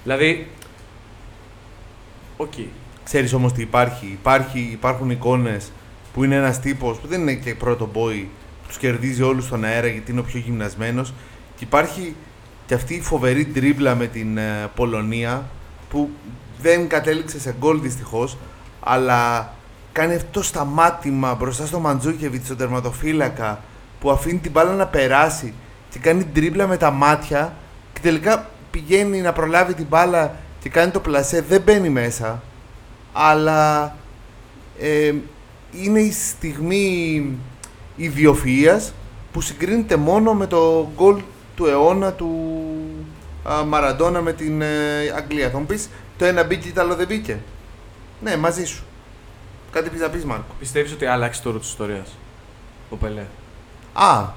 Δηλαδή. 0.03 0.49
Οκ. 2.37 2.53
Ξέρεις 3.05 3.33
όμως 3.33 3.53
τι 3.53 3.63
υπάρχει. 3.63 4.07
υπάρχει 4.07 4.59
υπάρχουν 4.73 5.11
εικόνες 5.11 5.71
που 6.13 6.25
είναι 6.25 6.35
ένας 6.35 6.61
τύπος 6.61 6.99
που 6.99 7.07
δεν 7.07 7.21
είναι 7.21 7.35
και 7.35 7.55
πρώτο 7.55 7.91
boy, 7.95 8.25
τους 8.67 8.79
κερδίζει 8.79 9.23
όλους 9.23 9.45
στον 9.45 9.65
αέρα 9.65 9.87
γιατί 9.87 10.11
είναι 10.11 10.21
ο 10.21 10.23
πιο 10.23 10.39
γυμνασμένος 10.39 11.13
και 11.57 11.65
υπάρχει 11.65 12.15
και 12.67 12.75
αυτή 12.75 12.95
η 12.95 13.01
φοβερή 13.01 13.45
τρίμπλα 13.45 13.95
με 13.95 14.07
την 14.07 14.39
ε, 14.39 14.71
Πολωνία 14.75 15.47
που 15.91 16.11
δεν 16.63 16.89
κατέληξε 16.89 17.41
σε 17.41 17.55
γκολ 17.59 17.81
δυστυχώς 17.81 18.37
αλλά 18.81 19.53
κάνει 19.93 20.15
αυτό 20.15 20.29
το 20.31 20.43
σταμάτημα 20.43 21.35
μπροστά 21.35 21.67
στο 21.67 21.79
Μαντζούκεβιτς, 21.79 22.45
στον 22.45 22.57
τερματοφύλακα 22.57 23.61
που 24.01 24.11
αφήνει 24.11 24.39
την 24.39 24.51
μπάλα 24.51 24.73
να 24.73 24.87
περάσει 24.87 25.55
και 25.91 25.99
κάνει 25.99 26.25
τρίμπλα 26.25 26.67
με 26.67 26.77
τα 26.77 26.91
μάτια 26.91 27.55
και 27.93 28.01
τελικά 28.03 28.51
πηγαίνει 28.71 29.21
να 29.21 29.33
προλάβει 29.33 29.75
την 29.75 29.87
μπάλα 29.89 30.35
και 30.61 30.69
κάνει 30.69 30.91
το 30.91 31.01
πλασέ, 31.01 31.45
δεν 31.49 31.63
μπαίνει 31.63 31.89
μέσα 31.89 32.43
αλλά 33.13 33.97
ε, 34.81 35.15
είναι 35.73 36.01
η 36.01 36.13
στιγμή 36.13 37.31
ιδιοφυΐας 37.99 38.93
που 39.33 39.41
συγκρίνεται 39.41 39.97
μόνο 39.97 40.35
με 40.35 40.47
το 40.47 40.89
γκολ 40.97 41.21
του 41.57 41.67
αιώνα 41.67 42.13
του 42.13 42.55
α, 43.43 43.65
Μαραντόνα 43.65 44.21
με 44.21 44.33
την 44.33 44.63
ε, 44.63 44.67
Αγγλία. 45.17 45.51
Θα 45.51 45.59
μου 45.59 45.67
πεις, 45.67 45.89
το 46.19 46.25
ένα 46.25 46.45
μπήκε, 46.45 46.73
το 46.73 46.81
άλλο 46.81 46.95
δεν 46.95 47.07
μπήκε. 47.07 47.41
Ναι, 48.21 48.37
μαζί 48.37 48.65
σου. 48.65 48.85
Κάτι 49.71 49.91
πεις 49.91 50.01
να 50.01 50.09
πεις, 50.09 50.25
Μάρκο. 50.25 50.55
Πιστεύεις 50.59 50.93
ότι 50.93 51.07
άλλαξε 51.07 51.43
το 51.43 51.49
όρο 51.49 51.59
της 51.59 51.69
ιστορίας 51.69 52.09
ο 52.91 52.97
Πελέ; 52.97 53.27
Α. 53.93 54.29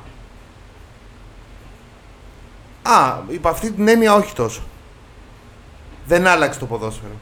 Α, 2.81 3.19
υπ' 3.27 3.47
αυτή 3.47 3.71
την 3.71 3.87
έννοια 3.87 4.13
όχι 4.13 4.33
τόσο. 4.33 4.61
Δεν 6.07 6.27
άλλαξε 6.27 6.59
το 6.59 6.65
ποδόσφαιρο. 6.65 7.13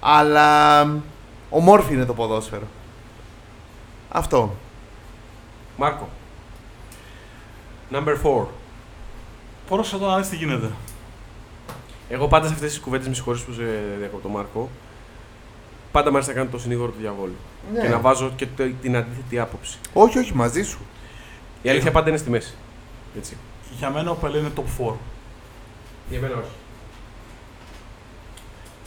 Αλλά 0.00 0.82
ομόρφη 1.50 1.94
είναι 1.94 2.04
το 2.04 2.14
ποδόσφαιρο. 2.14 2.66
Αυτό. 4.08 4.56
Μάρκο. 5.76 6.08
Number 7.92 8.16
4. 8.22 8.46
Πρόσεχε 9.68 9.96
το 9.96 10.06
να 10.06 10.18
δεις 10.18 10.28
τι 10.28 10.36
γίνεται. 10.36 10.70
Εγώ 12.08 12.28
πάντα 12.28 12.46
σε 12.46 12.52
αυτές 12.52 12.70
τις 12.70 12.80
κουβέντες 12.80 13.08
με 13.08 13.14
συγχωρείς 13.14 13.40
που 13.42 13.52
σε 13.52 13.62
διακόπτω, 13.98 14.28
Μάρκο. 14.28 14.70
Πάντα 15.92 16.10
μου 16.10 16.16
αρέσει 16.16 16.30
να 16.32 16.36
κάνω 16.38 16.50
το 16.50 16.58
συνήγορο 16.58 16.90
του 16.90 16.98
διαβόλου. 17.00 17.34
Ναι. 17.72 17.80
Και 17.80 17.88
να 17.88 17.98
βάζω 17.98 18.32
και 18.36 18.46
το- 18.56 18.70
την 18.82 18.96
αντίθετη 18.96 19.38
άποψη. 19.38 19.78
Όχι, 19.92 20.18
όχι, 20.18 20.34
μαζί 20.34 20.62
σου. 20.62 20.78
Η 21.62 21.68
αλήθεια 21.70 21.90
πάντα 21.90 22.08
είναι 22.08 22.18
στη 22.18 22.30
μέση. 22.30 22.54
Έτσι. 23.16 23.36
Για 23.78 23.90
μένα 23.90 24.10
ο 24.10 24.14
Πελέ 24.14 24.38
είναι 24.38 24.50
top 24.56 24.62
4. 24.78 24.96
Για 26.10 26.20
μένα 26.20 26.34
όχι. 26.34 26.50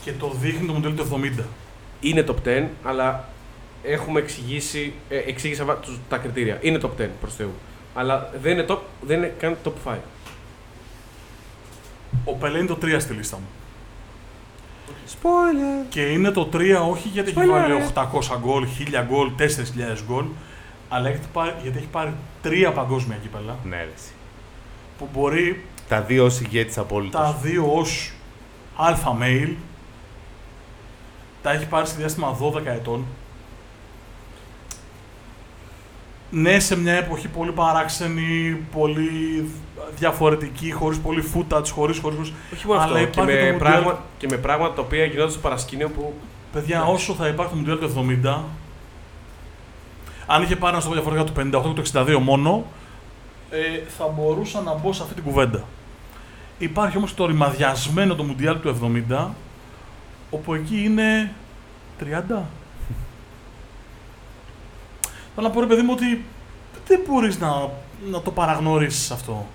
Και 0.04 0.12
το 0.12 0.32
δείχνει 0.40 0.66
το 0.66 0.72
μοντέλο 0.72 0.94
του 0.94 1.02
70. 1.38 1.42
Είναι 2.00 2.24
top 2.28 2.34
10, 2.48 2.68
αλλά 2.84 3.28
έχουμε 3.82 4.20
εξηγήσει, 4.20 4.92
ε, 5.08 5.16
εξήγησα 5.18 5.64
βα- 5.64 5.74
τους- 5.76 5.98
τα 6.08 6.16
κριτήρια. 6.16 6.58
Είναι 6.60 6.78
top 6.82 6.90
10 6.96 7.08
προς 7.20 7.34
Θεού. 7.34 7.52
Αλλά 7.94 8.30
δεν 8.42 8.52
είναι, 8.52 8.64
top, 8.68 8.78
δεν 9.06 9.18
είναι 9.18 9.34
καν 9.38 9.56
top 9.64 9.72
5. 9.84 9.96
Ο 12.24 12.32
Πελέ 12.34 12.58
είναι 12.58 12.66
το 12.66 12.78
3 12.82 12.96
στη 13.00 13.12
λίστα 13.12 13.36
μου. 13.36 13.46
Spoiler. 15.22 15.86
Και 15.88 16.00
είναι 16.00 16.30
το 16.30 16.48
3 16.52 16.58
όχι 16.90 17.08
γιατί 17.08 17.30
έχει 17.30 17.40
Spoiler. 17.42 17.50
βάλει 17.50 17.72
800 17.94 18.36
γκολ, 18.40 18.66
1000 18.66 19.04
γκολ, 19.08 19.30
4000 19.36 20.02
γκολ, 20.06 20.24
αλλά 20.88 21.08
έχει 21.08 21.18
πάρει- 21.32 21.54
γιατί 21.62 21.78
έχει 21.78 21.86
πάρει 21.86 22.12
τρία 22.42 22.72
παγκόσμια 22.72 23.16
κύπελα 23.16 23.56
Ναι, 23.64 23.76
ρε. 23.76 23.88
εσύ. 23.96 24.10
που 24.98 25.08
μπορεί 25.12 25.64
Τα 25.88 26.00
δύο 26.00 26.24
ως 26.24 26.40
ηγέτης 26.40 26.78
απόλυτος. 26.78 27.20
τα 27.20 27.38
δύο 27.42 27.72
ως 27.74 28.12
αλφα 28.76 29.16
mail 29.22 29.48
τα 31.42 31.50
έχει 31.52 31.66
πάρει 31.66 31.86
σε 31.86 31.94
διάστημα 31.96 32.36
12 32.40 32.70
ετών. 32.70 33.04
Ναι, 36.30 36.58
σε 36.58 36.76
μια 36.76 36.92
εποχή 36.92 37.28
πολύ 37.28 37.52
παράξενη, 37.52 38.56
πολύ 38.72 39.44
διαφορετική, 39.96 40.70
χωρίς 40.70 40.98
πολύ 40.98 41.24
footage, 41.34 41.68
χωρίς, 41.72 41.98
χωρίς, 41.98 42.16
χωρίς. 42.16 42.32
Όχι 42.52 42.66
μόνο 42.66 42.80
Αλλά 42.80 42.98
αυτό, 42.98 43.04
και 43.04 43.20
υπάρχει 43.20 43.44
με, 43.44 43.52
το 43.52 43.58
πράγμα, 43.58 43.92
Mundial. 43.92 44.02
και 44.18 44.26
με 44.30 44.36
πράγματα 44.36 44.74
τα 44.74 44.82
οποία 44.82 45.04
γινόταν 45.04 45.30
στο 45.30 45.40
παρασκήνιο 45.40 45.88
που 45.88 46.14
Παιδιά, 46.52 46.76
Εντάξει. 46.76 46.94
όσο 46.94 47.14
θα 47.14 47.26
υπάρχει 47.28 47.52
το 47.52 47.58
Μουντιάλ 47.58 47.78
του 47.78 48.18
70, 48.24 48.38
αν 50.26 50.42
είχε 50.42 50.56
πάρει 50.56 50.74
να 50.74 50.80
στο 50.80 50.88
πω 50.88 50.94
διαφορετικά 50.94 51.32
του 51.32 51.58
58 51.58 51.74
και 51.74 51.82
του 51.82 51.98
62 52.16 52.18
μόνο, 52.22 52.64
ε, 53.50 53.88
θα 53.98 54.06
μπορούσα 54.06 54.60
να 54.60 54.74
μπω 54.74 54.92
σε 54.92 55.02
αυτή 55.02 55.14
την 55.14 55.22
κουβέντα. 55.24 55.64
Υπάρχει 56.58 56.96
όμως 56.96 57.14
το 57.14 57.26
ρημαδιασμένο 57.26 58.14
το 58.14 58.22
Μουντιάλ 58.22 58.60
του 58.60 58.68
70, 59.08 59.26
όπου 60.30 60.54
εκεί 60.54 60.82
είναι 60.84 61.32
30. 62.00 62.42
Θέλω 65.34 65.46
να 65.46 65.52
πω 65.52 65.60
ρε 65.60 65.66
παιδί 65.66 65.82
μου 65.82 65.92
ότι 65.92 66.24
δεν 66.86 67.00
μπορείς 67.08 67.38
να, 67.38 67.68
να 68.10 68.20
το 68.20 68.30
παραγνωρίσεις 68.30 69.10
αυτό. 69.10 69.46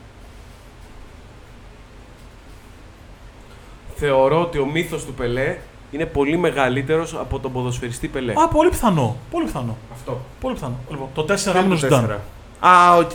θεωρώ 3.96 4.42
ότι 4.42 4.58
ο 4.58 4.66
μύθος 4.66 5.06
του 5.06 5.14
Πελέ 5.14 5.58
είναι 5.92 6.06
πολύ 6.06 6.38
μεγαλύτερος 6.38 7.14
από 7.14 7.40
τον 7.40 7.52
ποδοσφαιριστή 7.52 8.08
Πελέ. 8.08 8.32
Α, 8.32 8.48
πολύ 8.48 8.70
πιθανό. 8.70 9.16
Πολύ 9.32 9.46
πιθανό. 9.46 9.78
Αυτό. 9.94 10.22
Πολύ 10.40 10.54
πιθανό. 10.54 10.76
Λοιπόν, 10.90 11.08
το 11.14 11.22
4 11.22 11.26
Ποιο 11.26 11.50
είναι 11.50 11.60
για 11.60 11.66
μένα 11.66 11.74
το 11.74 11.80
Ζιντάν. 11.80 12.00
τέσσερα; 12.00 12.22
Α, 12.60 12.96
οκ. 12.98 13.12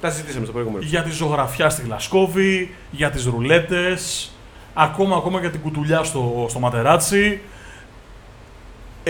Τα 0.00 0.10
συζητήσαμε 0.10 0.44
στο 0.44 0.52
προηγούμενο. 0.52 0.84
για 0.84 1.02
τη 1.02 1.10
ζωγραφιά 1.10 1.70
στη 1.70 1.82
Γλασκόβη, 1.82 2.74
για 2.90 3.10
τις 3.10 3.24
ρουλέτες, 3.24 4.30
ακόμα, 4.74 5.16
ακόμα 5.16 5.40
για 5.40 5.50
την 5.50 5.60
κουτουλιά 5.60 6.02
στο, 6.02 6.46
στο 6.48 6.58
Ματεράτσι. 6.58 7.40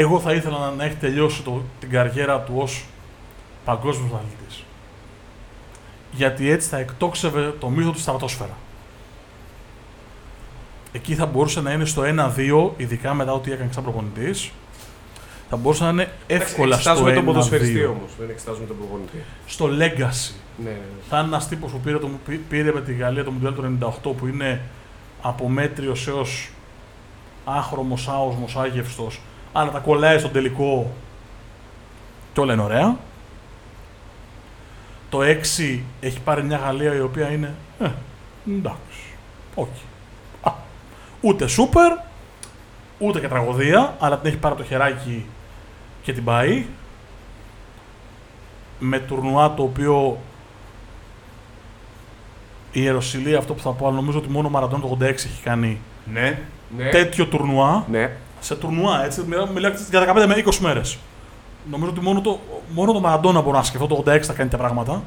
Εγώ 0.01 0.21
θα 0.21 0.33
ήθελα 0.33 0.59
να, 0.59 0.71
να 0.71 0.85
έχει 0.85 0.95
τελειώσει 0.95 1.43
το, 1.43 1.63
την 1.81 1.91
καριέρα 1.91 2.41
του 2.41 2.53
ως 2.57 2.85
παγκόσμιος 3.65 4.11
αθλητής. 4.13 4.65
Γιατί 6.13 6.51
έτσι 6.51 6.69
θα 6.69 6.79
εκτόξευε 6.79 7.55
το 7.61 7.69
μύθο 7.69 7.91
του 7.91 7.99
στρατόσφαιρα. 7.99 8.57
Εκεί 10.93 11.15
θα 11.15 11.27
μπορούσε 11.27 11.61
να 11.61 11.73
είναι 11.73 11.85
στο 11.85 12.03
1-2, 12.37 12.71
ειδικά 12.77 13.15
μετά 13.15 13.33
ό,τι 13.33 13.53
έκανε 13.53 13.73
σαν 13.73 13.83
προπονητής. 13.83 14.51
Θα 15.51 15.57
μπορούσε 15.57 15.85
να 15.85 15.91
είναι 15.91 16.13
εύκολα 16.27 16.79
στο 16.79 16.91
1-2. 16.91 16.95
Εξετάζουμε 16.95 17.13
τον 17.13 17.25
ποδοσφαιριστή 17.25 17.85
όμως, 17.85 18.11
δεν 18.19 18.31
εξετάζουμε 18.31 18.67
τον 18.67 18.77
προπονητή. 18.77 19.23
Στο 19.47 19.65
legacy. 19.67 20.33
Ναι, 20.63 20.71
ναι, 20.71 20.71
ναι. 20.71 21.03
Θα 21.09 21.19
είναι 21.19 21.27
ένας 21.27 21.49
τύπος 21.49 21.71
που 21.73 21.79
πήρε, 21.81 21.99
το, 21.99 22.11
πή- 22.27 22.41
πήρε 22.49 22.73
με 22.73 22.81
τη 22.81 22.95
Γαλλία 22.95 23.25
το 23.25 23.31
Μουντιάλ 23.31 23.55
του 23.55 23.79
98 24.13 24.13
που 24.19 24.27
είναι 24.27 24.61
από 25.23 25.49
μέτριος 25.49 26.07
έως 26.09 26.51
άχρωμο, 27.45 27.99
άοσμος, 28.07 28.57
άγευστος, 28.57 29.21
αλλά 29.53 29.71
τα 29.71 29.79
κολλάει 29.79 30.19
στον 30.19 30.33
τελικό 30.33 30.91
και 32.33 32.41
όλα 32.41 32.53
είναι 32.53 32.63
ωραία. 32.63 32.97
Το 35.11 35.19
6 35.23 35.81
έχει 36.01 36.21
πάρει 36.25 36.43
μια 36.43 36.57
Γαλλία 36.57 36.95
η 36.95 37.01
οποία 37.01 37.31
είναι. 37.31 37.55
Ε, 37.81 37.89
εντάξει. 38.51 39.01
Όχι. 39.55 39.83
Α, 40.43 40.53
ούτε 41.21 41.47
σούπερ, 41.47 41.93
ούτε 42.99 43.21
και 43.21 43.29
τραγωδία, 43.29 43.97
αλλά 43.99 44.19
την 44.19 44.29
έχει 44.29 44.39
πάρει 44.39 44.55
από 44.55 44.63
το 44.63 44.69
χεράκι 44.69 45.27
και 46.03 46.13
την 46.13 46.25
πάει. 46.25 46.67
Με 48.81 48.99
τουρνουά 48.99 49.55
το 49.55 49.63
οποίο 49.63 50.19
η 52.73 52.81
Ιεροσιλία, 52.83 53.39
αυτό 53.39 53.55
που 53.55 53.61
θα 53.63 53.71
πω, 53.71 53.87
αλλά 53.87 53.97
νομίζω 53.97 54.19
ότι 54.19 54.29
μόνο 54.29 54.47
ο 54.49 54.51
Μαραντών 54.51 54.81
το 54.81 54.97
86 55.01 55.03
έχει 55.05 55.43
κάνει 55.43 55.79
Ναι. 56.13 56.39
ναι. 56.77 56.89
τέτοιο 56.91 57.27
τουρνουά. 57.27 57.85
ναι. 57.91 58.11
Σε 58.41 58.57
τουρνουά, 58.57 59.05
έτσι. 59.05 59.23
Μιλάω 59.27 59.47
μιλάω 59.47 59.73
για 59.91 60.15
15 60.15 60.27
με 60.27 60.45
20 60.47 60.57
μέρες. 60.61 60.99
Νομίζω 61.71 61.91
ότι 61.91 62.01
μόνο 62.01 62.21
το, 62.21 62.41
μόνο 62.75 62.93
το 62.93 63.01
Μαραντόνα 63.01 63.41
μπορώ 63.41 63.57
να 63.57 63.63
σκεφτώ 63.63 63.87
το 63.87 64.03
86 64.07 64.21
θα 64.21 64.33
κάνει 64.33 64.51
τα 64.51 64.57
πράγματα. 64.57 65.03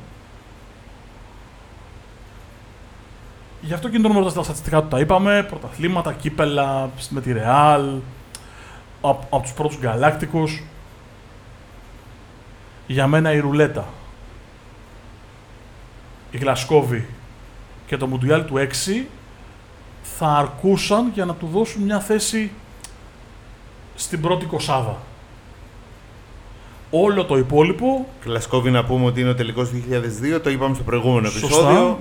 Γι' 3.62 3.74
αυτό 3.74 3.89
και 3.89 3.94
είναι 3.96 4.08
το 4.08 4.13
νούμερο 4.13 4.30
στα 4.30 4.44
στατιστικά 4.44 4.82
του 4.82 4.88
τα 4.88 5.00
είπαμε. 5.00 5.44
Πρωταθλήματα, 5.50 6.13
κύπελα 6.13 6.89
με 7.10 7.22
τη 7.22 7.32
Ρεάλ. 7.32 7.89
Από, 9.02 9.28
από 9.30 9.41
τους 9.41 9.54
πρώτους 9.54 9.78
γκαλάκτικους. 9.78 10.63
Για 12.88 13.08
μένα 13.08 13.34
η 13.34 13.39
ρουλέτα. 13.39 13.86
Η 16.32 16.38
Γλασκόβη 16.38 17.08
και 17.86 17.98
το 17.98 18.08
Μουντιάλ 18.08 18.46
του 18.46 18.56
6 18.58 19.06
θα 20.02 20.28
αρκούσαν 20.28 21.12
για 21.13 21.26
να 21.26 21.34
του 21.34 21.48
δώσουν 21.48 21.84
μια 21.84 22.00
θέση 22.00 22.52
στην 23.95 24.21
πρώτη 24.21 24.45
κοσάδα. 24.45 24.97
Όλο 26.91 27.25
το 27.25 27.38
υπόλοιπο, 27.38 28.08
Κλασκόβι 28.21 28.71
να 28.71 28.86
πούμε 28.86 29.06
ότι 29.06 29.21
είναι 29.21 29.30
ο 29.30 29.36
τελικός 29.36 29.69
του 29.69 29.84
2002, 30.36 30.39
το 30.43 30.49
είπαμε 30.49 30.75
στο 30.75 30.84
προηγούμενο 30.84 31.30
Σωστά. 31.30 31.45
επεισόδιο. 31.45 31.99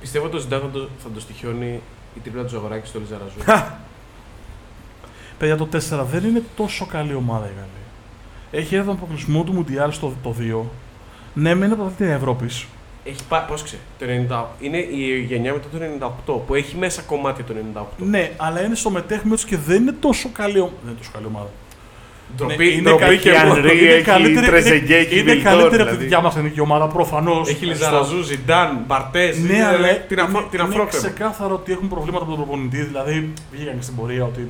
Πιστεύω 0.00 0.24
ότι 0.24 0.34
το 0.34 0.40
Ζιντάν 0.40 0.60
θα 0.60 0.68
το, 0.68 0.88
θα 1.02 1.08
το 1.14 1.20
στοιχιώνει 1.20 1.80
η 2.16 2.20
τρίπλα 2.20 2.42
του 2.42 2.48
Ζαγοράκη 2.48 2.86
στο 2.86 2.98
Λιζαραζού. 2.98 3.68
παιδιά 5.38 5.56
το 5.56 5.68
4 5.72 6.04
δεν 6.10 6.24
είναι 6.24 6.42
τόσο 6.56 6.86
καλή 6.86 7.14
ομάδα 7.14 7.44
η 7.44 7.48
Γαλλία. 7.48 7.66
Έχει 8.50 8.74
έρθει 8.74 8.86
τον 8.86 8.96
αποκλεισμό 8.96 9.44
του 9.44 9.52
Μουντιάλ 9.52 9.92
στο 9.92 10.14
το 10.22 10.34
2. 10.38 10.60
Ναι, 11.34 11.54
μένει 11.54 11.72
από 11.72 11.92
την 11.96 12.06
Ευρώπης. 12.06 12.66
Έχει 13.04 13.24
πάει, 13.28 13.40
πώς 13.48 13.62
ξέρει, 13.62 13.82
το 13.98 14.04
90, 14.34 14.44
είναι 14.60 14.78
η 14.78 15.24
γενιά 15.28 15.52
μετά 15.52 15.68
το 15.72 15.78
98 16.36 16.40
που 16.46 16.54
έχει 16.54 16.76
μέσα 16.76 17.02
κομμάτι 17.02 17.42
το 17.42 17.54
98. 17.74 17.82
Ναι, 17.96 18.30
αλλά 18.36 18.64
είναι 18.64 18.74
στο 18.74 18.90
μετέχμιο 18.90 19.36
του 19.36 19.46
και 19.46 19.56
δεν 19.56 19.82
είναι 19.82 19.94
τόσο 20.00 20.28
καλή, 20.32 20.58
ο- 20.58 20.72
δεν 20.82 20.88
είναι 20.90 20.98
τόσο 20.98 21.10
καλή 21.12 21.26
ομάδα. 21.26 21.48
Ντροπή, 22.36 22.56
Ναι, 22.56 22.64
είναι 22.64 22.82
ντροπή 22.82 23.00
καλή- 23.02 23.18
και 23.18 23.30
έχει 23.30 23.44
εγώ. 23.44 23.52
Ανρί, 23.54 23.78
είναι 23.78 23.88
έχει 23.92 24.02
καλύτερη, 24.04 24.46
Τρεζεγκέ, 24.46 24.94
είναι, 24.94 25.04
έχει 25.04 25.18
είναι 25.18 25.32
Βιλτόρ, 25.32 25.52
καλύτερη 25.52 25.82
από 25.82 25.90
τη 25.90 25.96
δηλαδή. 25.96 26.02
δικιά 26.04 26.20
μα 26.20 26.28
εθνική 26.36 26.60
ομάδα, 26.60 26.86
προφανώς. 26.86 27.48
Έχει 27.48 27.64
Λιζαραζού, 27.66 28.22
Ζιντάν, 28.22 28.78
Μπαρτές. 28.86 29.38
Ναι, 29.38 29.64
αλλά 29.64 29.88
την, 29.96 30.20
αφρο, 30.20 30.38
είναι, 30.38 30.48
την 30.50 30.58
είναι 30.60 30.68
αφρόπευμα. 30.68 30.98
ξεκάθαρο 31.08 31.54
ότι 31.54 31.72
έχουν 31.72 31.88
προβλήματα 31.88 32.24
με 32.24 32.30
τον 32.36 32.44
προπονητή. 32.44 32.76
Δηλαδή, 32.82 33.32
βγήκαν 33.52 33.76
και 33.76 33.82
στην 33.82 33.96
πορεία 33.96 34.24
ότι 34.24 34.48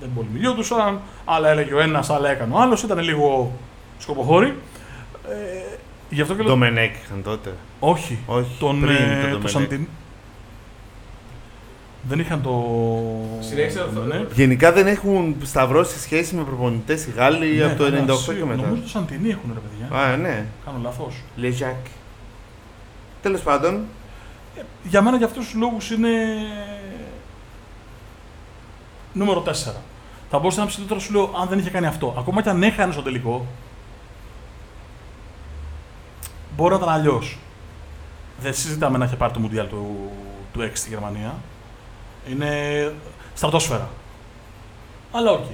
δεν 0.00 0.10
πολύ 0.14 0.26
μιλιόντουσαν, 0.32 1.00
άλλα 1.24 1.48
έλεγε 1.48 1.74
ο 1.74 1.80
ένας, 1.80 2.10
άλλα 2.10 2.30
έκανε 2.30 2.54
ο 2.54 2.58
άλλος. 2.60 2.82
Ήταν 2.82 2.98
λίγο 2.98 3.52
σκοποχώρη. 3.98 4.54
Ε, 5.28 5.76
γι' 6.12 6.20
αυτό 6.20 6.34
και 6.34 6.42
λέω. 6.42 6.50
Ντομενέκ 6.52 6.94
είχαν 7.04 7.22
τότε. 7.22 7.54
Όχι. 7.80 8.18
Όχι, 8.26 8.56
Τον, 8.58 8.80
πριν 8.80 8.94
ε, 8.94 8.98
τον 8.98 9.16
το 9.20 9.26
Ντομενέκ. 9.26 9.48
Σαντιν... 9.48 9.86
Δεν 12.08 12.18
είχαν 12.18 12.42
το. 12.42 12.64
Συνέχισε 13.40 13.78
το 13.78 13.84
αυτό. 13.84 14.00
Ντομενέκ. 14.00 14.32
Γενικά 14.34 14.72
δεν 14.72 14.86
έχουν 14.86 15.36
σταυρώσει 15.42 15.98
σχέση 16.00 16.34
με 16.34 16.42
προπονητές 16.42 17.06
οι 17.06 17.10
Γάλλοι 17.10 17.56
Ναι, 17.56 17.64
από 17.64 17.76
το 17.76 17.90
καλά, 17.90 18.04
98 18.04 18.16
σίγουρα. 18.16 18.38
και 18.38 18.44
μετά. 18.44 18.62
Νομίζω 18.62 18.82
το 18.82 18.88
Σαντινί 18.88 19.28
έχουν 19.30 19.50
ρε 19.54 19.60
παιδιά. 19.60 20.02
Α, 20.02 20.16
ναι. 20.16 20.46
Κάνω 20.64 20.78
λάθος. 20.82 21.14
Λεζάκ. 21.36 21.76
Τέλος 23.22 23.40
πάντων, 23.40 23.84
Για 24.82 25.02
μένα 25.02 25.16
για 25.16 25.26
αυτούς 25.26 25.44
τους 25.44 25.54
λόγους 25.54 25.90
είναι. 25.90 26.08
Νούμερο 29.12 29.42
4. 29.46 29.50
Θα 30.30 30.38
μπορούσα 30.38 30.60
να 30.60 30.66
ψηλότερο 30.66 31.00
σου 31.00 31.12
λέω 31.12 31.30
αν 31.40 31.48
δεν 31.48 31.58
είχε 31.58 31.70
κάνει 31.70 31.86
αυτό. 31.86 32.14
Ακόμα 32.18 32.42
και 32.42 32.48
αν 32.48 32.62
έχανε 32.62 32.92
στο 32.92 33.02
τελικό. 33.02 33.46
Μπορεί 36.56 36.70
να 36.70 36.76
ήταν 36.80 36.88
αλλιώς. 36.88 37.38
Δεν 38.40 38.54
συζητάμε 38.54 38.98
να 38.98 39.04
είχε 39.04 39.16
πάρει 39.16 39.32
το 39.32 39.38
Μουντιάλ 39.40 39.66
του, 39.68 40.10
του 40.52 40.60
6 40.60 40.70
στη 40.72 40.88
Γερμανία. 40.88 41.34
Είναι 42.30 42.48
στρατόσφαιρα. 43.34 43.88
Αλλά 45.12 45.30
οκ. 45.30 45.44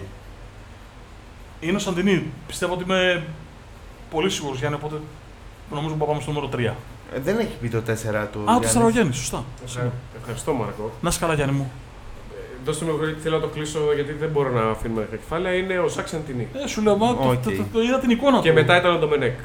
Είναι 1.60 1.76
ο 1.76 1.78
Σαντινί. 1.78 2.24
Πιστεύω 2.46 2.72
ότι 2.74 2.82
είμαι 2.82 3.22
πολύ 4.10 4.30
σίγουρος 4.30 4.58
Γιάννη, 4.58 4.76
οπότε 4.82 4.96
νομίζω 5.72 5.94
που 5.94 6.06
πάμε 6.06 6.20
στο 6.20 6.30
νούμερο 6.32 6.48
3. 6.52 6.74
ε, 7.14 7.20
δεν 7.20 7.38
έχει 7.38 7.52
πει 7.60 7.68
το 7.68 7.78
4 7.78 7.82
του. 8.32 8.38
Α, 8.40 8.44
το 8.44 8.50
Γιάννης. 8.50 8.70
Σαραγέννη, 8.70 9.12
σωστά. 9.14 9.44
Ευχα- 9.64 9.92
Ευχαριστώ, 10.20 10.52
Μάρκο. 10.52 10.90
Να 11.00 11.08
είσαι 11.08 11.18
καλά, 11.18 11.34
Γιάννη 11.34 11.54
μου. 11.56 11.70
Ε, 12.32 12.64
Δώστε 12.64 12.84
μου 12.84 12.92
γιατί 13.04 13.20
θέλω 13.20 13.34
να 13.36 13.42
το 13.42 13.48
κλείσω 13.48 13.78
γιατί 13.94 14.12
δεν 14.12 14.28
μπορώ 14.28 14.50
να 14.50 14.70
αφήνουμε 14.70 15.02
τα 15.02 15.16
κεφάλαια. 15.16 15.54
Είναι 15.54 15.78
ο 15.78 15.88
Ζακ 15.88 16.08
Σαντινί. 16.08 16.48
Ε, 16.64 16.66
σου 16.66 16.82
λέω, 16.82 16.96
μα, 16.96 17.14
το, 17.14 17.28
Οκ. 17.30 17.42
το, 17.42 17.50
το, 17.50 17.64
το 17.72 17.82
είδα 17.82 17.98
την 17.98 18.10
εικόνα 18.10 18.40
Και 18.40 18.48
του. 18.48 18.54
μετά 18.54 18.76
ήταν 18.76 18.94
ο 18.94 18.98
Ντομενέκ. 18.98 19.38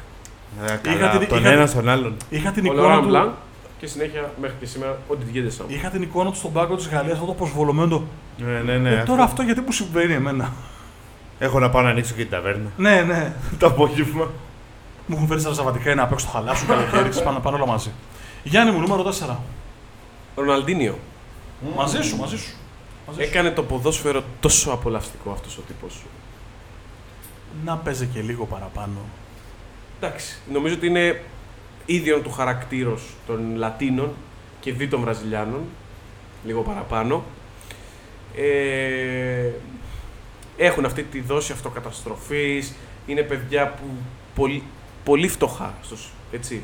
Ε, 0.62 0.78
καλά, 0.82 0.96
Είχα 0.96 1.08
την- 1.08 1.20
από 1.22 1.28
τον 1.28 1.38
είχα- 1.38 1.50
ένα 1.50 1.66
στον 1.66 1.88
άλλον. 1.88 2.16
Είχα 2.30 2.50
την, 2.50 2.62
Ο 2.62 2.66
εικόνα 2.72 2.82
Λοράν 2.82 3.00
του, 3.02 3.08
Μπλαν 3.08 3.34
και 3.78 3.86
συνέχεια 3.86 4.30
μέχρι 4.40 4.56
και 4.60 4.66
σήμερα 4.66 4.98
ο 5.08 5.14
Didier 5.20 5.36
Deschamps. 5.48 5.64
είχα 5.70 5.88
την 5.88 6.02
εικόνα 6.02 6.30
του 6.30 6.36
στον 6.36 6.52
πάγκο 6.52 6.76
της 6.76 6.88
Γαλλίας, 6.88 7.14
αυτό 7.14 7.26
το 7.26 7.32
προσβολωμένο. 7.32 8.02
Ναι, 8.38 8.60
ναι, 8.60 8.76
ναι. 8.78 8.90
Ε, 8.90 8.94
αυτό. 8.94 9.10
τώρα 9.10 9.22
αυτό 9.22 9.42
γιατί 9.42 9.60
μου 9.60 9.72
συμβαίνει 9.72 10.12
εμένα. 10.12 10.52
Έχω 11.38 11.58
να 11.58 11.70
πάω 11.70 11.82
να 11.82 11.88
ανοίξω 11.88 12.14
και 12.14 12.22
την 12.22 12.30
ταβέρνα. 12.30 12.70
ναι, 12.76 13.00
ναι. 13.02 13.32
το 13.58 13.66
απόγευμα. 13.66 14.30
Μου 15.06 15.14
έχουν 15.16 15.26
φέρει 15.28 15.40
στα 15.40 15.54
Σαββατικά 15.54 15.94
να 15.94 16.06
παίξω 16.06 16.26
το 16.26 16.32
χαλάσου, 16.32 16.66
καλοκαίρι, 16.66 17.08
τις 17.08 17.22
πάνε, 17.22 17.38
πάνε 17.38 17.56
όλα 17.56 17.66
μαζί. 17.66 17.90
Γιάννη 18.44 18.72
μου, 18.72 18.80
νούμερο 18.80 19.02
4. 19.02 19.36
Ροναλντίνιο. 20.36 20.98
Μαζί 21.76 22.02
σου, 22.02 22.16
μαζί 22.16 22.36
σου. 22.38 22.54
Μαζί 23.06 23.22
σου. 23.22 23.28
Έκανε 23.28 23.50
το 23.50 23.62
ποδόσφαιρο 23.62 24.22
τόσο 24.40 24.70
απολαυστικό 24.70 25.30
αυτός 25.30 25.58
ο 25.58 25.60
τύπος. 25.66 26.02
Να 27.64 27.76
παίζει 27.76 28.06
και 28.06 28.20
λίγο 28.20 28.44
παραπάνω. 28.44 28.98
Εντάξει. 30.00 30.36
Νομίζω 30.52 30.74
ότι 30.74 30.86
είναι 30.86 31.22
ίδιον 31.86 32.22
του 32.22 32.30
χαρακτήρος 32.30 33.02
των 33.26 33.56
Λατίνων 33.56 34.12
και 34.60 34.72
δι 34.72 34.88
των 34.88 35.00
Βραζιλιάνων. 35.00 35.60
Λίγο 36.44 36.62
παραπάνω. 36.62 37.24
Ε, 38.36 39.50
έχουν 40.56 40.84
αυτή 40.84 41.02
τη 41.02 41.20
δόση 41.20 41.52
αυτοκαταστροφής. 41.52 42.74
Είναι 43.06 43.22
παιδιά 43.22 43.68
που 43.68 43.84
πολύ, 44.34 44.62
πολύ 45.04 45.28
φτωχά, 45.28 45.74
στους, 45.82 46.10
έτσι. 46.32 46.62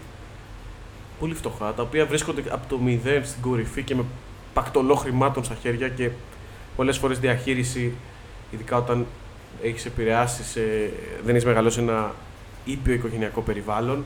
Πολύ 1.18 1.34
φτωχά, 1.34 1.72
τα 1.72 1.82
οποία 1.82 2.06
βρίσκονται 2.06 2.42
από 2.48 2.68
το 2.68 2.78
μηδέν 2.78 3.26
στην 3.26 3.42
κορυφή 3.42 3.82
και 3.82 3.94
με 3.94 4.04
πακτολό 4.52 4.94
χρημάτων 4.94 5.44
στα 5.44 5.54
χέρια 5.54 5.88
και 5.88 6.10
πολλές 6.76 6.98
φορές 6.98 7.18
διαχείριση, 7.18 7.92
ειδικά 8.50 8.76
όταν 8.76 9.06
έχεις 9.62 9.86
επηρεάσει, 9.86 10.44
σε, 10.44 10.60
δεν 11.24 11.34
έχεις 11.34 11.44
μεγαλώσει 11.44 11.80
ένα 11.80 12.14
ήπιο 12.70 12.94
οικογενειακό 12.94 13.40
περιβάλλον. 13.40 14.04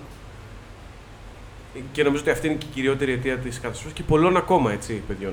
Και 1.93 2.03
νομίζω 2.03 2.23
ότι 2.23 2.31
αυτή 2.31 2.47
είναι 2.47 2.57
και 2.57 2.67
η 2.71 2.75
κυριότερη 2.75 3.13
αιτία 3.13 3.39
της 3.39 3.61
καταστροφής 3.61 3.93
και 3.95 4.03
πολλών 4.03 4.37
ακόμα 4.37 4.73
έτσι 4.73 5.03
παιδιών. 5.07 5.33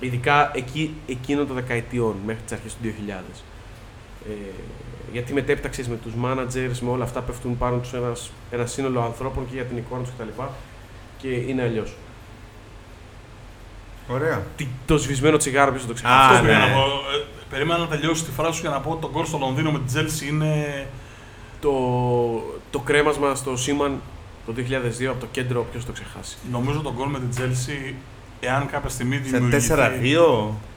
Ειδικά 0.00 0.50
εκεί, 0.54 0.94
εκείνων 1.06 1.46
των 1.46 1.56
δεκαετιών, 1.56 2.14
μέχρι 2.26 2.42
τις 2.42 2.52
αρχές 2.52 2.72
του 2.72 2.78
2000. 2.82 3.42
Ε, 4.28 4.32
γιατί 5.12 5.32
μετέπειτα 5.32 5.68
ξέρεις, 5.68 5.90
με 5.90 5.96
τους 5.96 6.12
managers, 6.24 6.78
με 6.80 6.90
όλα 6.90 7.04
αυτά 7.04 7.20
πέφτουν 7.20 7.58
πάνω 7.58 7.76
τους 7.76 7.92
ένας, 7.92 8.30
ένα 8.50 8.66
σύνολο 8.66 9.00
ανθρώπων 9.00 9.46
και 9.48 9.54
για 9.54 9.64
την 9.64 9.76
εικόνα 9.76 10.02
τους 10.02 10.12
κτλ. 10.18 10.42
Και 11.18 11.28
είναι 11.28 11.62
αλλιώς. 11.62 11.96
Ωραία. 14.08 14.42
Το 14.86 14.98
σβησμένο 14.98 15.36
τσιγάρο, 15.36 15.72
ποιο 15.72 15.80
το 15.86 15.92
Α, 15.92 15.94
ξεχάσει. 15.94 16.32
Αυτό 16.32 16.44
πήγα 16.44 16.58
ναι. 16.58 16.66
να 16.66 16.72
πω. 16.72 16.80
Ε, 16.80 17.24
περίμενα 17.50 17.78
να 17.78 17.86
τελειώσει 17.86 18.24
τη 18.24 18.30
φράση 18.30 18.54
σου 18.54 18.60
για 18.60 18.70
να 18.70 18.80
πω 18.80 18.90
ότι 18.90 19.00
το 19.00 19.10
γκολ 19.12 19.26
στο 19.26 19.38
Λονδίνο 19.38 19.70
με 19.70 19.78
την 19.78 19.86
Τσέλσι 19.86 20.28
είναι. 20.28 20.86
Το, 21.60 21.72
το 22.70 22.78
κρέμασμα 22.78 23.34
στο 23.34 23.56
Σίμαν 23.56 24.00
το 24.46 24.54
2002 24.56 25.04
από 25.04 25.20
το 25.20 25.26
κέντρο, 25.30 25.66
ποιος 25.70 25.84
το 25.84 25.92
ξεχάσει; 25.92 26.36
Νομίζω 26.50 26.80
το 26.80 26.92
γκολ 26.92 27.08
με 27.08 27.18
την 27.18 27.30
Τσέλσι, 27.30 27.94
εάν 28.40 28.66
κάποια 28.66 28.88
στιγμή 28.88 29.16
Σε 29.16 29.22
δημιουργηθεί. 29.22 29.74
4-2. 29.74 29.76
Κάτι 29.76 29.88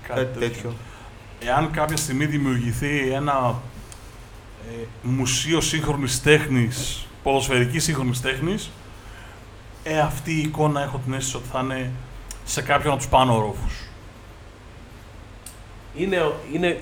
Κάτι 0.08 0.26
τέτοιο. 0.26 0.40
τέτοιο. 0.40 0.74
Εάν 1.46 1.72
κάποια 1.72 1.98
στιγμή 1.98 2.26
δημιουργηθεί 2.26 3.10
ένα 3.12 3.56
ε, 4.70 4.86
μουσείο 5.02 5.62
σύγχρονης 5.62 6.22
τέχνης, 6.22 7.06
ποδοσφαιρικής 7.24 7.84
σύγχρονης 7.84 8.22
τέχνης, 8.22 8.72
ε, 9.84 10.00
αυτή 10.00 10.32
η 10.34 10.42
εικόνα 10.42 10.82
έχω 10.82 11.02
την 11.04 11.14
αίσθηση 11.14 11.36
ότι 11.36 11.48
θα 11.52 11.60
είναι 11.60 11.92
σε 12.46 12.62
κάποιον 12.62 12.92
από 12.94 13.02
τους 13.02 13.10
πάνω 13.10 13.36
ορόφου. 13.36 13.68
είναι, 15.96 16.32
είναι 16.54 16.80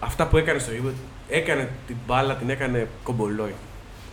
αυτά 0.00 0.26
που 0.28 0.36
έκανε 0.36 0.58
στο 0.58 0.70
γήπεδο. 0.72 0.94
Έκανε 1.30 1.68
την 1.86 1.96
μπάλα, 2.06 2.34
την 2.34 2.50
έκανε 2.50 2.88
κομπολόι. 3.02 3.54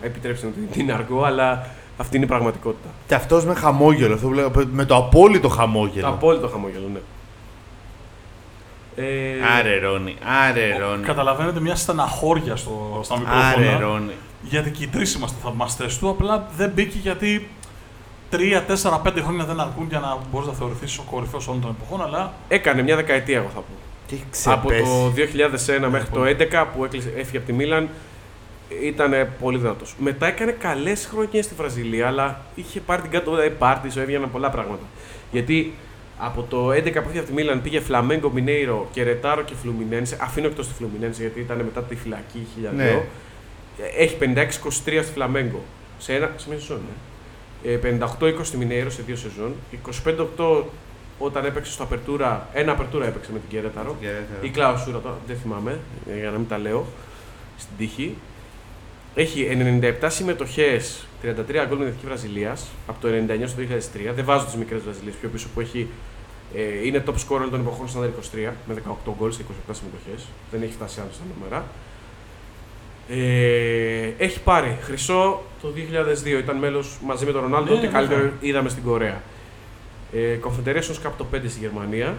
Επιτρέψτε 0.02 0.46
μου 0.48 0.52
την- 0.54 0.72
την 0.72 0.92
αργό, 0.94 1.24
αλλά 1.24 1.68
αυτή 1.98 2.16
είναι 2.16 2.26
η 2.26 2.28
πραγματικότητα. 2.28 2.88
Και 3.08 3.16
αυτός 3.16 3.46
με 3.46 3.54
χαμόγελο. 3.54 4.14
Αυτό 4.14 4.28
που 4.28 4.34
λέω, 4.34 4.52
με 4.72 4.86
το 4.86 4.96
απόλυτο 4.96 5.48
Το 5.48 5.54
χαμόγελο. 5.54 6.08
απόλυτο 6.08 6.48
χαμόγελο, 6.48 6.90
ναι. 6.94 7.00
Ε, 8.96 9.34
Άρε 9.58 9.80
Ρόνι, 9.80 10.16
άρε 10.50 10.78
Ρόνι. 10.78 11.04
Καταλαβαίνετε 11.04 11.60
μια 11.60 11.76
στεναχώρια 11.76 12.56
στο, 12.56 13.00
στα 13.04 13.14
Άρε 13.14 13.24
μικρόφωνα. 13.60 13.80
Ρόνι. 13.80 14.12
Γιατί 14.42 14.72
και 14.72 14.84
οι 14.84 14.88
τρεις 14.88 15.14
είμαστε 15.14 15.38
θαυμαστές 15.44 15.98
του, 15.98 16.10
απλά 16.10 16.48
δεν 16.58 16.72
μπήκε 16.76 16.98
γιατί 16.98 17.50
3-4-5 18.32 19.22
χρόνια 19.24 19.46
δεν 19.46 19.60
αρκούν 19.60 19.88
για 19.90 20.00
να 20.00 20.18
μπορείς 20.32 20.48
να 20.48 20.54
θεωρηθείς 20.54 20.98
ο 20.98 21.04
κορυφαίος 21.12 21.48
όλων 21.48 21.62
των 21.62 21.76
εποχών, 21.80 22.06
αλλά 22.06 22.34
Έκανε 22.48 22.82
μια 22.82 22.96
δεκαετία, 22.96 23.38
εγώ 23.38 23.48
θα 23.54 23.60
πω. 23.60 23.66
Και 24.08 24.16
έχει 24.16 24.24
Από 24.46 24.68
ξεπέσει. 24.68 24.84
το 24.84 25.86
2001 25.88 25.90
μέχρι 25.90 26.10
το 26.10 26.22
2011 26.24 26.66
που 26.76 26.86
έκλεισε, 26.86 27.14
έφυγε 27.18 27.38
από 27.38 27.46
τη 27.46 27.54
Μίλαν, 27.54 27.90
ήταν 28.84 29.28
πολύ 29.40 29.58
δυνατός. 29.58 29.96
Μετά 30.00 30.28
έκανε 30.28 30.52
καλές 30.52 31.06
χρονιές 31.06 31.46
στη 31.46 31.56
Βραζιλία, 31.56 32.08
αλλά 32.08 32.42
είχε 32.56 32.80
πάρει 32.80 33.02
την 33.02 33.12
κάτω 33.12 33.38
ε, 33.38 33.50
πάρτι, 33.50 33.92
σου 33.92 34.00
έβγαιναν 34.00 34.32
πολλά 34.32 34.50
πράγματα. 34.50 34.84
Γιατί 35.32 35.74
από 36.18 36.42
το 36.50 36.70
11 36.70 36.72
που 36.72 36.78
έφυγε 36.78 37.20
από 37.20 37.28
τη 37.28 37.34
Μίλαν 37.34 37.62
πήγε 37.62 37.80
Φλαμέγκο, 37.80 38.30
Μινέιρο 38.30 38.88
και 38.92 39.04
Ρετάρο 39.04 39.42
και 39.42 39.54
Φλουμινένσε. 39.62 40.18
Αφήνω 40.22 40.48
εκτός 40.48 40.68
τη 40.68 40.74
Φλουμινένσε 40.74 41.22
γιατί 41.22 41.40
ήταν 41.40 41.58
μετά 41.58 41.84
τη 41.84 41.96
φυλακή 41.96 42.48
1002. 42.62 42.76
Ναι. 42.76 43.04
Έχει 43.98 44.18
56-23 44.20 44.50
στη 44.70 45.12
Φλαμέγκο 45.14 45.64
σε, 45.98 46.14
ένα, 46.14 46.32
σε 46.36 46.46
μια 46.50 46.60
σεζόν. 46.60 46.82
Ναι. 47.64 47.72
Ε, 47.72 47.98
58-20 48.20 48.34
στη 48.42 48.58
Μινέιρο 48.58 48.90
σε 48.90 49.02
δύο 49.06 49.16
σεζόν. 49.16 49.54
25-8 50.38 50.64
όταν 51.20 51.46
έπαιξε 51.46 51.72
στο 51.72 51.84
Απερτούρα. 51.84 52.48
Ένα 52.54 52.72
Απερτούρα 52.72 53.06
έπαιξε 53.06 53.32
με 53.32 53.40
την 53.40 53.50
Κέρεταρο. 53.50 53.96
Ή 54.42 54.50
Κλάουσούρα 54.50 55.00
τώρα, 55.00 55.18
δεν 55.28 55.38
θυμάμαι, 55.38 55.80
ε, 56.10 56.20
για 56.20 56.32
να 56.32 56.38
μην 56.38 56.48
τα 56.48 56.58
λέω 56.58 56.86
στην 57.58 57.72
τύχη. 57.78 58.16
Έχει 59.16 59.48
97 60.02 60.08
συμμετοχές, 60.08 61.08
33 61.22 61.66
γκολ 61.66 61.78
με 61.78 61.84
την 61.84 61.88
Εθνική 61.88 62.06
Βραζιλίας 62.06 62.68
από 62.88 63.02
το 63.02 63.08
99 63.08 63.48
στο 63.48 63.58
2003. 63.58 64.14
Δεν 64.14 64.26
βάζω 64.26 64.46
τις 64.46 64.56
μικρές 64.56 64.82
Βραζιλίες 64.82 65.16
πιο 65.16 65.30
πίσω 65.30 65.48
που 65.54 65.60
έχει. 65.60 65.88
Ε, 66.56 66.86
είναι 66.88 67.04
top 67.08 67.14
scorer 67.14 67.38
όλων 67.38 67.50
των 67.50 67.60
εποχών 67.60 67.88
στα 67.88 68.00
23 68.00 68.54
με 68.68 68.74
18 68.74 69.14
γκολ 69.18 69.32
σε 69.32 69.42
27 69.42 69.72
συμμετοχές. 69.72 70.28
Δεν 70.52 70.62
έχει 70.62 70.74
φτάσει 70.74 71.00
άλλο 71.00 71.10
στα 71.14 71.24
νούμερα. 71.34 71.66
Ε, 73.10 74.12
έχει 74.18 74.40
πάρει 74.40 74.78
χρυσό 74.82 75.44
το 75.62 75.68
2002. 75.68 76.40
Ήταν 76.40 76.58
μέλος 76.58 76.98
μαζί 77.06 77.26
με 77.26 77.32
τον 77.32 77.42
Ρονάλντο. 77.42 77.72
Ναι, 77.72 77.78
ότι 77.78 77.88
βέβαια. 77.88 78.02
καλύτερο 78.02 78.32
είδαμε 78.40 78.70
στην 78.70 78.84
Κορέα. 78.84 79.22
Ε, 80.14 80.38
Confederations 80.44 81.08
Cup 81.08 81.12
το 81.18 81.26
5 81.34 81.38
στη 81.48 81.60
Γερμανία. 81.60 82.18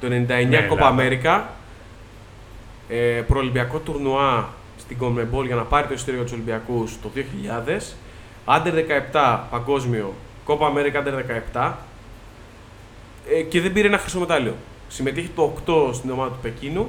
Το 0.00 0.06
99 0.06 0.10
Ναι, 0.10 0.68
Copa 0.70 0.76
Ελλάδα. 0.76 0.94
America. 0.96 1.42
Ε, 2.88 3.22
προολυμπιακό 3.26 3.78
τουρνουά 3.78 4.48
στην 4.78 4.96
Conmebol 5.00 5.44
για 5.46 5.54
να 5.54 5.62
πάρει 5.62 5.86
το 5.86 5.94
εισιτήριο 5.94 6.20
για 6.20 6.28
τους 6.28 6.38
Ολυμπιακούς 6.38 7.00
το 7.02 7.10
2000. 7.14 7.94
Under 8.46 8.72
17 9.12 9.38
παγκόσμιο 9.50 10.14
Copa 10.46 10.72
America 10.72 11.04
Under 11.06 11.22
17. 11.52 11.72
Ε, 13.28 13.42
και 13.42 13.60
δεν 13.60 13.72
πήρε 13.72 13.86
ένα 13.88 13.98
χρυσό 13.98 14.18
μετάλλιο. 14.18 14.54
Συμμετείχε 14.88 15.28
το 15.34 15.54
8 15.66 15.94
στην 15.94 16.10
ομάδα 16.10 16.30
του 16.30 16.38
Πεκίνου 16.42 16.88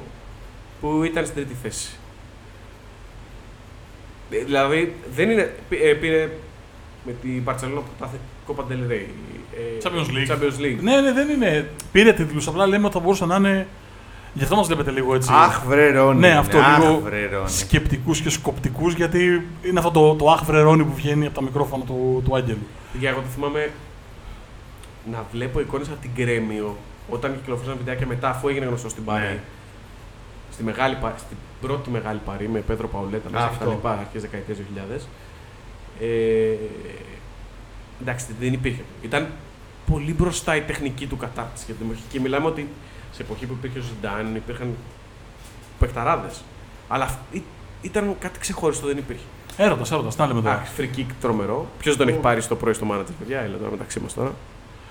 που 0.82 1.04
ήταν 1.04 1.24
στην 1.26 1.36
τρίτη 1.36 1.56
θέση. 1.64 1.90
Ε, 4.32 4.38
δηλαδή 4.44 4.96
δεν 5.16 5.30
είναι. 5.30 5.54
πή- 5.70 5.82
ε, 5.84 5.94
πήρε 5.94 6.30
με 7.06 7.12
την 7.22 7.44
Παρσελόνα 7.44 7.80
που 7.80 7.88
τα 8.00 8.10
Copa 8.48 8.62
del 8.72 8.92
Rey. 8.92 9.06
ε, 9.54 9.84
Champions 9.84 10.10
League. 10.12 10.32
Champions 10.34 10.62
League. 10.62 10.78
Ναι, 10.82 11.02
ναι, 11.02 11.12
δεν 11.14 11.30
είναι. 11.30 11.70
Πήρε 11.92 12.14
τίτλους. 12.14 12.48
Απλά 12.48 12.68
λέμε 12.68 12.86
ότι 12.86 12.94
θα 12.94 13.00
μπορούσε 13.00 13.26
να 13.26 13.36
είναι. 13.36 13.68
Γι' 14.34 14.44
αυτό 14.44 14.56
μας 14.56 14.68
βλέπετε 14.68 14.92
λίγο 14.92 15.16
έτσι. 15.16 15.30
Αχ, 15.34 15.64
βρε 15.66 15.92
Ρόνι. 15.92 16.20
Ναι, 16.20 16.38
αυτό 16.38 16.58
Αχ, 16.58 16.80
λίγο 16.80 17.00
βρε 17.04 17.30
Ρόνι. 17.32 17.50
Σκεπτικούς 17.50 18.22
και 18.22 18.30
σκοπτικούς, 18.30 18.94
γιατί 18.94 19.48
είναι 19.62 19.80
αυτό 19.80 19.92
το, 19.92 20.16
το 20.16 20.32
αχ 20.32 20.44
βρερόνι 20.46 20.84
που 20.84 20.94
βγαίνει 20.96 21.26
από 21.26 21.36
τα 21.36 21.42
μικρόφωνα 21.42 21.84
του, 21.84 22.22
του 22.26 22.36
Άγγελου. 22.36 22.68
Για 23.00 23.10
εγώ 23.10 23.20
το 23.20 23.28
θυμάμαι 23.28 23.70
να 25.12 25.26
βλέπω 25.32 25.60
εικόνες 25.60 25.88
από 25.88 25.98
την 26.02 26.10
Κρέμιο 26.16 26.78
όταν 27.10 27.36
κυκλοφορούσαν 27.36 27.78
βιντεάκια 27.78 28.08
μετά, 28.08 28.30
αφού 28.30 28.48
έγινε 28.48 28.66
γνωστό 28.66 28.90
στην 28.90 29.04
Πάρη. 29.06 29.24
Ναι. 29.24 29.40
Στη 30.52 30.64
μεγάλη, 30.64 30.98
Πα- 31.02 31.16
στην 31.18 31.38
πρώτη 31.62 31.90
μεγάλη 31.90 32.20
Παρή 32.26 32.48
με 32.50 32.60
Πέτρο 32.60 32.88
Παουλέτα 32.88 33.30
μέσα 33.32 33.44
Αυτό. 33.46 33.64
στα 33.64 33.74
λοιπά, 33.74 33.92
αρχές 33.92 34.22
δεκαετίας 34.22 34.58
2000. 34.58 35.08
Ε, 36.00 36.06
εντάξει, 38.02 38.26
δεν 38.40 38.54
υπήρχε. 38.54 38.82
Ήταν 39.02 39.28
πολύ 39.92 40.14
μπροστά 40.14 40.56
η 40.56 40.62
τεχνική 40.62 41.08
του 41.08 41.18
κατάρτιση 41.18 41.64
για 41.66 41.76
την 41.76 41.86
εποχή. 41.86 42.02
Και 42.10 42.20
μιλάμε 42.20 42.46
ότι 42.48 42.68
σε 43.12 43.22
εποχή 43.22 43.46
που 43.46 43.54
υπήρχε 43.58 43.80
ο 43.80 43.82
Ζιντάν 43.82 44.36
υπήρχαν 44.36 44.76
παιχταράδες. 45.80 46.42
Αλλά 46.88 47.04
αυ- 47.04 47.36
ή- 47.36 47.44
ήταν 47.82 48.16
κάτι 48.20 48.40
ξεχωριστό, 48.40 48.88
δεν 48.88 48.98
υπήρχε. 48.98 49.24
Έρωτας, 49.58 49.92
έρωτας, 49.92 50.16
να 50.18 50.28
λέμε 50.28 50.42
τώρα. 50.42 50.56
Εντάξει, 50.56 50.72
free 50.78 51.00
kick 51.00 51.06
τρομερό. 51.22 51.68
Ποιος 51.80 51.96
τον 51.98 52.08
έχει 52.08 52.18
πάρει 52.18 52.42
στο 52.42 52.56
πρωί 52.56 52.74
στο 52.74 52.88
manager, 52.92 53.06
παιδιά, 53.20 53.40
έλα 53.40 53.58
τώρα 53.58 53.72
μεταξύ 53.72 54.00
μας 54.00 54.14
τώρα. 54.14 54.34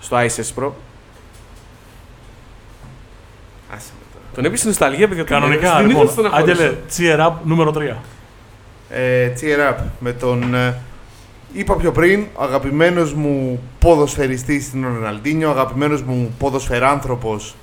Στο 0.00 0.16
ISS 0.16 0.26
Pro. 0.62 0.70
Άσε 3.74 3.90
με 3.98 4.04
τώρα. 4.12 4.24
Τον 4.34 4.44
έπεισε 4.44 4.56
στην 4.56 4.68
νοσταλγία, 4.68 5.08
παιδιά. 5.08 5.24
τον 5.24 5.32
Κανονικά, 5.40 5.66
έδωσε. 5.66 5.76
Δεν 5.82 5.86
λοιπόν. 5.88 6.06
ήθελα 6.06 6.28
να 6.28 6.36
Άγγελε, 6.36 6.66
χωρίσω. 6.66 6.78
cheer 6.96 7.26
up 7.28 7.32
νούμερο 7.44 7.72
3. 7.76 7.96
Ε, 8.90 9.32
cheer 9.40 9.72
up 9.72 9.76
με 10.00 10.12
τον. 10.12 10.54
Ε, 11.56 11.60
είπα 11.60 11.76
πιο 11.76 11.92
πριν, 11.92 12.26
ο 12.34 12.42
αγαπημένος 12.42 13.14
μου 13.14 13.62
ποδοσφαιριστής 13.78 14.72
είναι 14.72 14.86
ο 14.86 14.92
Ροναλντίνιο, 14.94 15.48
ο 15.48 15.50
αγαπημένος 15.50 16.02
μου 16.02 16.34
ποδοσφαιράνθρωπος 16.38 17.54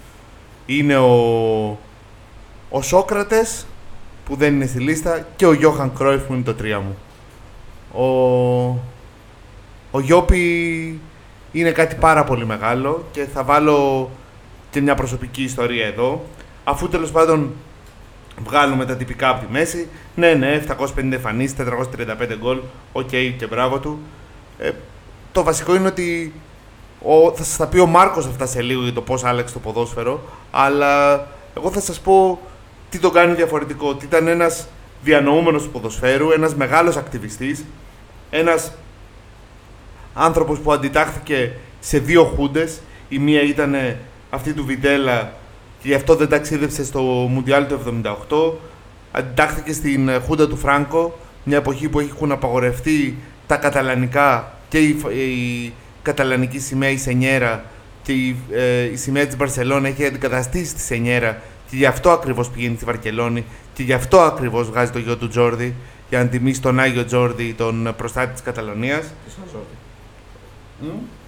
είναι 0.65 0.97
ο, 0.97 1.79
ο 2.69 2.81
Σόκρατες, 2.81 3.65
που 4.25 4.35
δεν 4.35 4.53
είναι 4.53 4.65
στη 4.65 4.79
λίστα, 4.79 5.27
και 5.35 5.45
ο 5.45 5.53
Γιόχαν 5.53 5.93
Κρόιφ 5.93 6.21
που 6.21 6.33
είναι 6.33 6.43
το 6.43 6.53
τρία 6.53 6.79
μου. 6.79 6.97
Ο, 8.01 8.07
ο 9.91 9.99
Γιόπι 9.99 10.99
είναι 11.51 11.71
κάτι 11.71 11.95
πάρα 11.95 12.23
πολύ 12.23 12.45
μεγάλο 12.45 13.03
και 13.11 13.25
θα 13.33 13.43
βάλω 13.43 14.09
και 14.69 14.81
μια 14.81 14.95
προσωπική 14.95 15.43
ιστορία 15.43 15.85
εδώ. 15.85 16.23
Αφού 16.63 16.89
τέλος 16.89 17.11
πάντων 17.11 17.51
βγάλουμε 18.37 18.85
τα 18.85 18.95
τυπικά 18.95 19.29
από 19.29 19.45
τη 19.45 19.51
μέση, 19.51 19.87
ναι, 20.15 20.33
ναι, 20.33 20.63
750 20.67 21.11
εμφανίσεις, 21.11 21.55
435 21.57 22.35
γκολ, 22.37 22.59
οκ 22.91 23.09
και 23.09 23.47
μπράβο 23.49 23.79
του. 23.79 23.99
Ε, 24.59 24.71
το 25.31 25.43
βασικό 25.43 25.75
είναι 25.75 25.87
ότι 25.87 26.33
ο, 27.01 27.31
θα 27.35 27.43
σας 27.43 27.57
τα 27.57 27.67
πει 27.67 27.79
ο 27.79 27.85
Μάρκος 27.85 28.25
αυτά 28.25 28.45
σε 28.45 28.61
λίγο 28.61 28.83
για 28.83 28.93
το 28.93 29.01
πώς 29.01 29.23
άλλαξε 29.23 29.53
το 29.53 29.59
ποδόσφαιρο, 29.59 30.21
αλλά 30.51 31.13
εγώ 31.57 31.71
θα 31.71 31.79
σας 31.79 31.99
πω 31.99 32.39
τι 32.89 32.99
τον 32.99 33.11
κάνει 33.11 33.33
διαφορετικό. 33.33 33.87
Ότι 33.87 34.05
ήταν 34.05 34.27
ένας 34.27 34.67
διανοούμενος 35.03 35.63
του 35.63 35.69
ποδοσφαίρου, 35.69 36.31
ένας 36.31 36.55
μεγάλος 36.55 36.97
ακτιβιστής, 36.97 37.65
ένας 38.29 38.71
άνθρωπος 40.13 40.59
που 40.59 40.71
αντιτάχθηκε 40.73 41.51
σε 41.79 41.97
δύο 41.99 42.23
χούντες. 42.23 42.81
Η 43.09 43.19
μία 43.19 43.41
ήταν 43.41 43.75
αυτή 44.29 44.53
του 44.53 44.65
Βιντέλα 44.65 45.33
και 45.83 45.89
γι' 45.89 45.95
αυτό 45.95 46.15
δεν 46.15 46.29
ταξίδευσε 46.29 46.85
στο 46.85 47.01
Μουντιάλ 47.29 47.67
του 47.67 47.79
78. 48.03 48.53
Αντιτάχθηκε 49.11 49.73
στην 49.73 50.09
χούντα 50.25 50.47
του 50.47 50.57
Φράγκο, 50.57 51.19
μια 51.43 51.57
εποχή 51.57 51.89
που 51.89 51.99
έχουν 51.99 52.31
απαγορευτεί 52.31 53.17
τα 53.47 53.55
καταλανικά 53.55 54.57
και 54.69 54.79
η, 54.79 54.97
η 55.13 55.73
καταλανική 56.01 56.59
σημαία 56.59 56.89
η 56.89 56.97
Σενιέρα 56.97 57.63
και 58.01 58.11
η, 58.11 58.35
ε, 58.51 58.83
η 58.83 58.95
σημαία 58.95 59.25
της 59.25 59.37
Μπαρσελόνα 59.37 59.87
έχει 59.87 60.05
αντικαταστήσει 60.05 60.75
τη 60.75 60.81
Σενιέρα 60.81 61.41
και 61.69 61.75
γι' 61.75 61.85
αυτό 61.85 62.09
ακριβώς 62.09 62.49
πηγαίνει 62.49 62.75
στη 62.75 62.85
Βαρκελόνη 62.85 63.45
και 63.73 63.83
γι' 63.83 63.93
αυτό 63.93 64.19
ακριβώς 64.19 64.69
βγάζει 64.69 64.91
το 64.91 64.99
γιο 64.99 65.17
του 65.17 65.27
Τζόρδι 65.27 65.75
για 66.09 66.19
να 66.23 66.27
τιμήσει 66.27 66.61
τον 66.61 66.79
Άγιο 66.79 67.05
Τζόρδι, 67.05 67.53
τον 67.53 67.93
προστάτη 67.97 68.33
της 68.33 68.41
Καταλωνίας. 68.41 69.01
Το 69.01 69.31
Σαν 69.35 69.43
Ζόρντι. 69.51 69.75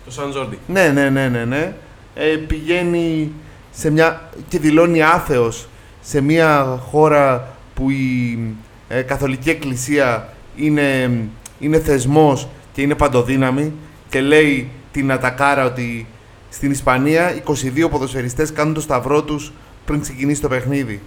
Το 0.06 0.12
Σαν 0.12 0.32
Ζόρντι. 0.32 0.60
Ναι, 0.68 0.88
ναι, 0.88 1.10
ναι, 1.10 1.28
ναι, 1.28 1.46
ναι. 1.46 1.74
Ε, 2.16 2.36
πηγαίνει 2.36 3.32
σε 3.76 3.90
μια... 3.90 4.30
και 4.48 4.60
δηλώνει 4.60 5.02
άθεος 5.02 5.68
σε 6.02 6.22
μια 6.22 6.80
χώρα 6.90 7.56
που 7.74 7.90
η 7.90 8.40
ε, 8.88 9.02
Καθολική 9.02 9.50
Εκκλησία 9.50 10.30
είναι, 10.56 11.20
είναι 11.60 11.80
θεσμός 11.80 12.48
και 12.74 12.82
είναι 12.82 12.96
παντοδύναμη 12.96 13.74
και 14.10 14.22
λέει 14.22 14.70
την 14.92 15.12
Ατακάρα 15.12 15.66
ότι 15.66 16.08
στην 16.50 16.72
Ισπανία 16.72 17.44
22 17.46 17.88
ποδοσφαιριστές 17.92 18.52
κάνουν 18.52 18.74
το 18.74 18.82
σταυρό 18.82 19.24
τους 19.24 19.52
πριν 19.86 20.02
ξεκινήσει 20.02 20.42
το 20.42 20.48
παιχνίδι. 20.48 21.02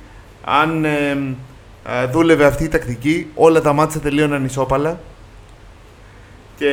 Αν 0.44 0.85
ε, 0.85 1.11
ε, 1.85 2.07
δούλευε 2.07 2.44
αυτή 2.44 2.64
η 2.64 2.68
τακτική, 2.68 3.26
όλα 3.35 3.61
τα 3.61 3.72
μάτια 3.72 4.00
τελείωναν 4.00 4.44
ισόπαλα 4.44 5.00
και 6.57 6.66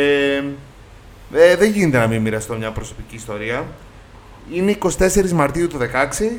ε, 1.33 1.55
δεν 1.55 1.71
γίνεται 1.71 1.97
να 1.97 2.07
μην 2.07 2.21
μοιραστώ 2.21 2.55
μια 2.55 2.71
προσωπική 2.71 3.15
ιστορία. 3.15 3.65
Είναι 4.51 4.77
24 4.97 5.29
Μαρτίου 5.31 5.67
του 5.67 5.77
16 5.77 6.31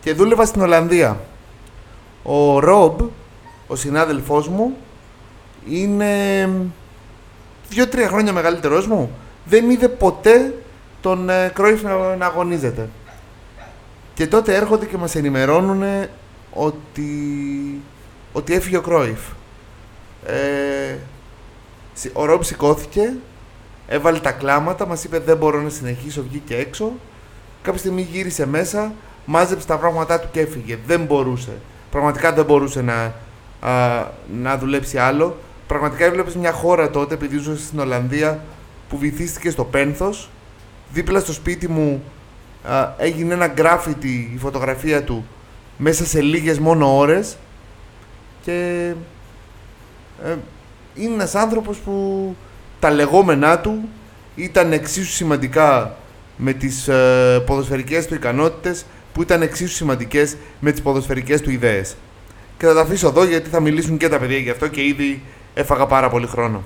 και 0.00 0.12
δούλευα 0.14 0.44
στην 0.44 0.62
Ολλανδία. 0.62 1.20
Ο 2.22 2.58
Ρομπ, 2.58 3.00
ο 3.66 3.76
συνάδελφός 3.76 4.48
μου, 4.48 4.76
είναι 5.68 6.48
δύο-τρία 7.68 8.08
χρόνια 8.08 8.32
μεγαλύτερός 8.32 8.86
μου. 8.86 9.10
Δεν 9.44 9.70
είδε 9.70 9.88
ποτέ 9.88 10.54
τον 11.00 11.28
ε, 11.28 11.50
Κρόιφ 11.54 11.82
να, 11.82 12.16
να 12.16 12.26
αγωνίζεται. 12.26 12.88
Και 14.14 14.26
τότε 14.26 14.54
έρχονται 14.54 14.86
και 14.86 14.96
μας 14.96 15.14
ενημερώνουν 15.14 15.82
ότι, 16.52 17.12
ότι 18.32 18.54
έφυγε 18.54 18.76
ο 18.76 18.80
Κρόιφ. 18.80 19.20
Ε, 20.26 20.96
σι- 21.94 22.10
ο 22.16 22.24
Ρομπ 22.24 22.42
σηκώθηκε, 22.42 23.12
έβαλε 23.86 24.18
τα 24.18 24.32
κλάματα, 24.32 24.86
μας 24.86 25.04
είπε 25.04 25.18
δεν 25.18 25.36
μπορώ 25.36 25.60
να 25.60 25.68
συνεχίσω, 25.68 26.22
βγήκε 26.22 26.56
έξω. 26.56 26.92
Κάποια 27.62 27.78
στιγμή 27.78 28.02
γύρισε 28.02 28.46
μέσα, 28.46 28.92
μάζεψε 29.24 29.66
τα 29.66 29.78
πράγματά 29.78 30.20
του 30.20 30.28
και 30.32 30.40
έφυγε. 30.40 30.78
Δεν 30.86 31.04
μπορούσε. 31.04 31.52
Πραγματικά 31.90 32.32
δεν 32.32 32.44
μπορούσε 32.44 32.82
να, 32.82 33.14
α, 33.70 34.06
να 34.40 34.58
δουλέψει 34.58 34.98
άλλο. 34.98 35.36
Πραγματικά 35.66 36.04
έβλεπες 36.04 36.34
μια 36.34 36.52
χώρα 36.52 36.90
τότε, 36.90 37.14
επειδή 37.14 37.38
ζούσε 37.38 37.64
στην 37.64 37.78
Ολλανδία, 37.78 38.40
που 38.88 38.98
βυθίστηκε 38.98 39.50
στο 39.50 39.64
πένθος. 39.64 40.30
Δίπλα 40.92 41.20
στο 41.20 41.32
σπίτι 41.32 41.68
μου 41.68 42.02
α, 42.62 42.88
έγινε 42.98 43.34
ένα 43.34 43.46
γκράφιτι 43.46 44.30
η 44.34 44.38
φωτογραφία 44.38 45.02
του 45.04 45.24
μέσα 45.76 46.04
σε 46.04 46.20
λίγες 46.20 46.58
μόνο 46.58 46.98
ώρες 46.98 47.36
και 48.42 48.92
ε, 50.24 50.36
είναι 50.94 51.14
ένας 51.14 51.34
άνθρωπος 51.34 51.78
που 51.78 52.36
τα 52.84 52.90
λεγόμενά 52.90 53.58
του 53.58 53.88
ήταν 54.36 54.72
εξίσου 54.72 55.12
σημαντικά 55.12 55.96
με 56.36 56.52
τις 56.52 56.88
ε, 56.88 57.42
ποδοσφαιρικές 57.46 58.06
του 58.06 58.14
ικανότητες 58.14 58.84
που 59.12 59.22
ήταν 59.22 59.42
εξίσου 59.42 59.74
σημαντικές 59.74 60.36
με 60.60 60.70
τις 60.70 60.82
ποδοσφαιρικές 60.82 61.40
του 61.40 61.50
ιδέες. 61.50 61.96
Και 62.58 62.66
θα 62.66 62.74
τα 62.74 62.80
αφήσω 62.80 63.08
εδώ 63.08 63.24
γιατί 63.24 63.48
θα 63.48 63.60
μιλήσουν 63.60 63.96
και 63.96 64.08
τα 64.08 64.18
παιδιά 64.18 64.38
γι' 64.38 64.50
αυτό 64.50 64.66
και 64.68 64.82
ήδη 64.82 65.22
έφαγα 65.54 65.86
πάρα 65.86 66.08
πολύ 66.08 66.26
χρόνο. 66.26 66.62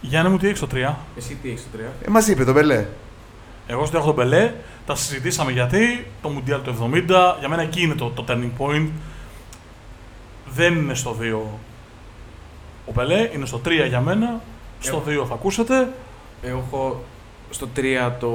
Γιάννη 0.00 0.30
μου, 0.30 0.36
τι 0.36 0.46
έχεις 0.46 0.60
το 0.60 0.68
3. 0.74 0.94
Εσύ 1.16 1.36
τι 1.42 1.48
έχεις 1.48 1.62
το 1.72 1.78
3. 1.78 2.06
Ε, 2.06 2.10
μας 2.10 2.28
είπε 2.28 2.44
το 2.44 2.52
Μπελέ. 2.52 2.86
Εγώ 3.66 3.86
στο 3.86 3.96
έχω 3.96 4.06
τον 4.06 4.14
Πελέ, 4.14 4.52
τα 4.86 4.94
συζητήσαμε 4.94 5.52
γιατί 5.52 6.06
το 6.22 6.28
Μουντιάλ 6.28 6.62
του 6.62 6.90
70, 6.92 7.36
για 7.38 7.48
μένα 7.48 7.62
εκεί 7.62 7.82
είναι 7.82 7.94
το, 7.94 8.10
το 8.10 8.24
turning 8.28 8.50
point. 8.58 8.88
Δεν 10.54 10.74
είναι 10.74 10.94
στο 10.94 11.16
2 11.20 11.24
ο 12.86 12.92
Πελέ, 12.92 13.30
είναι 13.34 13.46
στο 13.46 13.60
3 13.64 13.70
για 13.88 14.00
μένα. 14.00 14.40
Στο 14.80 15.02
2 15.06 15.24
θα 15.28 15.34
ακούσετε. 15.34 15.88
Εγώ 16.42 16.62
έχω 16.68 17.02
στο 17.50 17.68
3 17.76 18.10
το 18.20 18.28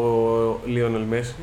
Λίονελ 0.66 1.02
Μέση. 1.02 1.36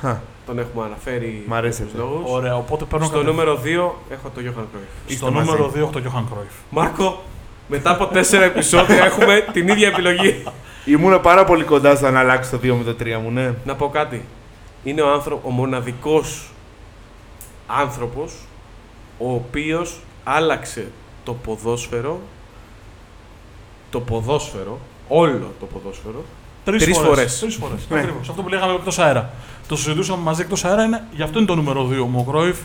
Χα, 0.00 0.16
Τον 0.46 0.58
έχουμε 0.58 0.84
αναφέρει 0.84 1.44
Μ' 1.46 1.54
αρέσει 1.54 1.82
για 1.82 1.92
τους 1.92 2.00
αυτό. 2.00 2.14
λόγους. 2.14 2.30
Ωραία, 2.32 2.56
οπότε 2.56 2.84
παίρνω 2.84 3.06
Στο 3.06 3.14
κατευθείαν- 3.18 3.46
νούμερο 3.64 3.90
2 3.90 3.94
έχω 4.10 4.28
το 4.34 4.40
Johan 4.44 4.60
Cruyff. 4.62 5.06
Είστε 5.10 5.26
στο 5.26 5.30
νούμερο 5.30 5.62
μαζί. 5.64 5.72
2 5.78 5.82
έχω 5.82 5.90
το 5.90 6.00
Johan 6.04 6.34
Cruyff. 6.34 6.52
Μάρκο, 6.70 7.22
μετά 7.68 7.90
από 7.90 8.06
4 8.06 8.42
επεισόδια 8.42 9.04
έχουμε 9.04 9.44
την 9.52 9.68
ίδια 9.68 9.88
επιλογή. 9.88 10.42
Ήμουν 10.84 11.20
πάρα 11.20 11.44
πολύ 11.44 11.64
κοντά 11.64 11.96
στο 11.96 12.10
να 12.10 12.18
αλλάξει 12.20 12.50
το 12.50 12.56
2 12.62 12.72
με 12.74 12.84
το 12.84 12.96
3 13.00 13.18
μου, 13.22 13.30
ναι. 13.30 13.54
Να 13.64 13.74
πω 13.76 13.88
κάτι. 13.88 14.24
Είναι 14.84 15.02
ο, 15.02 15.12
άνθρω... 15.12 15.40
ο 15.42 15.50
μοναδικός 15.50 16.50
άνθρωπος 17.66 18.32
ο 19.18 19.32
οποίος 19.32 20.00
άλλαξε 20.24 20.88
το 21.24 21.32
ποδόσφαιρο 21.34 22.20
το 23.90 24.00
ποδόσφαιρο, 24.00 24.78
όλο 25.08 25.52
το 25.60 25.66
ποδόσφαιρο 25.66 26.24
Τρεις, 26.64 26.82
Τρεις 26.82 26.96
φορές. 26.96 27.08
φορές. 27.10 27.38
Τρεις 27.38 27.54
φορές. 27.54 27.86
Ναι. 27.88 27.98
Ακριβώς. 27.98 28.28
Αυτό 28.28 28.42
που 28.42 28.48
λέγαμε 28.48 28.74
εκτός 28.74 28.98
αέρα. 28.98 29.30
Το 29.68 29.76
συζητούσαμε 29.76 30.22
μαζί 30.22 30.40
εκτός 30.40 30.64
αέρα, 30.64 30.84
είναι, 30.84 31.04
γι' 31.12 31.22
αυτό 31.22 31.38
είναι 31.38 31.46
το 31.46 31.54
νούμερο 31.54 31.84
2 31.86 32.06
μου 32.06 32.24
ο 32.26 32.30
Κρόιφ. 32.30 32.58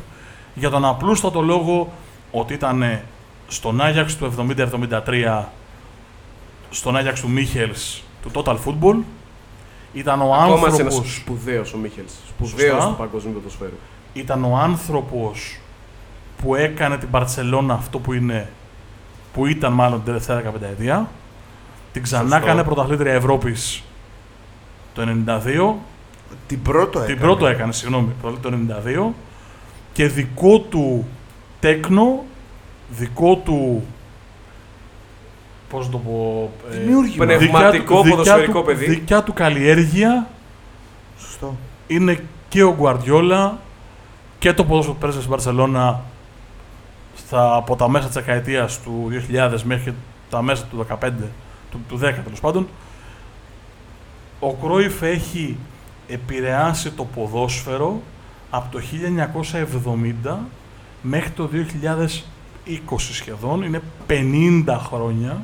Για 0.55 0.69
τον 0.69 0.85
απλούστατο 0.85 1.41
λόγο 1.41 1.93
ότι 2.31 2.53
ήταν 2.53 3.01
στον 3.47 3.81
Άγιαξ 3.81 4.15
του 4.17 4.25
70-73, 4.25 5.43
στον 6.69 6.97
Άγιαξ 6.97 7.21
του 7.21 7.29
Μίχελς 7.29 8.03
του 8.21 8.31
Total 8.33 8.55
Football. 8.65 8.97
Ήταν 9.93 10.21
ο 10.21 10.33
ακόμα 10.33 10.57
σε 10.57 10.65
άνθρωπος, 10.65 10.79
ένας 10.79 11.13
σπουδαίος 11.15 11.73
ο 11.73 11.77
Μίχελς 11.77 12.13
σπουδαίος 12.27 12.73
Σωστά. 12.73 12.89
του 12.89 12.95
παγκοσμίου 12.97 13.33
ποδοσφαίρου 13.33 13.77
ήταν 14.13 14.43
ο 14.43 14.57
άνθρωπος 14.57 15.59
που 16.41 16.55
έκανε 16.55 16.97
την 16.97 17.07
Μπαρτσελώνα 17.07 17.73
αυτό 17.73 17.99
που 17.99 18.13
είναι, 18.13 18.49
που 19.33 19.45
ήταν 19.45 19.73
μάλλον 19.73 19.95
την 19.95 20.05
τελευταία 20.05 20.41
15 20.41 20.61
ετία. 20.71 21.09
Την 21.91 22.03
ξανά 22.03 22.23
Σωστό. 22.29 22.35
έκανε 22.45 22.63
πρωταθλήτρια 22.63 23.13
Ευρώπης 23.13 23.83
το 24.93 25.01
92 25.01 25.73
Την 26.47 26.61
πρώτο 26.61 26.99
έκανε. 26.99 27.13
Την 27.13 27.21
πρώτο 27.23 27.47
έκανε, 27.47 27.71
συγγνώμη, 27.71 28.09
το 28.41 28.49
92 29.07 29.13
και 29.93 30.07
δικό 30.07 30.59
του 30.59 31.07
τέκνο, 31.59 32.23
δικό 32.89 33.35
του. 33.35 33.83
Πώς 35.69 35.85
να 35.85 35.91
το 35.91 35.97
πω. 35.97 36.49
ε, 36.71 36.77
Δημιούργημα. 36.77 37.25
Πνευμα- 37.25 37.47
Πνευματικό 37.59 38.01
ποδοσφαιρικό 38.03 38.59
του, 38.59 38.65
παιδί. 38.65 38.85
Δικιά 38.85 39.23
του 39.23 39.33
καλλιέργεια 39.33 40.27
Σωστό. 41.19 41.55
είναι 41.87 42.23
και 42.49 42.63
ο 42.63 42.73
Γκουαρδιόλα 42.75 43.57
και 44.39 44.53
το 44.53 44.63
ποδόσφαιρο 44.65 44.93
που 44.93 44.99
πέρασε 44.99 45.17
στην 45.17 45.29
Μπαρσελόνα 45.31 46.01
στα, 47.33 47.55
από 47.55 47.75
τα 47.75 47.89
μέσα 47.89 48.05
της 48.05 48.15
δεκαετίας 48.15 48.81
του 48.81 49.09
2000 49.31 49.61
μέχρι 49.63 49.93
τα 50.29 50.41
μέσα 50.41 50.65
του 50.65 50.85
15, 50.89 51.11
του, 51.71 51.79
του 51.87 51.95
10 51.95 51.99
τέλος 51.99 52.39
πάντων. 52.41 52.67
Ο 54.39 54.53
Κρόιφ 54.53 55.01
έχει 55.01 55.57
επηρεάσει 56.07 56.91
το 56.91 57.05
ποδόσφαιρο 57.05 58.01
από 58.49 58.71
το 58.71 58.81
1970 60.23 60.35
μέχρι 61.01 61.29
το 61.29 61.49
2020 62.67 62.97
σχεδόν. 62.97 63.63
Είναι 63.63 63.81
50 64.07 64.77
χρόνια. 64.79 65.41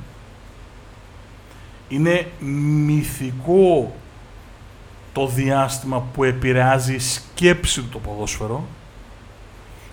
Είναι 1.88 2.28
μυθικό 2.86 3.94
το 5.14 5.28
διάστημα 5.28 6.04
που 6.14 6.24
επηρεάζει 6.24 6.94
η 6.94 7.00
σκέψη 7.00 7.82
του 7.82 7.90
το 7.90 8.00
ποδόσφαιρο. 8.00 8.64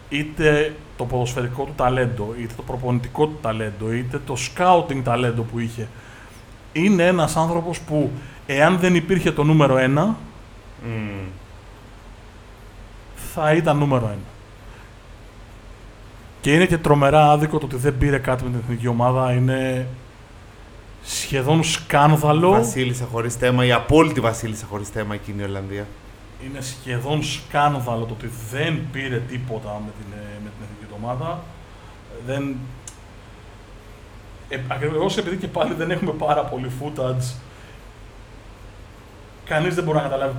Είτε 0.09 0.75
το 0.97 1.05
ποδοσφαιρικό 1.05 1.65
του 1.65 1.73
ταλέντο, 1.77 2.35
είτε 2.41 2.55
το 2.57 2.63
προπονητικό 2.63 3.27
του 3.27 3.39
ταλέντο, 3.43 3.93
είτε 3.93 4.21
το 4.27 4.37
scouting 4.37 5.01
ταλέντο 5.05 5.43
που 5.43 5.59
είχε. 5.59 5.89
Είναι 6.73 7.07
ένας 7.07 7.37
άνθρωπος 7.37 7.81
που, 7.81 8.11
εάν 8.47 8.79
δεν 8.79 8.95
υπήρχε 8.95 9.33
το 9.33 9.45
νούμερο 9.45 9.77
ένα, 9.77 10.17
Μμμ. 10.85 11.27
θα 13.35 13.53
ήταν 13.53 13.77
νούμερο 13.79 14.07
ένα. 14.07 14.35
Και 16.41 16.53
είναι 16.53 16.67
και 16.67 16.79
τρομερά 16.79 17.31
άδικο 17.31 17.59
το 17.59 17.67
ότι 17.67 17.77
δεν 17.77 17.99
πήρε 17.99 18.19
κάτι 18.19 18.45
με 18.45 18.51
την 18.51 18.59
εθνική 18.63 18.87
ομάδα. 18.87 19.33
Είναι 19.33 19.87
σχεδόν 21.03 21.65
σκάνδαλο. 21.65 22.51
Βασίλισσα 22.51 23.05
χωρίς 23.05 23.35
θέμα, 23.35 23.65
η 23.65 23.73
απόλυτη 23.73 24.21
Βασίλισσα 24.21 24.67
χωρίς 24.67 24.89
θέμα 24.89 25.15
εκείνη 25.15 25.43
η 25.43 25.45
Ολλανδία. 25.45 25.87
Είναι 26.45 26.61
σχεδόν 26.61 27.23
σκάνδαλο 27.23 28.05
το 28.05 28.13
ότι 28.13 28.31
δεν 28.51 28.81
πήρε 28.93 29.19
τίποτα 29.19 29.83
με 29.85 29.91
την, 29.99 30.13
ε, 30.13 30.39
με 30.45 30.51
την 30.51 30.65
εθνική 30.65 30.85
του 30.89 30.99
ομάδα. 31.03 31.43
Δεν... 32.27 32.57
Ε, 34.49 34.61
ακριβώς 34.69 35.17
επειδή 35.17 35.37
και 35.37 35.49
πάλι 35.49 35.75
δεν 35.75 35.91
έχουμε 35.91 36.13
πάρα 36.13 36.45
πολύ 36.45 36.71
footage, 36.81 37.35
κανείς 39.45 39.75
δεν 39.75 39.85
μπορεί 39.85 39.97
να 39.97 40.03
καταλάβει 40.03 40.37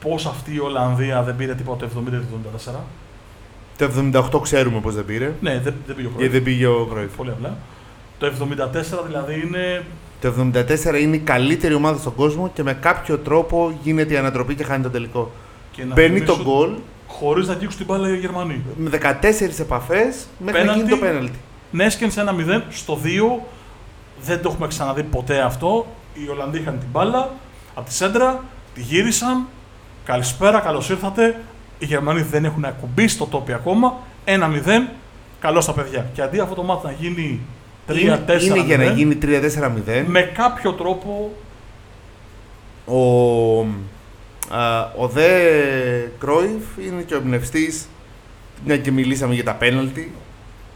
πώς 0.00 0.26
αυτή 0.26 0.54
η 0.54 0.58
Ολλανδία 0.58 1.22
δεν 1.22 1.36
πήρε 1.36 1.54
τίποτα 1.54 1.88
το 1.88 2.02
70-74. 2.66 2.74
Το 3.78 3.90
78 4.36 4.42
ξέρουμε 4.42 4.80
πώς 4.80 4.94
δεν 4.94 5.04
πήρε. 5.04 5.34
Ναι, 5.40 5.60
δεν, 5.60 5.74
δεν 5.86 5.96
πήγε 5.96 6.08
ο 6.08 6.10
Γιατί 6.10 6.16
Κρόιφ. 6.16 6.32
δεν 6.32 6.42
πήγε 6.42 6.66
ο 6.66 6.86
Κρόιφ. 6.86 7.16
Πολύ 7.16 7.30
απλά. 7.30 7.56
Το 8.18 8.32
74 8.38 9.04
δηλαδή 9.06 9.46
είναι 9.46 9.84
Το 10.20 10.34
74 10.94 11.00
είναι 11.00 11.16
η 11.16 11.18
καλύτερη 11.18 11.74
ομάδα 11.74 11.98
στον 11.98 12.14
κόσμο 12.14 12.50
και 12.54 12.62
με 12.62 12.72
κάποιο 12.74 13.18
τρόπο 13.18 13.78
γίνεται 13.82 14.14
η 14.14 14.16
ανατροπή 14.16 14.54
και 14.54 14.64
χάνει 14.64 14.82
το 14.82 14.90
τελικό. 14.90 15.30
και 15.72 15.84
να 15.84 15.94
Μπαίνει 15.94 16.20
το 16.22 16.32
θυμίσω, 16.32 16.50
γκολ 16.50 16.70
χωρίς 17.06 17.46
να 17.46 17.52
αγγίξουν 17.52 17.78
την 17.78 17.86
μπάλα 17.86 18.08
οι 18.08 18.16
Γερμανοί. 18.16 18.62
με 18.76 18.90
14 18.90 19.60
επαφές 19.60 20.26
μέχρι 20.38 20.64
να 20.64 20.72
γίνει 20.72 20.84
Πέναλτι. 20.84 20.90
το 20.90 20.96
πέναλτι. 20.96 21.38
Νέσκεν 21.70 22.10
σε 22.10 22.20
1-0, 22.20 22.62
στο 22.70 22.98
2 23.04 23.46
δεν 24.22 24.42
το 24.42 24.48
έχουμε 24.52 24.66
ξαναδεί 24.66 25.02
ποτέ 25.02 25.40
αυτό. 25.40 25.86
Οι 26.14 26.28
Ολλανδοί 26.30 26.58
είχαν 26.58 26.78
την 26.78 26.88
μπάλα 26.92 27.30
από 27.74 27.86
τη 27.88 27.94
σέντρα, 27.94 28.44
τη 28.74 28.80
γύρισαν. 28.80 29.46
Καλησπέρα, 30.04 30.60
καλώς 30.60 30.90
ήρθατε. 30.90 31.40
Οι 31.78 31.84
Γερμανοί 31.84 32.22
δεν 32.22 32.44
έχουν 32.44 32.64
ακουμπήσει 32.64 33.18
το 33.18 33.26
τόπι 33.26 33.52
ακόμα. 33.52 33.94
1-0, 34.24 34.88
καλώς 35.40 35.64
τα 35.64 35.72
παιδιά. 35.72 36.06
Και 36.12 36.22
αντί 36.22 36.38
αυτό 36.40 36.54
το 36.54 36.62
μάτι 36.62 36.86
να 36.86 36.92
γίνει 36.92 37.40
3-4-0, 37.88 37.98
Είναι, 38.00 38.24
είναι 38.44 38.62
για 38.64 38.76
να 38.76 38.84
γίνει 38.84 39.18
3-4-0. 39.22 40.04
με 40.06 40.20
κάποιο 40.20 40.72
τρόπο 40.72 41.32
Ο, 42.86 43.60
α, 44.48 44.92
ο 44.96 45.08
δε 45.08 45.28
Κρόιφ 46.18 46.62
είναι 46.86 47.02
και 47.02 47.14
ο 47.14 47.16
εμπνευστής, 47.16 47.88
μια 48.64 48.78
και 48.78 48.90
μιλήσαμε 48.90 49.34
για 49.34 49.44
τα 49.44 49.54
πέναλτι, 49.54 50.12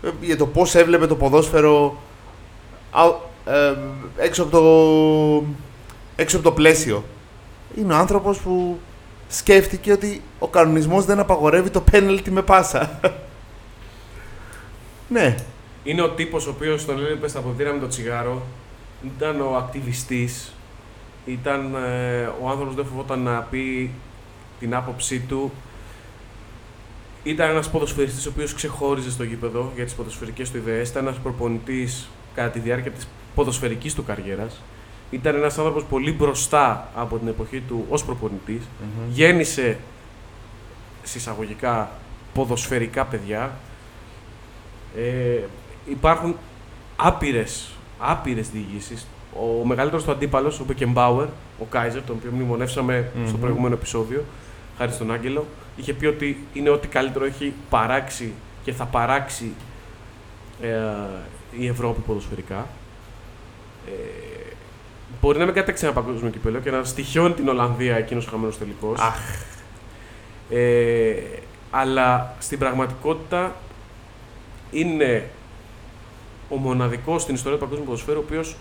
ε, 0.02 0.08
για 0.20 0.36
το 0.36 0.46
πώς 0.46 0.74
έβλεπε 0.74 1.06
το 1.06 1.16
ποδόσφαιρο 1.16 1.96
α, 2.90 3.02
ε, 3.52 3.74
έξω, 4.16 4.42
από 4.42 4.50
το, 4.50 5.46
έξω 6.16 6.36
από 6.36 6.44
το 6.44 6.52
πλαίσιο. 6.52 7.04
Είναι 7.76 7.92
ο 7.92 7.96
άνθρωπος 7.96 8.38
που 8.38 8.78
σκέφτηκε 9.28 9.92
ότι 9.92 10.22
ο 10.38 10.48
κανονισμός 10.48 11.04
δεν 11.04 11.18
απαγορεύει 11.18 11.70
το 11.70 11.80
πέναλτι 11.80 12.30
με 12.30 12.42
πάσα. 12.42 13.00
ναι, 15.08 15.36
Είναι 15.84 16.02
ο 16.02 16.10
τύπος 16.10 16.46
ο 16.46 16.50
οποίος 16.50 16.84
τον 16.84 16.98
έβλεπε 16.98 17.28
στα 17.28 17.40
ποτήρια 17.40 17.72
με 17.72 17.80
το 17.80 17.86
τσιγάρο. 17.88 18.42
Ήταν 19.16 19.40
ο 19.40 19.56
ακτιβιστής. 19.56 20.52
Ήταν 21.26 21.74
ε, 21.74 22.30
ο 22.42 22.48
άνθρωπος 22.48 22.74
που 22.74 22.82
δεν 22.82 22.90
φοβόταν 22.90 23.20
να 23.20 23.40
πει 23.40 23.90
την 24.60 24.74
άποψή 24.74 25.20
του. 25.20 25.52
Ήταν 27.22 27.50
ένας 27.50 27.70
ποδοσφαιριστής 27.70 28.26
ο 28.26 28.30
οποίος 28.30 28.54
ξεχώριζε 28.54 29.10
στο 29.10 29.22
γήπεδο 29.22 29.72
για 29.74 29.84
τις 29.84 29.94
ποδοσφαιρικές 29.94 30.50
του 30.50 30.56
ιδέες. 30.56 30.88
Ήταν 30.88 31.06
ένας 31.06 31.18
προπονητής 31.18 32.08
κατά 32.34 32.48
τη 32.48 32.58
διάρκεια 32.58 32.90
της 32.90 33.08
ποδοσφαιρικής 33.34 33.94
του 33.94 34.04
καριέρας. 34.04 34.60
Ήταν 35.10 35.34
ένας 35.34 35.58
άνθρωπος 35.58 35.84
πολύ 35.84 36.12
μπροστά 36.12 36.90
από 36.94 37.18
την 37.18 37.28
εποχή 37.28 37.60
του 37.60 37.86
ως 37.88 38.04
προπονητής. 38.04 38.62
Γέννησε 39.10 39.78
συσσαγωγικά 41.02 41.90
ποδοσφαιρικά 42.34 43.04
παιδιά. 43.04 43.52
Ε, 44.96 45.42
υπάρχουν 45.86 46.36
άπειρες, 46.96 47.70
άπειρες 47.98 48.50
διηγήσεις. 48.50 49.06
Ο 49.34 49.64
μεγαλύτερος 49.64 50.04
του 50.04 50.10
αντίπαλος, 50.10 50.60
ο 50.60 50.64
Μπεκεμπάουερ, 50.64 51.26
ο 51.58 51.64
Κάιζερ, 51.70 52.02
τον 52.02 52.16
οποίο 52.18 52.30
μνημονεύσαμε 52.30 53.10
στο 53.26 53.34
Μμμ. 53.34 53.40
προηγούμενο 53.40 53.74
επεισόδιο, 53.74 54.24
χάρη 54.78 54.92
στον 54.92 55.12
Άγγελο, 55.12 55.46
είχε 55.76 55.92
πει 55.92 56.06
ότι 56.06 56.46
είναι 56.52 56.70
ό,τι 56.70 56.88
καλύτερο 56.88 57.24
έχει 57.24 57.52
παράξει 57.70 58.32
και 58.64 58.72
θα 58.72 58.84
παράξει 58.84 59.52
ε, 60.62 60.68
η 61.58 61.66
Ευρώπη 61.66 62.00
ποδοσφαιρικά. 62.00 62.66
Ε, 63.86 64.52
μπορεί 65.20 65.38
να 65.38 65.44
μην 65.44 65.54
κατέξει 65.54 65.84
ένα 65.84 65.94
παγκόσμιο 65.94 66.30
κυπέλο 66.30 66.58
και 66.58 66.70
να 66.70 66.84
στοιχιώνει 66.84 67.34
την 67.34 67.48
Ολλανδία 67.48 67.96
εκείνος 67.96 68.26
ο 68.26 68.30
χαμένος 68.30 68.58
τελικός. 68.58 69.00
Αχ. 69.00 69.18
Ε, 70.50 71.14
αλλά 71.70 72.34
στην 72.38 72.58
πραγματικότητα 72.58 73.56
είναι 74.70 75.30
ο 76.52 76.56
μοναδικός 76.56 77.22
στην 77.22 77.34
ιστορία 77.34 77.58
του 77.58 77.64
παγκόσμιου 77.64 77.86
ποδοσφαίρου 77.86 78.18
ο 78.18 78.22
οποίος 78.26 78.56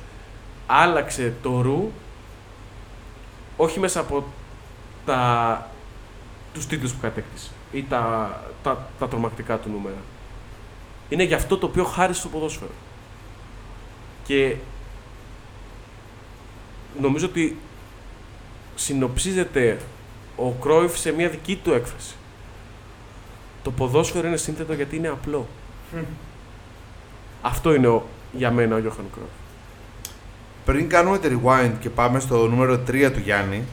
άλλαξε 0.68 1.34
το 1.42 1.62
ρου 1.62 1.92
όχι 3.58 3.80
μέσα 3.80 4.00
από 4.00 4.24
τα, 5.06 5.70
τους 6.54 6.68
τίτλους 6.68 6.94
που 6.94 7.00
κατέκτησε 7.02 7.50
ή 7.72 7.84
τα, 7.84 8.32
τα, 8.64 8.88
τα 9.00 9.08
τρομακτικά 9.08 9.58
του 9.58 9.70
νούμερα. 9.70 9.96
Είναι 11.10 11.24
για 11.24 11.36
αυτό 11.36 11.58
το 11.58 11.66
οποίο 11.66 11.84
χάρισε 11.84 12.20
στο 12.20 12.30
ποδόσφαιρο. 12.30 12.72
Και 14.24 14.56
νομίζω 17.02 17.26
ότι 17.26 17.58
συνοψίζεται 18.76 19.80
ο 20.36 20.52
Κρόιφ 20.52 20.98
σε 20.98 21.12
μια 21.12 21.30
δική 21.30 21.56
του 21.56 21.74
έκφραση. 21.74 22.16
Το 23.64 23.72
ποδόσφαιρο 23.72 24.28
είναι 24.28 24.38
σύνθετο 24.38 24.74
γιατί 24.74 24.96
είναι 24.96 25.08
απλό. 25.08 25.48
Αυτό 27.42 27.74
είναι 27.74 27.88
ο, 27.88 28.06
για 28.32 28.52
μένα 28.52 28.76
ο 28.76 28.80
Γιώχαν 28.80 29.06
Κρόιφ. 29.14 29.30
Πριν 30.66 30.90
κάνουμε 30.90 31.18
το 31.18 31.28
rewind 31.30 31.72
και 31.80 31.90
πάμε 31.90 32.20
στο 32.20 32.48
νούμερο 32.48 32.74
3 32.74 33.10
του 33.14 33.20
Γιάννη, 33.20 33.64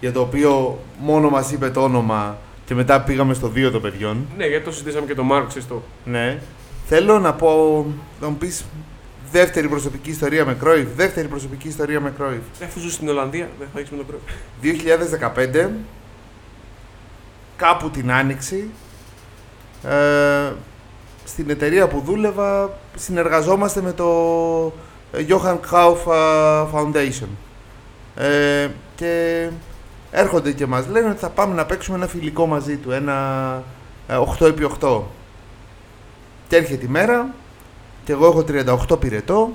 για 0.00 0.12
το 0.12 0.20
οποίο 0.20 0.78
μόνο 0.98 1.28
μας 1.30 1.50
είπε 1.50 1.70
το 1.70 1.82
όνομα 1.82 2.38
και 2.64 2.74
μετά 2.74 3.00
πήγαμε 3.00 3.34
στο 3.34 3.52
2 3.54 3.70
των 3.72 3.80
παιδιών. 3.80 4.26
Ναι, 4.36 4.46
γιατί 4.46 4.64
το 4.64 4.72
συζητήσαμε 4.72 5.06
και 5.06 5.14
το 5.14 5.22
Μάρκο, 5.22 5.46
ξέρεις 5.46 5.68
το. 5.68 5.82
Ναι. 6.04 6.38
Θέλω 6.86 7.18
να 7.18 7.34
πω, 7.34 7.86
να 8.20 8.28
μου 8.28 8.36
πεις 8.36 8.64
δεύτερη 9.30 9.68
προσωπική 9.68 10.10
ιστορία 10.10 10.44
με 10.44 10.54
Κρόιφ, 10.54 10.88
δεύτερη 10.96 11.28
προσωπική 11.28 11.68
ιστορία 11.68 12.00
με 12.00 12.12
Κρόιφ. 12.16 12.40
Αφού 12.64 12.80
ζούσε 12.80 12.94
στην 12.94 13.08
Ολλανδία, 13.08 13.48
δεν 13.58 13.68
θα 13.72 13.78
έχεις 13.78 13.90
με 13.90 13.96
τον 13.96 14.06
Κρόιφ. 14.06 14.22
2015, 15.66 15.70
κάπου 17.56 17.90
την 17.90 18.12
Άνοιξη, 18.12 18.70
ε, 19.84 20.52
στην 21.30 21.50
εταιρεία 21.50 21.88
που 21.88 22.00
δούλευα 22.00 22.70
συνεργαζόμαστε 22.96 23.80
με 23.82 23.92
το 23.92 24.06
ε, 25.12 25.24
Johann 25.28 25.58
Kauf 25.70 26.12
ε, 26.12 26.66
Foundation. 26.74 27.28
Ε, 28.16 28.68
και 28.94 29.48
έρχονται 30.10 30.52
και 30.52 30.66
μας 30.66 30.86
λένε 30.86 31.08
ότι 31.08 31.18
θα 31.18 31.28
πάμε 31.28 31.54
να 31.54 31.66
παίξουμε 31.66 31.96
ένα 31.96 32.06
φιλικό 32.06 32.46
μαζί 32.46 32.76
του, 32.76 32.90
ένα 32.90 33.62
ε, 34.08 34.14
8x8. 34.38 35.00
Και 36.48 36.56
έρχεται 36.56 36.84
η 36.84 36.88
μέρα 36.88 37.34
και 38.04 38.12
εγώ 38.12 38.26
έχω 38.26 38.44
38 38.90 39.00
πυρετό 39.00 39.50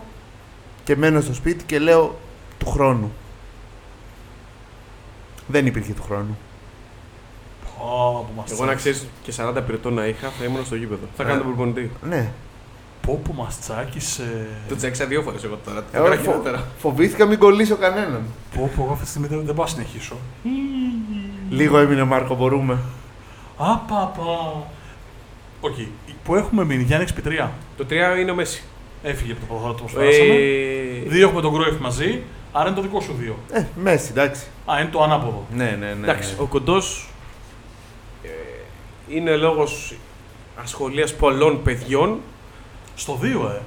και 0.84 0.96
μένω 0.96 1.22
στο 1.22 1.34
σπίτι 1.34 1.64
και 1.64 1.80
λέω 1.80 2.16
του 2.58 2.70
χρόνου. 2.70 3.14
Δεν 5.48 5.66
υπήρχε 5.66 5.94
του 5.94 6.04
χρόνου. 6.04 6.38
Πω, 7.86 8.26
που 8.28 8.34
μας 8.42 8.52
Εγώ 8.52 8.66
να 8.66 8.76
τσάκισε. 8.76 8.90
ξέρεις 8.90 9.08
και 9.24 9.32
40 9.60 9.62
πυρετών 9.66 9.94
να 9.94 10.06
είχα, 10.06 10.30
θα 10.40 10.46
ήμουν 10.46 10.66
στο 10.66 10.76
γήπεδο. 10.76 11.06
Θα 11.18 11.24
Ε. 11.24 11.26
κάνω 11.26 11.38
τον 11.42 11.48
προπονητή. 11.48 11.92
Ναι. 12.10 12.30
Πω 13.06 13.20
που 13.24 13.34
μας 13.34 13.60
τσάκισε. 13.60 14.48
Το 14.70 14.76
τσέξα 14.76 15.06
δύο 15.06 15.22
φορές 15.22 15.44
εγώ 15.44 15.60
τώρα. 15.66 15.84
Εγώ 15.92 16.04
Τώρα 16.04 16.16
φο- 16.16 16.22
χειρότερα. 16.24 16.64
φοβήθηκα 16.78 17.26
μην 17.26 17.40
κολλήσω 17.40 17.76
κανέναν. 17.76 18.22
Πω 18.56 18.70
που 18.76 18.82
εγώ 18.84 18.92
αυτή 18.92 19.04
τη 19.04 19.10
στιγμή 19.10 19.28
δεν, 19.28 19.46
δεν 19.46 19.56
πάω 19.56 19.66
να 19.66 19.72
συνεχίσω. 19.72 20.16
Λίγο 21.50 21.78
έμεινε 21.78 22.04
Μάρκο, 22.04 22.36
μπορούμε. 22.36 22.78
Α, 23.58 23.78
πα, 23.78 24.12
πα. 24.18 24.24
Οκ. 25.62 25.74
Που 26.24 26.36
έχουμε 26.36 26.66
μείνει, 26.66 26.84
Γιάννης 26.84 27.14
XP3. 27.14 27.48
Το 27.78 27.86
3 27.90 28.20
είναι 28.20 28.32
ο 28.32 28.36
Μέση. 28.36 28.64
Έφυγε 29.04 29.32
από 29.32 29.42
το 29.42 29.48
ποδόσφαιρο 29.54 29.86
που 29.86 29.94
περάσαμε. 29.94 30.34
Ε, 30.34 31.10
Δύο 31.10 31.28
έχουμε 31.28 31.42
τον 31.42 31.54
Κρόιφ 31.54 31.80
μαζί, 31.80 32.22
άρα 32.52 32.68
είναι 32.68 32.76
το 32.76 32.82
δικό 32.82 33.00
σου 33.00 33.14
δύο. 33.20 33.36
Ε, 33.52 33.64
Μέση, 33.76 34.08
εντάξει. 34.12 34.44
Α, 34.66 34.80
είναι 34.80 34.90
το 34.92 35.04
ανάποδο. 35.04 35.46
Ναι, 35.56 35.64
ναι, 35.80 35.86
ναι. 36.00 36.04
Εντάξει, 36.12 36.34
ο 36.40 36.46
κοντός 36.46 37.10
είναι 39.08 39.36
λόγος 39.36 39.96
ασχολίας 40.56 41.16
πολλών 41.16 41.64
παιδιών. 41.64 42.20
Στο 42.96 43.18
δύο, 43.22 43.48
ε. 43.56 43.62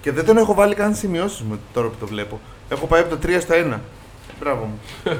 Και 0.00 0.12
δεν 0.12 0.24
τον 0.24 0.36
έχω 0.36 0.54
βάλει 0.54 0.74
καν 0.74 0.94
σημειώσεις 0.94 1.40
μου 1.40 1.60
τώρα 1.72 1.88
που 1.88 1.96
το 2.00 2.06
βλέπω. 2.06 2.40
Έχω 2.68 2.86
πάει 2.86 3.00
από 3.00 3.16
το 3.16 3.28
3 3.28 3.40
στο 3.40 3.54
1. 3.54 3.78
Μπράβο 4.40 4.64
μου. 4.64 4.78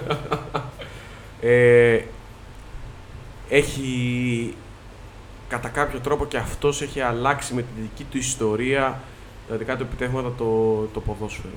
Ε, 1.41 2.01
έχει 3.49 4.55
κατά 5.49 5.69
κάποιο 5.69 5.99
τρόπο 6.01 6.27
και 6.27 6.37
αυτός 6.37 6.83
έχει 6.83 7.01
αλλάξει 7.01 7.55
με 7.55 7.63
τη 7.63 7.81
δική 7.81 8.05
του 8.05 8.17
ιστορία, 8.17 9.01
τα 9.49 9.57
δικά 9.57 9.77
του 9.77 9.83
επιτεύγματα 9.83 10.33
το, 10.37 10.83
το 10.93 11.01
ποδόσφαιρο. 11.01 11.55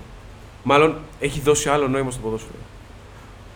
Μάλλον 0.64 0.98
έχει 1.20 1.40
δώσει 1.40 1.70
άλλο 1.70 1.88
νόημα 1.88 2.12
στο 2.12 2.20
ποδόσφαιρο. 2.22 2.58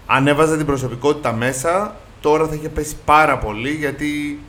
Αν 0.06 0.28
έβαζε 0.28 0.58
την 0.58 0.66
προσωπικότητα 0.66 1.34
μέσα, 1.34 1.96
τώρα 2.26 2.48
θα 2.48 2.56
είχε 2.56 2.70
πέσει 2.70 2.96
πάρα 3.06 3.38
πολύ 3.38 3.70
γιατί 3.72 4.40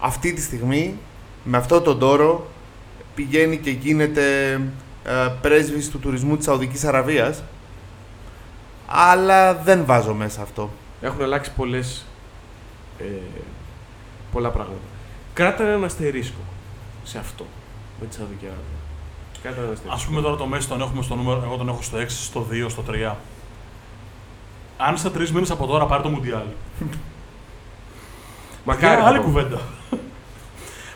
αυτή 0.00 0.32
τη 0.32 0.40
στιγμή 0.40 0.98
με 1.44 1.56
αυτό 1.56 1.80
τον 1.80 1.98
τόρο 1.98 2.46
πηγαίνει 3.14 3.56
και 3.56 3.70
γίνεται 3.70 4.52
ε, 5.04 5.28
πρέσβης 5.40 5.90
του 5.90 5.98
τουρισμού 5.98 6.36
της 6.36 6.44
Σαουδικής 6.44 6.84
Αραβίας 6.84 7.42
αλλά 8.86 9.54
δεν 9.54 9.84
βάζω 9.84 10.14
μέσα 10.14 10.42
αυτό. 10.42 10.70
Έχουν 11.00 11.22
αλλάξει 11.22 11.52
πολλές, 11.52 12.06
ε, 12.98 13.04
πολλά 14.32 14.50
πράγματα. 14.50 14.80
Κράτα 15.34 15.64
ένα 15.64 15.86
αστερίσκο 15.86 16.40
σε 17.04 17.18
αυτό 17.18 17.46
με 18.00 18.06
τη 18.06 18.14
Σαουδική 18.14 18.44
Αραβία. 18.44 18.80
Κράτα 19.42 19.60
ένα 19.60 19.72
αστερίσκο. 19.72 20.02
Α 20.02 20.06
πούμε 20.06 20.20
τώρα 20.20 20.36
το 20.36 20.46
Μέση 20.46 20.68
τον 20.68 20.80
έχουμε 20.80 21.02
στο 21.02 21.14
νούμερο, 21.14 21.42
εγώ 21.44 21.56
τον 21.56 21.68
έχω 21.68 21.82
στο 21.82 21.98
6, 21.98 22.04
στο 22.08 22.46
2, 22.50 22.66
στο 22.68 22.84
3. 23.12 23.14
Αν 24.76 24.98
σε 24.98 25.10
τρεις 25.10 25.32
μήνες 25.32 25.50
από 25.50 25.66
τώρα 25.66 25.86
πάρει 25.86 26.02
το 26.02 26.08
Μουντιάλ. 26.08 26.46
Μακάρι. 28.64 29.00
άλλη 29.00 29.16
να 29.16 29.20
το- 29.22 29.26
κουβέντα. 29.28 29.58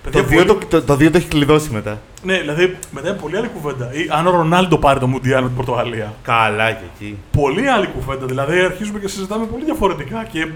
Το 0.05 0.11
Παιδιά, 0.11 0.23
2 0.23 0.47
πολύ- 0.47 0.47
το, 0.47 0.67
το, 0.69 0.83
το 0.83 0.97
δύο 0.97 1.11
το 1.11 1.17
έχει 1.17 1.27
κλειδώσει 1.29 1.71
μετά. 1.73 1.99
Ναι, 2.23 2.39
δηλαδή 2.39 2.77
μετά 2.91 3.09
είναι 3.09 3.17
πολύ 3.19 3.37
άλλη 3.37 3.49
κουβέντα. 3.49 3.93
Ή 3.93 4.07
αν 4.11 4.27
ο 4.27 4.31
Ρονάλντο 4.31 4.79
πάρει 4.79 5.01
το 5.01 5.07
Μουντιάλ 5.07 5.43
με 5.43 5.47
την 5.49 5.57
Πορτογαλία. 5.57 6.15
Καλά 6.23 6.71
και 6.73 6.85
εκεί. 6.95 7.19
Πολύ 7.31 7.69
άλλη 7.69 7.87
κουβέντα. 7.87 8.27
Δηλαδή 8.27 8.61
αρχίζουμε 8.61 8.99
και 8.99 9.09
συζητάμε 9.09 9.47
πολύ 9.47 9.65
διαφορετικά 9.65 10.25
και 10.33 10.49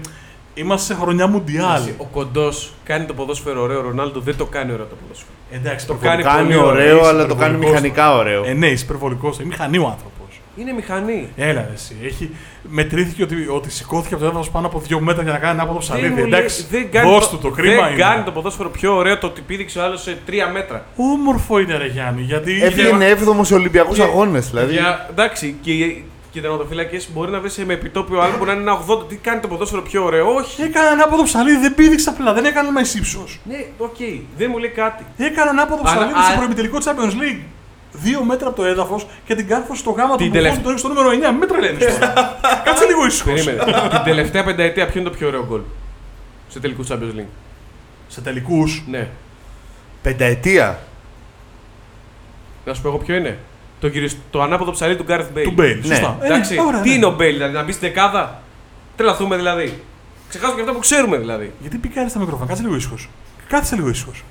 είμαστε 0.53 0.93
σε 0.93 0.99
χρονιά 1.01 1.27
Μουντιάλ. 1.27 1.65
Εντάξει, 1.75 1.95
Ο 1.97 2.05
κοντός 2.05 2.73
κάνει 2.83 3.05
το 3.05 3.13
ποδόσφαιρο 3.13 3.61
ωραίο, 3.61 3.79
ο 3.79 3.81
Ρονάλντο 3.81 4.19
δεν 4.19 4.37
το 4.37 4.45
κάνει 4.45 4.71
ωραίο 4.73 4.85
το 4.85 4.95
ποδόσφαιρο. 5.01 5.29
Εντάξει, 5.51 5.87
Το 5.87 5.93
το 5.93 5.99
κάνει 6.01 6.23
κάνει 6.23 6.43
πολύ 6.43 6.55
ωραίο, 6.57 6.69
ωραίο, 6.97 7.07
αλλά 7.07 7.25
το 7.25 7.35
κάνει 7.35 7.55
υπερβολικός. 7.55 7.69
μηχανικά 7.71 8.15
ωραίο. 8.15 8.43
Ε, 8.45 8.53
ναι, 8.53 8.67
είσαι 8.67 8.83
υπερβολικός. 8.83 9.37
Είναι 9.39 9.47
μηχανή 9.47 9.77
ο 9.77 9.85
άνθρωπος. 9.87 10.11
Είναι 10.55 10.71
μηχανή. 10.73 11.29
Έλα, 11.35 11.61
ρε, 11.61 11.73
εσύ. 11.73 11.95
Έχει... 12.03 12.29
Μετρήθηκε 12.69 13.23
ότι, 13.23 13.47
ότι 13.49 13.71
σηκώθηκε 13.71 14.13
από 14.13 14.23
το 14.23 14.29
έδαφος 14.29 14.49
πάνω 14.49 14.67
από 14.67 14.79
δύο 14.79 14.99
μέτρα 14.99 15.23
για 15.23 15.31
να 15.31 15.37
κάνει 15.37 15.59
ανάποδο 15.59 15.79
ψαλίδι. 15.79 16.09
μου 16.09 16.15
λέει- 16.15 16.25
Εντάξει, 16.25 16.65
δεν 16.71 16.91
κάνει, 16.91 17.09
δώσ' 17.09 17.29
το, 17.29 17.35
του 17.35 17.41
το 17.41 17.49
κρίμα 17.49 17.83
δεν 17.83 17.93
είναι. 17.93 18.01
κάνει 18.01 18.23
το 18.23 18.31
ποδόσφαιρο 18.31 18.69
πιο 18.69 18.95
ωραίο 18.95 19.17
το 19.17 19.27
ότι 19.27 19.41
πήδηξε 19.41 19.79
ο 19.79 19.83
άλλος 19.83 20.01
σε 20.01 20.17
τρία 20.25 20.47
μέτρα. 20.49 20.85
Όμορφο 20.95 21.59
είναι, 21.59 21.77
ρε 21.77 21.87
Γιάννη. 21.87 22.21
Γιατί. 22.21 22.59
Έβγαινε 22.63 23.05
έβδομο 23.07 23.43
σε 23.43 23.53
Ολυμπιακούς 23.53 23.97
Και- 23.97 24.03
Αγώνες. 24.03 24.49
Δηλαδή. 24.49 24.71
Για, 24.73 25.07
εντάξει, 25.09 25.55
και, 25.61 25.71
και 26.31 26.39
οι 26.39 26.41
τερματοφύλακες 26.41 26.99
μπορεί 27.13 27.31
να 27.31 27.39
βρει 27.39 27.65
με 27.65 27.73
επιτόπιο 27.73 28.19
άλμα 28.19 28.33
που 28.37 28.45
να 28.45 28.51
είναι 28.51 28.61
ένα 28.61 28.79
80. 28.87 29.07
Τι 29.09 29.15
κάνει 29.15 29.39
το 29.39 29.47
ποδόσφαιρο 29.47 29.81
πιο 29.81 30.03
ωραίο, 30.03 30.33
όχι. 30.33 30.61
Έκανε 30.61 30.87
ένα 30.87 31.03
ανάποδο 31.03 31.23
ψαλίδι, 31.23 31.57
δεν 31.57 31.75
πήδηξε 31.75 32.09
απλά, 32.09 32.33
δεν 32.33 32.45
έκανε 32.45 32.69
με 32.71 32.81
ύψος. 32.95 33.23
Ναι, 33.43 33.65
οκ, 33.77 33.95
δεν 34.37 34.47
μου 34.51 34.57
λέει 34.57 34.69
κάτι. 34.69 35.03
Έκανε 35.17 35.49
ένα 35.49 35.61
ανάποδο 35.61 35.81
Αλλά- 35.85 35.91
ψαλίδι 35.95 36.19
στο 36.23 36.33
α- 36.33 36.35
προημιτελικό 36.35 36.77
Champions 36.85 37.13
League. 37.23 37.41
Δύο 37.93 38.23
μέτρα 38.23 38.47
από 38.47 38.55
το 38.55 38.63
έδαφος 38.65 39.05
και 39.25 39.35
την 39.35 39.47
κάρφωσε 39.47 39.79
στο 39.79 39.91
γάμα 39.91 40.11
του 40.11 40.17
Την 40.17 40.27
που 40.27 40.33
τελευταία- 40.33 40.61
το 40.63 40.69
έχει 40.69 40.79
στο 40.79 40.87
νούμερο 40.87 41.09
9. 41.09 41.31
Μην 41.39 41.47
τρελαίνεις 41.47 41.85
τώρα. 41.99 42.13
Κάτσε 42.63 42.85
λίγο 42.85 43.05
ήσυχος. 43.05 43.43
Περίμενε. 43.43 43.89
Την 43.89 44.03
τελευταία 44.03 44.43
πενταετία 44.43 44.85
ποιο 44.87 44.99
είναι 45.01 45.09
το 45.09 45.15
πιο 45.15 45.27
ωραίο 45.27 45.45
γκολ; 45.45 45.61
Σε 46.47 46.59
τελικούς 46.59 46.87
Champions 46.91 47.19
League. 47.19 47.25
Σε 48.07 48.21
τελικούς; 48.21 48.83
Ναι. 48.89 49.07
Πενταετία. 50.01 50.79
Να 52.65 52.73
σου 52.73 52.81
πω 52.81 52.87
εγώ 52.87 52.97
ποιο 52.97 53.15
είναι. 53.15 53.37
Το, 53.79 53.87
γυρισ... 53.87 54.17
το 54.31 54.41
ανάποδο 54.41 54.71
ψαλίδι 54.71 55.03
του 55.03 55.05
Gareth 55.09 55.37
Bale. 55.37 55.43
Του 55.43 55.51
Μπέιλ. 55.51 55.79
Ναι. 55.79 55.85
Σωστά. 55.85 56.17
Ε, 56.21 56.25
Εντάξει, 56.25 56.53
ναι, 56.55 56.61
ωραία, 56.61 56.81
τι 56.81 56.89
ναι. 56.89 56.95
είναι 56.95 57.05
ο 57.05 57.11
Μπέιλ, 57.11 57.33
δηλαδή 57.33 57.53
να 57.53 57.63
μπει 57.63 57.71
στην 57.71 57.87
δεκάδα; 57.87 58.41
Τρελαθούμε 58.95 59.35
δηλαδή. 59.35 59.81
Ξεχάσουμε 60.29 60.55
και 60.57 60.61
αυτά 60.61 60.73
που 60.73 60.79
ξέρουμε 60.79 61.17
δηλαδή. 61.17 61.51
Γιατί 61.61 61.77
πικάρει 61.77 62.11
τα 62.11 62.19
μικρόφωνα, 62.19 62.47
κάτσε 62.47 62.63
λίγο 62.63 62.75
ήσυχος. 62.75 63.09
Κάτσε 63.47 63.75
λίγο 63.75 63.89
ήσυχος. 63.89 64.23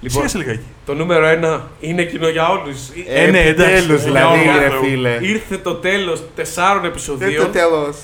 Λοιπόν, 0.00 0.28
Σίγασε 0.28 0.38
λιγάκι. 0.38 0.66
το 0.86 0.94
νούμερο 0.94 1.26
ένα 1.26 1.68
είναι 1.80 2.04
κοινό 2.04 2.28
για 2.28 2.48
όλους. 2.48 2.78
Ε, 3.08 3.26
ναι, 3.30 3.38
εντάξει. 3.40 3.72
Επιτέλους, 3.74 4.02
Ε, 4.02 4.04
δηλαδή, 4.04 4.42
για 4.42 4.58
ρε 4.58 4.68
Θεού. 4.68 4.82
φίλε. 4.84 5.18
Ήρθε 5.20 5.56
το 5.58 5.74
τέλος 5.74 6.22
τεσσάρων 6.36 6.80
Δεν 6.82 6.90
επεισοδίων. 6.90 7.44
το 7.44 7.50
τέλος. 7.50 7.96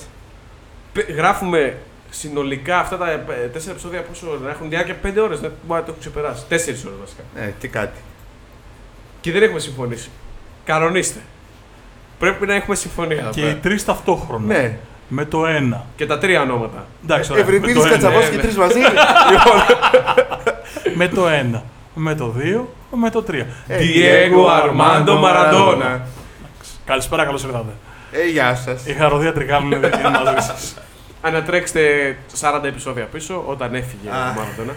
Πε- 0.93 1.11
Γράφουμε 1.15 1.77
συνολικά 2.09 2.79
αυτά 2.79 2.97
τα 2.97 3.11
ε, 3.11 3.19
τέσσερα 3.53 3.71
επεισόδια 3.71 4.01
πόσο 4.01 4.39
να 4.43 4.49
έχουν 4.49 4.69
διάρκεια 4.69 4.95
5 5.03 5.21
ώρες. 5.21 5.39
Δεν 5.39 5.51
μπορεί 5.67 5.79
να 5.79 5.85
το 5.85 5.91
έχουν 5.95 5.99
ξεπεράσει. 5.99 6.43
4 6.49 6.85
ώρες 6.87 6.99
βασικά. 6.99 7.21
Ναι, 7.35 7.53
και 7.59 7.67
κάτι. 7.67 7.99
Και 9.21 9.31
δεν 9.31 9.43
έχουμε 9.43 9.59
συμφωνήσει. 9.59 10.09
Κανονίστε. 10.65 11.19
Πρέπει 12.19 12.45
να 12.45 12.53
έχουμε 12.55 12.75
συμφωνία. 12.75 13.17
εδώ 13.19 13.29
Και 13.29 13.41
πέρα. 13.41 13.51
οι 13.53 13.55
τρεις 13.55 13.85
ταυτόχρονα. 13.85 14.45
Ναι. 14.45 14.77
Με 15.07 15.25
το 15.25 15.45
ένα. 15.47 15.85
Και 15.95 16.05
τα 16.05 16.17
τρία 16.17 16.41
ονόματα. 16.41 16.85
Εντάξει, 17.03 17.31
ωραία. 17.31 17.43
Με 17.45 17.49
Ευρυπίδη 17.49 17.73
το 17.79 17.85
ένα. 17.85 17.89
Κατσαβό 17.89 18.19
ναι, 18.19 18.25
και 18.29 18.35
ναι. 18.35 18.41
τρεις 18.41 18.55
μαζί. 18.57 18.79
Με 20.95 21.07
το 21.07 21.27
ένα. 21.27 21.63
Με 21.95 22.15
το 22.15 22.29
δύο. 22.29 22.73
Με 22.95 23.09
το 23.09 23.23
τρία. 23.23 23.47
Ε, 23.67 23.77
Diego 23.79 24.45
Armando 24.63 25.23
Maradona. 25.23 25.99
Καλησπέρα, 26.85 27.25
καλώς 27.25 27.43
ήρθατε. 27.43 27.71
Ε, 28.11 28.29
γεια 28.29 28.55
σας. 28.55 28.85
Η 28.85 28.93
χαροδία 28.93 29.33
Τρικάλου 29.33 29.65
είναι 29.65 29.75
είναι 29.75 30.09
μαζί 30.23 30.45
σας. 30.47 30.75
Ανατρέξτε 31.21 31.81
40 32.39 32.63
επεισόδια 32.63 33.05
πίσω 33.05 33.43
όταν 33.47 33.75
έφυγε 33.75 34.09
Α. 34.09 34.29
ο 34.29 34.39
Μάραντονα. 34.39 34.73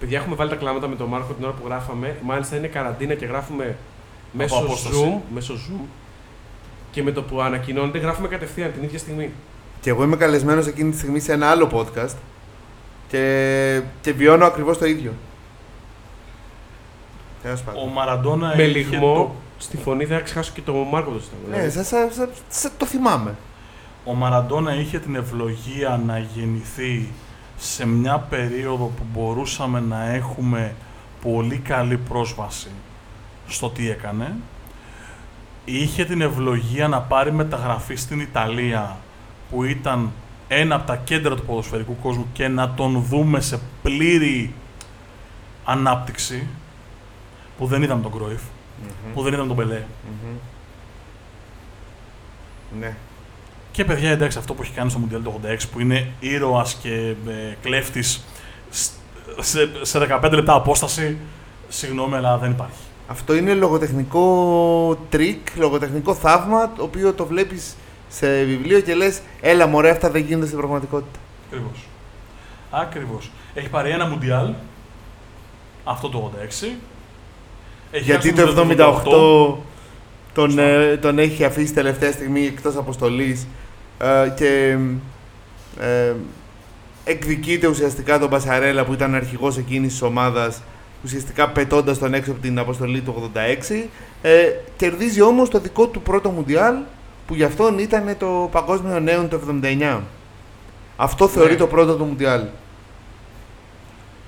Παιδιά, 0.00 0.18
έχουμε 0.18 0.34
βάλει 0.34 0.50
τα 0.50 0.56
κλάματα 0.56 0.88
με 0.88 0.96
τον 0.96 1.08
Μάρκο 1.08 1.32
την 1.32 1.44
ώρα 1.44 1.52
που 1.52 1.62
γράφαμε. 1.66 2.16
Μάλιστα 2.22 2.56
είναι 2.56 2.66
καραντίνα 2.66 3.14
και 3.14 3.26
γράφουμε 3.26 3.76
μέσω 4.32 4.54
απόσταση. 4.54 4.94
Zoom, 5.04 5.32
μέσω 5.34 5.54
Zoom. 5.54 5.84
Και 6.90 7.02
με 7.02 7.12
το 7.12 7.22
που 7.22 7.40
ανακοινώνεται, 7.40 7.98
γράφουμε 7.98 8.28
κατευθείαν 8.28 8.72
την 8.72 8.82
ίδια 8.82 8.98
στιγμή. 8.98 9.30
Και 9.80 9.90
εγώ 9.90 10.02
είμαι 10.02 10.16
καλεσμένος 10.16 10.66
εκείνη 10.66 10.90
τη 10.90 10.96
στιγμή 10.98 11.20
σε 11.20 11.32
ένα 11.32 11.50
άλλο 11.50 11.68
podcast 11.72 12.14
και, 13.08 13.80
και 14.00 14.12
βιώνω 14.12 14.44
ακριβώς 14.46 14.78
το 14.78 14.86
ίδιο. 14.86 15.12
Τέλος 17.42 17.62
πάντων. 17.62 17.82
Ο 17.82 17.86
Μαραντόνα 17.86 18.52
με 18.56 18.62
είχε 18.62 18.78
λιγμό 18.78 19.34
στη 19.58 19.76
φωνή 19.76 20.04
θα 20.04 20.20
ξεχάσω 20.20 20.52
και 20.54 20.60
τον 20.60 20.74
Μάρκο 20.90 21.10
το 21.10 21.20
στόμα. 21.20 21.56
Ναι, 21.62 21.68
σα, 21.68 21.84
σα, 21.84 22.10
σα- 22.12 22.28
σα- 22.48 22.76
το 22.76 22.86
θυμάμαι. 22.86 23.34
Ο 24.04 24.14
Μαραντόνα 24.14 24.74
είχε 24.74 24.98
την 24.98 25.14
ευλογία 25.14 26.00
να 26.06 26.18
γεννηθεί 26.18 27.08
σε 27.58 27.86
μια 27.86 28.18
περίοδο 28.18 28.84
που 28.84 29.02
μπορούσαμε 29.12 29.80
να 29.80 30.10
έχουμε 30.10 30.74
πολύ 31.22 31.56
καλή 31.56 31.96
πρόσβαση 31.96 32.70
στο 33.48 33.70
τι 33.70 33.90
έκανε. 33.90 34.34
Είχε 35.64 36.04
την 36.04 36.20
ευλογία 36.20 36.88
να 36.88 37.00
πάρει 37.00 37.32
μεταγραφή 37.32 37.94
στην 37.94 38.20
Ιταλία 38.20 38.96
που 39.50 39.64
ήταν 39.64 40.10
ένα 40.48 40.74
από 40.74 40.86
τα 40.86 40.96
κέντρα 40.96 41.34
του 41.34 41.44
ποδοσφαιρικού 41.44 41.96
κόσμου 42.02 42.26
και 42.32 42.48
να 42.48 42.70
τον 42.70 43.04
δούμε 43.08 43.40
σε 43.40 43.58
πλήρη 43.82 44.54
ανάπτυξη 45.64 46.46
που 47.60 47.66
δεν 47.66 47.82
είδαμε 47.82 48.02
τον 48.02 48.12
Κρόιφ, 48.12 48.40
που 49.14 49.22
δεν 49.22 49.32
είδαμε 49.32 49.48
τον 49.48 49.56
Πελέ. 49.56 49.82
Μμμ. 50.04 50.36
Ναι. 52.80 52.96
Και 53.70 53.84
παιδιά, 53.84 54.10
εντάξει, 54.10 54.38
αυτό 54.38 54.54
που 54.54 54.62
έχει 54.62 54.72
κάνει 54.72 54.90
στο 54.90 54.98
Μουντιάλ 54.98 55.22
το 55.22 55.40
86 55.44 55.56
που 55.72 55.80
είναι 55.80 56.10
ήρωας 56.20 56.74
και 56.74 57.14
ε, 57.28 57.54
κλέφτης 57.62 58.24
σε, 59.40 59.70
σε 59.82 60.18
15 60.22 60.30
λεπτά 60.32 60.54
απόσταση. 60.54 61.16
Συγγνώμη, 61.68 62.14
αλλά 62.16 62.38
δεν 62.38 62.50
υπάρχει. 62.50 62.80
Αυτό 63.06 63.34
είναι 63.34 63.54
λογοτεχνικό 63.54 64.98
τρικ, 65.08 65.46
λογοτεχνικό 65.56 66.14
θαύμα, 66.14 66.72
το 66.76 66.82
οποίο 66.82 67.12
το 67.12 67.26
βλέπεις 67.26 67.76
σε 68.08 68.44
βιβλίο 68.44 68.80
και 68.80 68.94
λες 68.94 69.20
«Έλα 69.40 69.66
μωρέ, 69.66 69.90
αυτά 69.90 70.10
δεν 70.10 70.22
γίνονται 70.22 70.46
στην 70.46 70.58
πραγματικότητα». 70.58 71.18
Ακριβώς. 71.46 71.88
Ακριβώς. 72.70 73.30
Έχει 73.54 73.68
πάρει 73.68 73.90
ένα 73.90 74.06
Μουντιάλ. 74.06 74.52
Αυτό 75.84 76.08
το 76.08 76.32
86. 76.62 76.76
Έχει 77.92 78.04
Γιατί 78.04 78.32
χάσει 78.32 78.54
το 78.54 78.64
Μουντιάλ 78.64 78.92
78 78.94 79.02
τον, 80.34 80.50
Σωστά. 80.50 80.62
ε, 80.62 80.96
τον 80.96 81.18
έχει 81.18 81.44
αφήσει 81.44 81.72
τελευταία 81.72 82.12
στιγμή 82.12 82.46
εκτός 82.46 82.76
αποστολής 82.76 83.46
ε, 83.98 84.28
και 84.36 84.76
ε, 85.80 86.12
εκδικείται 87.04 87.66
ουσιαστικά 87.66 88.18
τον 88.18 88.28
Μπασαρέλα 88.28 88.84
που 88.84 88.92
ήταν 88.92 89.14
αρχηγός 89.14 89.56
εκείνης 89.58 89.92
της 89.92 90.02
ομάδας 90.02 90.62
ουσιαστικά 91.04 91.48
πετώντας 91.48 91.98
τον 91.98 92.14
έξω 92.14 92.30
από 92.30 92.40
την 92.40 92.58
αποστολή 92.58 93.00
του 93.00 93.30
86 93.70 93.84
ε, 94.22 94.30
κερδίζει 94.76 95.22
όμως 95.22 95.48
το 95.48 95.60
δικό 95.60 95.86
του 95.86 96.00
πρώτο 96.00 96.30
Μουντιάλ 96.30 96.74
που 97.26 97.34
γι' 97.34 97.44
αυτόν 97.44 97.78
ήταν 97.78 98.14
το 98.18 98.48
Παγκόσμιο 98.52 99.00
Νέο 99.00 99.24
το 99.28 99.40
79 99.62 99.98
αυτό 100.96 101.28
θεωρεί 101.28 101.50
Ναι. 101.52 101.56
το 101.58 101.66
πρώτο 101.66 101.94
του 101.94 102.04
Μουντιάλ 102.04 102.42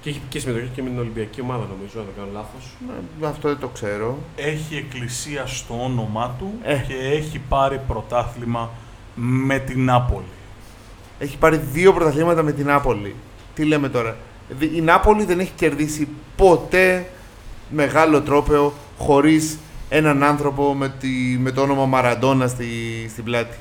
Και 0.02 0.10
έχει 0.10 0.20
και 0.28 0.38
συμμετοχή 0.38 0.70
και 0.74 0.82
με 0.82 0.88
την 0.88 0.98
Ολυμπιακή 0.98 1.40
ομάδα, 1.40 1.64
νομίζω, 1.76 1.98
αν 1.98 2.04
δεν 2.04 2.14
κάνω 2.16 2.28
λάθος. 2.32 2.74
Ε, 3.22 3.26
αυτό 3.26 3.48
δεν 3.48 3.58
το 3.58 3.68
ξέρω 3.68 4.18
Έχει 4.36 4.76
εκκλησία 4.76 5.46
στο 5.46 5.82
όνομά 5.84 6.34
του 6.38 6.52
Ε. 6.62 6.74
και 6.76 6.94
έχει 6.94 7.40
πάρει 7.48 7.80
πρωτάθλημα 7.88 8.70
με 9.14 9.58
την 9.58 9.84
Νάπολη. 9.84 10.24
Έχει 11.18 11.36
πάρει 11.36 11.56
δύο 11.56 11.92
πρωταθλήματα 11.92 12.42
με 12.42 12.52
την 12.52 12.66
Νάπολη. 12.66 13.14
Τι 13.54 13.64
λέμε 13.64 13.88
τώρα; 13.88 14.16
Δη- 14.48 14.76
Η 14.76 14.80
Νάπολη 14.80 15.24
δεν 15.24 15.40
έχει 15.40 15.52
κερδίσει 15.56 16.08
ποτέ 16.36 17.06
μεγάλο 17.70 18.20
τρόπεο 18.22 18.72
χωρίς 18.98 19.58
έναν 19.88 20.22
άνθρωπο 20.22 20.74
με, 20.74 20.88
τη, 20.88 21.08
με 21.38 21.50
το 21.50 21.62
όνομα 21.62 21.86
Μαραντόνα 21.86 22.46
στη, 22.46 22.66
στην 23.08 23.24
πλάτη. 23.24 23.56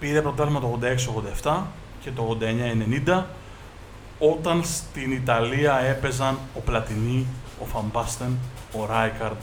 Πήρε 0.00 0.20
πρωτάθλημα 0.22 0.60
το 0.60 0.78
86-87 1.42 1.56
και 2.00 2.10
το 2.10 2.38
89-90. 2.40 3.22
Όταν 4.20 4.64
στην 4.64 5.12
Ιταλία 5.12 5.80
έπαιζαν 5.80 6.38
ο 6.56 6.60
Πλατινί, 6.60 7.26
ο 7.62 7.64
Φαμπάστεν, 7.64 8.38
ο 8.72 8.86
Ράικαρντ, 8.86 9.36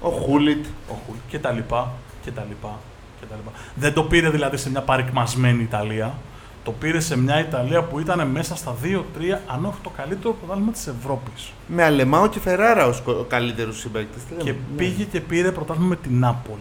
Ο 0.00 0.08
Χούλιτ. 0.08 0.64
ο 0.88 0.94
Χουλ 1.06 1.16
και 1.28 1.38
τα 1.38 1.50
λοιπά 1.52 1.92
και 2.24 2.30
τα 2.30 2.44
λοιπά 2.48 2.78
και 3.20 3.26
τα 3.26 3.36
λοιπά. 3.36 3.50
Δεν 3.74 3.92
το 3.92 4.02
πήρε 4.02 4.30
δηλαδή 4.30 4.56
σε 4.56 4.70
μια 4.70 4.80
παρικμασμένη 4.82 5.62
Ιταλία. 5.62 6.14
Το 6.64 6.72
πήρε 6.72 7.00
σε 7.00 7.18
μια 7.18 7.40
Ιταλία 7.40 7.82
που 7.82 7.98
ήταν 7.98 8.28
μέσα 8.28 8.56
στα 8.56 8.74
2-3, 8.82 9.38
αν 9.46 9.64
όχι 9.64 9.78
το 9.82 9.90
καλύτερο 9.96 10.34
πρωτάθλημα 10.34 10.72
της 10.72 10.86
Ευρώπης. 10.86 11.52
Με 11.66 11.82
Αλεμάο 11.84 12.26
και 12.28 12.40
Φεράρα 12.40 12.86
ως 12.86 13.02
ο 13.06 13.12
καλύτερους 13.28 13.78
συμπαίκτες. 13.78 14.22
Και 14.44 14.54
πήγε 14.76 15.04
και 15.04 15.20
πήρε 15.20 15.50
πρωτάθλημα 15.52 15.88
με 15.88 15.96
την 15.96 16.18
Νάπολη. 16.18 16.60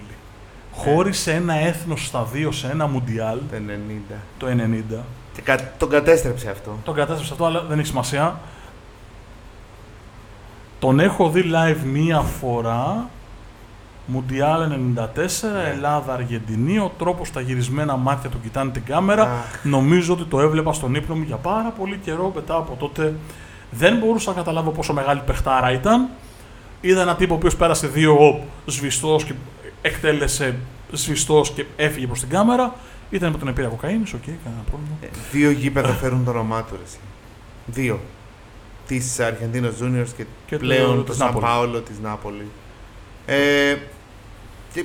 Χώρισε 0.71 1.31
ένα 1.33 1.53
έθνος 1.53 2.05
στα 2.05 2.23
δύο 2.23 2.51
σε 2.51 2.67
ένα 2.67 2.87
Μουντιάλ 2.87 3.37
Το 3.37 3.55
90. 3.55 4.15
το 4.37 4.47
90. 4.47 5.03
Και 5.33 5.41
κα- 5.41 5.71
τον 5.77 5.89
κατέστρεψε 5.89 6.49
αυτό. 6.49 6.77
Τον 6.83 6.93
κατέστρεψε 6.95 7.33
αυτό, 7.33 7.45
αλλά 7.45 7.61
δεν 7.69 7.79
έχει 7.79 7.87
σημασία. 7.87 8.39
Τον 10.79 10.99
έχω 10.99 11.29
δει 11.29 11.43
live 11.53 11.83
μία 11.83 12.19
φορά. 12.19 13.09
Μουντιάλ 14.05 14.71
94, 14.71 15.55
Ελλάδα, 15.73 16.13
Αργεντινή. 16.13 16.77
Ο 16.79 16.91
τρόπος 16.97 17.31
τα 17.31 17.41
γυρισμένα 17.41 17.95
μάτια 17.95 18.29
του 18.29 18.39
κοιτάνε 18.41 18.71
την 18.71 18.83
κάμερα. 18.83 19.23
Αχ. 19.23 19.63
Νομίζω 19.63 20.13
ότι 20.13 20.23
το 20.23 20.39
έβλεπα 20.41 20.73
στον 20.73 20.95
ύπνο 20.95 21.15
μου 21.15 21.23
για 21.23 21.35
πάρα 21.35 21.69
πολύ 21.69 21.99
καιρό 22.03 22.31
μετά 22.35 22.55
από 22.55 22.75
τότε. 22.79 23.13
Δεν 23.71 23.97
μπορούσα 23.97 24.29
να 24.29 24.35
καταλάβω 24.35 24.71
πόσο 24.71 24.93
μεγάλη 24.93 25.21
παιχτάρα 25.25 25.71
ήταν. 25.71 26.07
Είδα 26.81 27.01
έναν 27.01 27.15
τύπο 27.15 27.33
ο 27.33 27.37
οποίος 27.37 27.55
πέρασε 27.55 27.87
δύο 27.87 28.43
σβηστός 28.65 29.23
και 29.23 29.33
εκτέλεσε 29.81 30.55
σβηστός 30.91 31.51
και 31.51 31.65
έφυγε 31.75 32.07
προς 32.07 32.19
την 32.19 32.29
κάμερα. 32.29 32.73
Ήταν 33.11 33.31
με 33.31 33.37
τον 33.37 33.47
επίρα 33.47 33.67
κοκαίνης, 33.67 34.13
οκ, 34.13 34.23
κανένα 34.23 34.61
πρόβλημα. 34.69 34.95
Ε, 35.01 35.07
Δύο 35.31 35.51
γήπεδα 35.51 35.87
φέρουν 35.93 36.23
το 36.23 36.29
όνομά 36.31 36.63
του. 36.63 36.73
ρε 36.75 36.83
εσύ. 36.85 36.97
Δύο. 37.65 37.99
Της 38.87 39.19
Αργεντίνο 39.19 39.67
Juniors 39.81 40.09
και, 40.17 40.25
Και 40.45 40.57
το- 40.57 40.57
πλέον 40.57 40.95
το, 40.95 41.03
της 41.03 41.15
Σαν 41.17 41.27
Νάπολη. 41.27 41.45
Πάολο 41.45 41.79
της 41.79 41.99
Νάπολη. 41.99 42.47
Ε, 43.25 43.75
και 44.73 44.83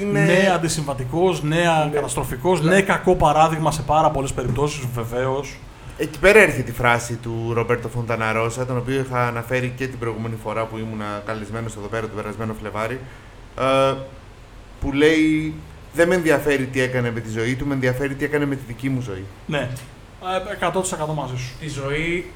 είναι. 0.00 0.20
Ναι, 0.24 0.50
αντισυμβατικός, 0.54 1.42
ναι, 1.42 1.56
Ναι. 1.56 1.90
καταστροφικός, 1.92 2.60
ναι, 2.62 2.80
κακό 2.82 3.14
παράδειγμα 3.16 3.70
σε 3.72 3.82
πάρα 3.82 4.10
πολλές 4.10 4.32
περιπτώσεις, 4.32 4.86
βεβαίως. 4.94 5.58
Εκεί 5.98 6.18
πέρα 6.18 6.38
έρχεται 6.38 6.70
η 6.70 6.74
φράση 6.74 7.14
του 7.14 7.50
Ρομπέρτο 7.54 7.88
Φονταναρόσα, 7.88 8.66
τον 8.66 8.76
οποίο 8.76 9.00
είχα 9.00 9.26
αναφέρει 9.26 9.72
και 9.76 9.86
την 9.86 9.98
προηγούμενη 9.98 10.34
φορά 10.42 10.64
που 10.64 10.78
ήμουν 10.78 11.00
καλεσμένος 11.26 11.76
εδώ 11.76 11.86
πέρα, 11.86 12.06
τον 12.06 12.16
περασμένο 12.16 12.54
Φλεβάρι. 12.60 13.00
Ε, 13.58 13.94
που 14.80 14.92
λέει: 14.92 15.54
Δεν 15.92 16.08
με 16.08 16.14
ενδιαφέρει 16.14 16.66
τι 16.66 16.80
έκανε 16.80 17.10
με 17.10 17.20
τη 17.20 17.30
ζωή 17.30 17.54
του, 17.56 17.66
με 17.66 17.74
ενδιαφέρει 17.74 18.14
τι 18.14 18.24
έκανε 18.24 18.44
με 18.46 18.54
τη 18.54 18.62
δική 18.66 18.88
μου 18.88 19.00
ζωή. 19.00 19.24
Ναι, 19.46 19.68
Ε, 20.60 20.66
100% 20.66 21.14
μαζί 21.14 21.36
σου. 21.36 21.52
Τη 21.60 21.68
ζωή 21.68 22.30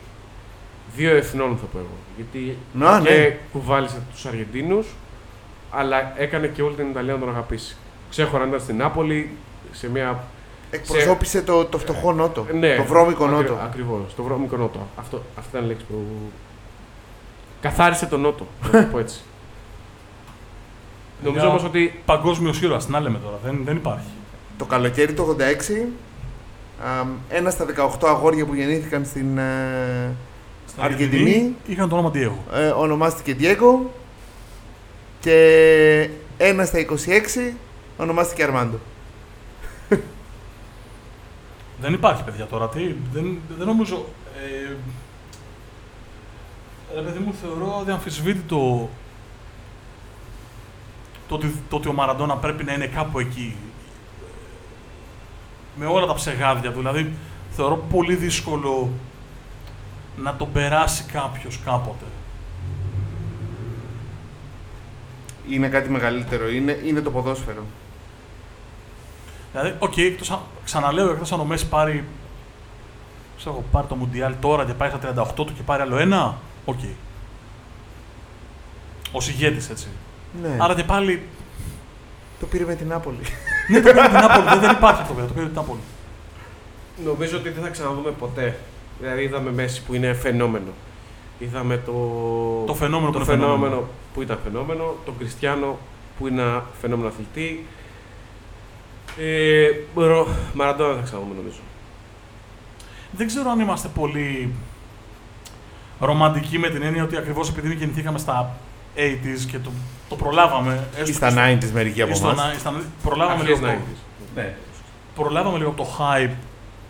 δύο 0.97 1.17
εθνών 1.17 1.57
θα 1.61 1.65
πω 1.73 1.79
εγώ. 1.79 1.97
Γιατί 2.17 2.57
Να, 2.73 3.01
και 3.01 3.11
ναι. 3.11 3.37
κουβάλισε 3.53 4.03
τους 4.13 4.27
Αργεντίνους, 4.27 4.87
αλλά 5.71 6.21
έκανε 6.21 6.47
και 6.47 6.63
όλη 6.63 6.75
την 6.75 6.89
Ιταλία 6.91 7.13
να 7.13 7.19
τον 7.19 7.29
αγαπήσει. 7.29 7.77
Ξέχωρα 8.11 8.47
ήταν 8.47 8.61
στην 8.61 8.77
Νάπολη, 8.77 9.31
σε 9.73 9.91
μια. 9.91 10.25
Εκπροσώπησε 10.71 11.43
το, 11.43 11.65
το 11.65 11.79
φτωχό 11.79 12.13
νότο. 12.13 12.47
Ναι, 12.53 12.77
το 12.77 12.85
βρώμικο 12.85 13.25
ακρι- 13.25 13.41
νότο. 13.49 13.61
Ακριβώς, 13.65 14.15
το 14.17 14.23
βρώμικο 14.23 14.57
νότο. 14.57 14.87
Αυτό, 14.97 15.23
αυτή 15.39 15.51
ήταν 15.51 15.65
η 15.65 15.67
λέξη 15.69 15.85
που. 15.85 16.05
Καθάρισε 17.61 18.07
τον 18.07 18.21
νότο, 18.21 18.47
να 18.63 18.71
το 18.71 18.89
πω 18.93 18.99
έτσι. 18.99 19.21
Νομίζω 21.25 21.41
Για- 21.45 21.49
όμως 21.49 21.65
ότι. 21.65 22.01
Παγκόσμιο 22.05 22.55
ήρωα, 22.63 22.79
τι 22.79 22.91
να 22.91 23.01
λέμε 23.01 23.19
τώρα, 23.19 23.39
δεν, 23.45 23.61
δεν 23.65 23.77
υπάρχει. 23.77 24.07
Το 24.59 24.65
καλοκαίρι 24.65 25.13
του 25.15 25.37
86, 25.39 25.87
α, 26.85 27.07
ένα 27.29 27.51
στα 27.51 27.67
18 28.01 28.07
αγόρια 28.09 28.47
που 28.47 28.55
γεννήθηκαν 28.55 29.05
στην 29.05 29.39
ε, 29.39 30.13
Στην 30.69 30.83
Αργεντινή 30.83 31.55
είχαν 31.67 31.89
το 31.89 31.97
όνομα 31.97 32.11
Diego. 32.15 32.55
ε, 32.59 32.67
ονομάστηκε 32.69 33.37
Diego 33.39 33.87
και 35.21 36.09
ένα 36.37 36.65
στα 36.65 36.79
26 37.49 37.53
ονομάστηκε 37.97 38.43
Αρμάντο. 38.43 38.79
Δεν 41.81 41.93
υπάρχει 41.93 42.25
παιδιά 42.25 42.47
τώρα, 42.47 42.69
τι, 42.69 42.95
δεν, 43.13 43.39
δεν 43.59 43.67
νομίζω. 43.67 44.05
Ε, 44.37 44.75
ρε 46.95 47.01
παιδί 47.01 47.19
μου, 47.19 47.35
θεωρώ 47.43 47.77
αδιαμφισβήτητο 47.81 48.91
το 51.29 51.35
ότι, 51.35 51.55
το 51.69 51.77
ότι 51.77 51.89
ο 51.89 51.93
Μαραντόνα 51.93 52.37
πρέπει 52.37 52.65
να 52.65 52.73
είναι 52.73 52.87
κάπου 52.87 53.19
εκεί. 53.19 53.57
Με 55.77 55.87
όλα 55.87 56.07
τα 56.07 56.15
ψεγάδια 56.15 56.73
του. 56.73 56.79
Δηλαδή, 56.79 57.13
θεωρώ 57.51 57.77
πολύ 57.77 58.15
δύσκολο 58.15 58.91
να 60.17 60.35
τον 60.37 60.53
περάσει 60.53 61.05
κάποιος 61.05 61.61
κάποτε. 61.65 62.05
Είναι 65.49 65.69
κάτι 65.69 65.91
μεγαλύτερο, 65.91 66.49
είναι, 66.49 66.81
είναι 66.85 67.01
το 67.01 67.11
ποδόσφαιρο. 67.11 67.63
Δηλαδή, 69.53 69.75
οκ, 69.79 69.97
εκτός 69.97 70.31
αν- 70.31 70.41
ξαναλέω, 70.65 71.11
εκτός 71.11 71.33
αν 71.33 71.41
ο 71.41 71.45
Μέσι 71.45 71.69
πάρει, 71.69 72.05
ξέρω, 73.37 73.55
εγώ, 73.55 73.65
πάρει 73.73 73.87
το 73.87 73.95
Μουντιάλ 73.95 74.35
τώρα 74.41 74.65
και 74.65 74.73
πάει 74.75 74.89
στα 74.89 74.99
38 74.99 75.45
του 75.47 75.55
και 75.55 75.63
πάρει 75.63 75.83
άλλο 75.83 75.97
ένα, 75.97 76.37
οκ. 76.65 76.79
Ως 79.13 79.29
ηγέτης, 79.29 79.71
έτσι. 79.71 79.89
Ναι, 80.43 80.57
Άρα 80.61 80.75
και 80.75 80.85
πάλι, 80.85 81.23
το 82.41 82.47
πήρε 82.47 82.65
με 82.65 82.75
την 82.75 82.87
Νάπολη. 82.89 83.19
ναι, 83.69 83.81
το 83.81 83.91
πήρε 83.93 84.03
την 84.09 84.13
Νάπολη, 84.13 84.49
δεν, 84.49 84.61
δεν 84.61 84.71
υπάρχει 84.71 85.01
αυτό, 85.01 85.15
βέβαια, 85.15 85.29
το 85.29 85.35
πήρε 85.35 85.47
την 85.47 85.55
Νάπολη. 85.55 85.81
Νομίζω 87.05 87.37
ότι 87.37 87.49
δεν 87.51 87.63
θα 87.63 87.69
ξαναδούμε 87.69 88.11
ποτέ. 88.11 88.59
Δηλαδή, 89.01 89.23
είδαμε 89.23 89.53
Μέσι 89.53 89.83
που 89.83 89.95
είναι 89.95 90.13
φαινόμενο. 90.15 90.71
Είδαμε 91.39 91.77
το. 91.77 91.93
Το 92.67 92.75
φαινόμενο 92.75 93.11
το 93.13 93.19
που 93.19 93.25
είναι 93.25 93.33
φαινόμενο 93.35 93.63
φαινόμενο. 93.65 93.89
που 94.15 94.23
ήταν 94.23 94.39
φαινόμενο. 94.45 94.95
Τον 95.05 95.15
Κριστιανό 95.19 95.79
που 96.19 96.27
είναι 96.27 96.43
ένα 96.43 96.65
φαινόμενο 96.81 97.09
αθλητή. 97.09 97.67
Ε, 99.19 99.69
Ρο- 99.95 100.29
Μαραντόνα 100.55 100.89
δεν 100.89 100.99
θα 100.99 101.05
ξαναδούμε 101.05 101.35
νομίζω. 101.35 101.59
Δεν 103.11 103.27
ξέρω 103.27 103.51
αν 103.51 103.61
είμαστε 103.61 103.89
πολύ 103.95 104.55
ρομαντικοί 106.01 106.59
με 106.59 106.69
την 106.69 106.83
έννοια 106.83 107.03
ότι 107.03 107.17
ακριβώς 107.17 107.49
επειδή 107.49 107.75
γεννηθήκαμε 107.75 108.19
στα 108.19 108.57
80s 108.97 109.41
και 109.51 109.59
το, 109.59 109.71
το 110.09 110.15
προλάβαμε. 110.17 110.87
έστω 110.91 111.03
Ή 111.03 111.05
και 111.05 111.13
στα 111.13 111.31
στο- 111.31 111.41
90s 111.41 111.71
μερικοί 111.73 112.03
από 112.03 112.11
ή 112.11 112.15
στο 112.15 112.29
εμάς. 112.29 112.47
να- 112.53 112.59
στα- 112.59 112.83
προλάβαμε 113.03 113.41
Αρχές 113.41 113.59
λίγο, 113.61 113.67
το, 113.73 113.73
90s. 113.79 113.99
ναι, 114.35 114.55
προλάβαμε 115.15 115.59
λίγο 115.59 115.71
το 115.71 115.87
hype 115.99 116.31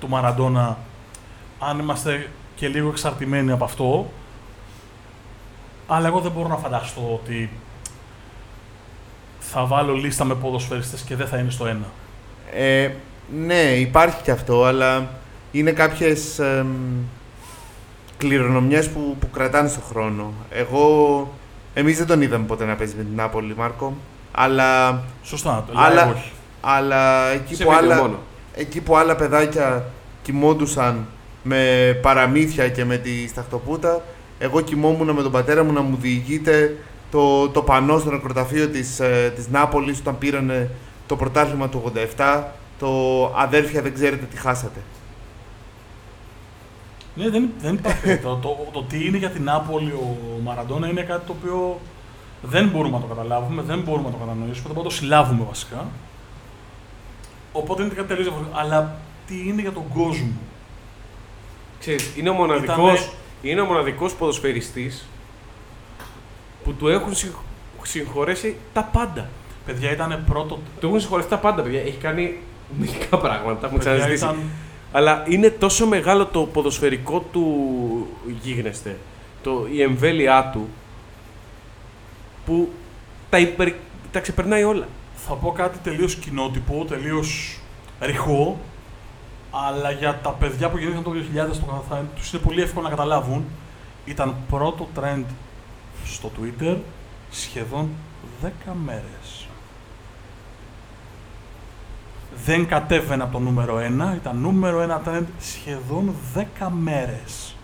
του 0.01 0.09
Μαραντόνα 0.09 0.79
αν 1.59 1.79
είμαστε 1.79 2.29
και 2.57 2.69
λίγο 2.69 2.89
εξαρτημένοι 2.89 3.51
από 3.53 3.65
αυτό. 3.65 4.11
Αλλά 5.87 6.07
εγώ 6.07 6.21
δεν 6.21 6.31
μπορώ 6.33 6.49
να 6.49 6.57
φανταστώ 6.57 7.21
ότι 7.23 7.51
θα 9.41 9.65
βάλω 9.65 9.93
λίστα 9.95 10.25
με 10.25 10.35
ποδοσφαιριστές 10.35 11.01
και 11.03 11.17
δεν 11.17 11.27
θα 11.27 11.39
είναι 11.39 11.51
στο 11.51 11.67
ένα. 11.67 11.87
Ε, 12.55 12.91
ναι, 13.37 13.61
υπάρχει 13.63 14.23
και 14.23 14.31
αυτό, 14.31 14.65
αλλά 14.65 15.09
είναι 15.53 15.71
κάποιες 15.73 16.39
εμ, 16.39 16.67
κληρονομιές 18.19 18.89
που, 18.91 19.17
που 19.21 19.31
κρατάνε 19.31 19.69
στον 19.69 19.83
χρόνο. 19.89 20.33
Εγώ, 20.51 21.29
εμείς 21.75 21.99
δεν 21.99 22.07
τον 22.07 22.23
είδαμε 22.23 22.45
ποτέ 22.47 22.65
να 22.65 22.75
παίζει 22.75 22.95
με 22.97 23.03
την 23.03 23.13
Νάπολη, 23.17 23.55
Μάρκο, 23.57 23.97
αλλά, 24.33 25.03
Σωστά, 25.23 25.65
το 25.67 25.73
Αλλά- 25.79 26.09
live 26.09 26.15
όχι. 26.15 26.33
αλλά 26.61 27.29
εκεί, 27.29 27.55
Σε 27.55 27.65
που 27.65 27.71
βίντεο 27.71 27.85
άλλα, 27.93 27.97
μόνο. 28.03 28.19
εκεί 28.55 28.81
που 28.81 28.97
άλλα 28.97 29.17
παιδάκια 29.17 29.85
κοιμόντουσαν 30.23 31.07
με 31.43 31.65
παραμύθια 32.03 32.69
και 32.69 32.85
με 32.85 32.97
τη 32.97 33.29
σταχτοπούτα, 33.29 34.03
εγώ 34.39 34.61
κοιμόμουν 34.61 35.11
με 35.11 35.23
τον 35.23 35.33
πατέρα 35.33 35.65
μου 35.65 35.73
να 35.73 35.81
μου 35.81 35.97
διηγείται 36.01 36.77
το, 37.11 37.49
το 37.49 37.63
πανό 37.63 37.99
στο 37.99 38.11
νεκροταφείο 38.11 38.69
της, 38.69 39.01
ε, 39.01 39.33
της 39.37 39.49
Νάπολης 39.49 39.99
όταν 39.99 40.19
πήρανε 40.19 40.71
το 41.07 41.17
πρωτάθλημα 41.17 41.69
του 41.69 41.93
87, 42.17 42.43
το 42.79 42.89
αδέρφια 43.37 43.83
δεν 43.83 43.95
ξέρετε 43.95 44.25
τι 44.31 44.37
χάσατε. 44.37 44.81
Ναι, 47.17 47.29
δεν, 47.31 47.51
δεν 47.61 47.75
υπάρχει. 47.75 48.19
το, 48.19 48.37
το, 48.37 48.57
το, 48.73 48.83
τι 48.83 49.07
είναι 49.07 49.17
για 49.17 49.31
την 49.31 49.43
Νάπολη 49.43 49.91
ο 49.91 50.17
Μαραντόνα 50.43 50.89
είναι 50.89 51.03
κάτι 51.03 51.27
το 51.27 51.35
οποίο 51.39 51.81
δεν 52.43 52.69
μπορούμε 52.69 52.95
να 52.97 53.01
το 53.01 53.07
καταλάβουμε, 53.15 53.63
δεν 53.63 53.81
μπορούμε 53.81 54.05
να 54.07 54.13
το 54.13 54.19
κατανοήσουμε, 54.19 54.53
δεν 54.55 54.73
μπορούμε 54.73 54.83
να 54.83 54.89
το 54.89 54.95
συλλάβουμε 54.95 55.45
βασικά. 55.49 55.87
Οπότε 57.53 57.83
είναι 57.83 57.95
κάτι 57.95 58.09
τελείως 58.09 58.25
διαφορετικό. 58.27 58.59
Αλλά 58.59 58.97
τι 59.27 59.49
είναι 59.49 59.61
για 59.61 59.73
τον 59.73 59.89
κόσμο. 59.95 60.33
Ξέρεις, 61.81 62.13
είναι 62.17 62.29
ο 62.29 62.33
μοναδικός, 62.33 62.93
Ήτανε- 63.01 63.13
είναι 63.43 63.61
ο 63.61 63.65
μοναδικός 63.65 64.15
ποδοσφαιριστής 64.15 65.07
που 66.65 66.73
του 66.75 66.89
έχουν 66.89 67.15
συγχ- 67.15 67.37
συγχωρέσει 67.83 68.57
τα 68.73 68.83
πάντα. 68.93 69.29
Παιδιά 69.67 69.91
ήταν 69.93 70.25
πρώτο. 70.27 70.59
Του 70.81 70.87
έχουν 70.87 71.01
συγχωρέσει 71.01 71.29
τα 71.29 71.39
πάντα, 71.39 71.63
παιδιά. 71.63 71.81
Έχει 71.81 71.97
κάνει 71.97 72.39
μερικά 72.79 73.19
πράγματα, 73.19 73.61
τα 73.61 73.67
έχουμε 73.67 73.83
παιδιά, 73.83 73.93
ξαναζητήσει. 73.99 74.25
ήταν, 74.25 74.37
Αλλά 74.97 75.25
είναι 75.29 75.51
τόσο 75.51 75.87
μεγάλο 75.87 76.27
το 76.27 76.43
ποδοσφαιρικό 76.43 77.21
του 77.21 77.67
γίγνεσθε, 78.43 78.99
το, 79.43 79.67
η 79.73 79.83
εμβέλειά 79.83 80.51
του, 80.53 80.69
που 82.47 82.69
τα, 83.31 83.39
υπερ, 83.39 83.73
τα 84.13 84.21
ξεπερνάει 84.21 84.65
όλα. 84.65 84.89
θα 85.15 85.35
πω 85.35 85.53
κάτι 85.53 85.79
τελείως 85.79 86.15
κοινότυπο, 86.15 86.85
τελείως 86.89 87.61
ρηχό. 88.01 88.59
Αλλά 89.51 89.91
για 89.91 90.21
τα 90.23 90.31
παιδιά 90.31 90.71
που 90.71 90.79
γεννήθηκαν 90.79 91.13
το 91.13 91.21
2000 91.53 91.57
το 91.67 91.85
θα, 91.89 92.05
τους 92.17 92.33
είναι 92.33 92.43
πολύ 92.43 92.63
εύκολο 92.63 92.85
να 92.85 92.91
καταλάβουν. 92.91 93.45
Ήταν 94.05 94.35
πρώτο 94.51 94.89
trend 95.01 95.25
στο 96.05 96.31
Twitter 96.39 96.77
σχεδόν 97.31 97.89
10 98.43 98.49
μέρες. 98.85 99.24
Δεν 102.45 102.67
κατέβαινε 102.67 103.23
από 103.23 103.33
το 103.33 103.39
νούμερο 103.39 103.77
1, 103.77 104.15
ήταν 104.17 104.39
νούμερο 104.41 105.01
1 105.05 105.09
trend 105.09 105.25
σχεδόν 105.41 106.15
10 106.35 106.69
μέρες. 106.81 107.57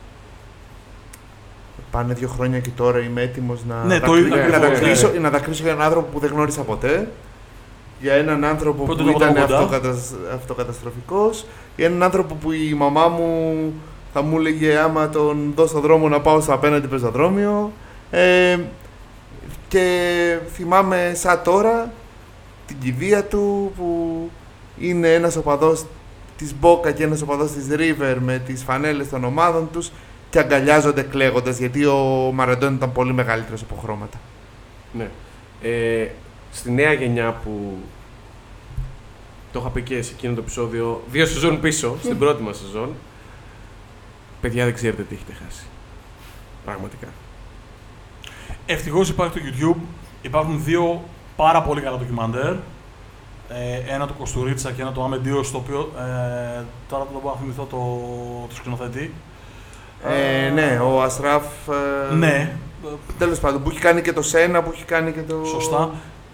Πάνε 1.90 2.14
δύο 2.14 2.28
χρόνια 2.28 2.58
και 2.60 2.70
τώρα 2.76 2.98
είμαι 2.98 3.22
έτοιμος 3.22 3.64
να, 3.64 3.84
Ναι, 3.84 4.00
το 4.00 4.06
δακρύ- 4.06 4.26
ίδιο 4.26 4.36
να, 4.36 4.42
ακριβώς, 4.56 4.68
δακρύσω, 4.78 5.10
ναι. 5.10 5.18
να 5.18 5.30
δακρύσω 5.30 5.62
για 5.62 5.72
έναν 5.72 5.84
άνθρωπο 5.84 6.06
που 6.12 6.18
δεν 6.18 6.30
γνώρισα 6.32 6.62
ποτέ. 6.62 7.08
Για 8.00 8.12
έναν 8.14 8.44
άνθρωπο 8.44 8.84
Πρώτο 8.84 9.04
που 9.04 9.12
το 9.12 9.16
ήταν 9.24 9.34
80. 9.34 9.38
αυτοκατασ... 9.38 10.12
αυτοκαταστροφικός. 10.34 11.46
Για 11.76 11.86
έναν 11.86 12.02
άνθρωπο 12.02 12.34
που 12.34 12.52
η 12.52 12.74
μαμά 12.74 13.08
μου 13.08 13.54
θα 14.12 14.22
μου 14.22 14.38
έλεγε 14.38 14.78
άμα 14.78 15.08
τον 15.08 15.52
δω 15.56 15.66
στον 15.66 15.80
δρόμο 15.80 16.08
να 16.08 16.20
πάω 16.20 16.40
στο 16.40 16.52
απέναντι 16.54 16.86
πεζοδρόμιο. 16.86 17.72
Ε, 18.10 18.58
και 19.68 20.38
θυμάμαι 20.54 21.12
σαν 21.14 21.40
τώρα 21.44 21.92
την 22.66 22.76
κηδεία 22.80 23.24
του 23.24 23.72
που 23.76 24.30
είναι 24.80 25.14
ένας 25.14 25.36
οπαδός 25.36 25.84
της 26.36 26.54
Μπόκα 26.54 26.92
και 26.92 27.02
ένας 27.02 27.22
οπαδός 27.22 27.50
της 27.52 27.66
River 27.70 28.16
με 28.20 28.38
τις 28.38 28.62
φανέλες 28.62 29.08
των 29.08 29.24
ομάδων 29.24 29.68
τους 29.72 29.90
και 30.30 30.38
αγκαλιάζονται 30.38 31.02
κλαίγοντας 31.02 31.58
γιατί 31.58 31.84
ο 31.84 32.30
Μαραντών 32.34 32.74
ήταν 32.74 32.92
πολύ 32.92 33.12
μεγαλύτερος 33.12 33.62
από 33.62 33.74
χρώματα. 33.82 34.20
Ναι. 34.92 35.08
Ε, 35.62 36.08
στη 36.52 36.70
νέα 36.70 36.92
γενιά 36.92 37.32
που 37.44 37.76
το 39.52 39.58
είχα 39.60 39.68
πει 39.68 39.82
και 39.82 40.02
σε 40.02 40.12
εκείνο 40.12 40.34
το 40.34 40.40
επεισόδιο, 40.40 41.02
δύο 41.10 41.26
σεζόν 41.26 41.60
πίσω, 41.60 41.96
στην 42.02 42.18
πρώτη 42.18 42.42
μας 42.42 42.58
σεζόν, 42.58 42.94
παιδιά 44.40 44.64
δεν 44.64 44.74
ξέρετε 44.74 45.02
τι 45.02 45.14
έχετε 45.14 45.32
χάσει. 45.44 45.64
Πραγματικά. 46.64 47.08
Ευτυχώς 48.66 49.08
υπάρχει 49.08 49.40
το 49.40 49.46
YouTube, 49.46 49.80
υπάρχουν 50.22 50.64
δύο 50.64 51.02
πάρα 51.36 51.62
πολύ 51.62 51.80
καλά 51.80 51.98
ντοκιμαντέρ. 51.98 52.54
Ε, 53.52 53.94
ένα 53.94 54.06
του 54.06 54.14
Κοστουρίτσα 54.18 54.70
και 54.70 54.82
ένα 54.82 54.92
του 54.92 55.02
Αμεντίο, 55.02 55.42
στο 55.42 55.58
οποίο 55.58 55.92
ε, 55.98 56.62
τώρα 56.88 57.04
δεν 57.04 57.20
μπορώ 57.22 57.34
να 57.34 57.40
θυμηθώ 57.40 57.62
το, 57.70 57.76
το 58.48 58.54
σκηνοθέτη. 58.54 59.12
Ε, 60.04 60.50
ναι, 60.50 60.78
ο 60.82 61.02
Αστράφ. 61.02 61.44
Ε, 62.10 62.14
Ναι, 62.14 62.52
Τέλος 63.18 63.38
πάντων, 63.38 63.62
που 63.62 63.70
έχει 63.70 63.78
κάνει 63.78 64.02
και 64.02 64.12
το 64.12 64.22
Σένα, 64.22 64.62
που 64.62 64.70
έχει 64.74 64.84
κάνει 64.84 65.12
και 65.12 65.20
το. 65.20 65.44
σωστά. 65.44 65.90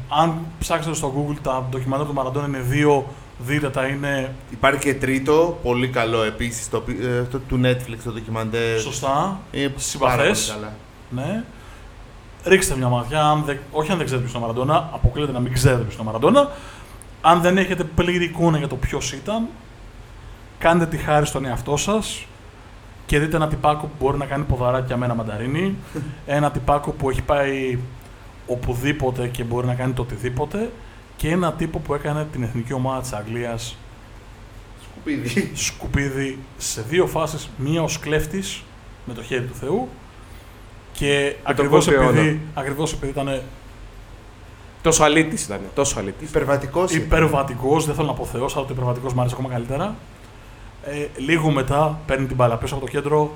Αν 0.08 0.34
ψάξετε 0.58 0.94
στο 0.94 1.12
Google 1.16 1.36
τα 1.42 1.66
ντοκιμαντέρ 1.70 2.06
του 2.06 2.12
Μαραντόνα 2.12 2.46
είναι 2.46 2.58
δύο, 2.58 3.06
δείτε 3.38 3.70
τα 3.70 3.86
είναι 3.86 4.32
Υπάρχει 4.50 4.80
και 4.80 4.94
τρίτο, 4.94 5.58
πολύ 5.62 5.88
καλό 5.88 6.22
επίσης, 6.22 6.68
το, 6.70 6.80
πι- 6.80 7.02
ε, 7.04 7.22
το 7.30 7.38
του 7.38 7.60
Netflix 7.64 7.96
το 8.04 8.10
ντοκιμαντέρ. 8.12 8.78
σωστά. 8.80 9.38
Είναι 9.50 9.72
Συμπαθές. 9.76 10.18
πάρα 10.18 10.32
πολύ 10.32 10.38
καλά. 10.60 10.72
Ναι. 11.26 11.44
Ρίξτε 12.44 12.76
μια 12.76 12.88
ματιά, 12.88 13.22
αν 13.24 13.42
δεν, 13.46 13.58
όχι 13.72 13.90
αν 13.90 13.96
δεν 13.96 14.06
ξέρετε 14.06 14.26
ποιος 14.26 14.36
είναι 14.36 14.44
ο 14.44 14.46
Μαραντόνα, 14.48 14.90
αποκλείεται 14.94 15.32
να 15.32 15.40
μην 15.40 15.52
ξέρετε 15.52 15.82
ποιος 15.82 15.92
είναι 15.94 16.02
ο 16.02 16.06
Μαραντόνα. 16.06 16.50
Αν 17.28 17.40
δεν 17.40 17.58
έχετε 17.58 17.84
πλήρη 17.84 18.24
εικόνα 18.24 18.58
για 18.58 18.68
το 18.68 18.76
ποιος 18.76 19.12
ήταν, 19.12 19.46
κάντε 20.58 20.86
τη 20.86 20.96
χάρη 20.96 21.26
στον 21.26 21.44
εαυτό 21.44 21.76
σας 21.76 22.26
και 23.06 23.18
δείτε 23.18 23.36
ένα 23.36 23.48
τυπάκο 23.48 23.86
που 23.86 24.04
μπορεί 24.04 24.18
να 24.18 24.24
κάνει 24.24 24.44
ποδαράκια 24.44 24.96
με 24.96 25.04
ένα 25.04 25.14
μανταρίνι. 25.14 25.76
ένα 26.26 26.50
τυπάκο 26.50 26.90
που 26.90 27.10
έχει 27.10 27.22
πάει 27.22 27.78
οπουδήποτε 28.46 29.28
και 29.28 29.44
μπορεί 29.44 29.66
να 29.66 29.74
κάνει 29.74 29.92
το 29.92 30.02
οτιδήποτε. 30.02 30.70
Και 31.16 31.30
ένα 31.30 31.52
τύπο 31.52 31.78
που 31.78 31.94
έκανε 31.94 32.26
την 32.32 32.42
εθνική 32.42 32.72
ομάδα 32.72 33.00
της 33.00 33.12
Αγγλίας 33.12 33.76
Σκουπίδι. 34.82 35.50
σκουπίδι 35.54 36.38
σε 36.56 36.82
δύο 36.82 37.06
φάσεις, 37.06 37.50
μία 37.56 37.82
ως 37.82 37.98
κλέφτης 37.98 38.62
με 39.04 39.14
το 39.14 39.22
χέρι 39.22 39.44
του 39.44 39.54
Θεού 39.54 39.88
και 40.92 41.36
ακριβώς 41.42 41.84
κόμπι 41.84 41.96
αιώνα. 41.96 42.20
επειδή, 42.20 42.40
ακριβώς 42.54 42.92
επειδή 42.92 43.10
ήταν 43.10 43.40
Τόσο 44.86 45.04
αλήτης 45.04 45.44
ήταν. 45.44 45.60
Τόσο 45.74 45.98
αλήτης. 45.98 46.28
Υπερβατικός. 46.28 46.92
υπερβατικός, 46.94 47.86
δεν 47.86 47.94
θέλω 47.94 48.06
να 48.06 48.12
πω 48.12 48.24
Θεός, 48.24 48.56
αλλά 48.56 48.66
το 48.66 48.72
υπερβατικός 48.72 49.12
μου 49.12 49.20
άρεσε 49.20 49.34
ακόμα 49.38 49.52
καλύτερα. 49.54 49.94
Ε, 50.84 51.06
λίγο 51.16 51.50
μετά 51.50 51.98
παίρνει 52.06 52.26
την 52.26 52.36
μπάλα 52.36 52.56
πίσω 52.56 52.74
από 52.74 52.84
το 52.84 52.90
κέντρο, 52.90 53.34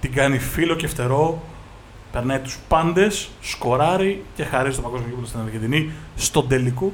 την 0.00 0.12
κάνει 0.12 0.38
φίλο 0.38 0.74
και 0.74 0.88
φτερό, 0.88 1.42
περνάει 2.12 2.38
τους 2.38 2.58
πάντες, 2.68 3.28
σκοράρει 3.40 4.24
και 4.36 4.44
χαρίζει 4.44 4.76
το 4.76 4.82
παγκόσμιο 4.82 5.08
γήπεδο 5.08 5.26
στην 5.26 5.40
Αργεντινή 5.40 5.90
στον 6.16 6.48
τελικό. 6.48 6.92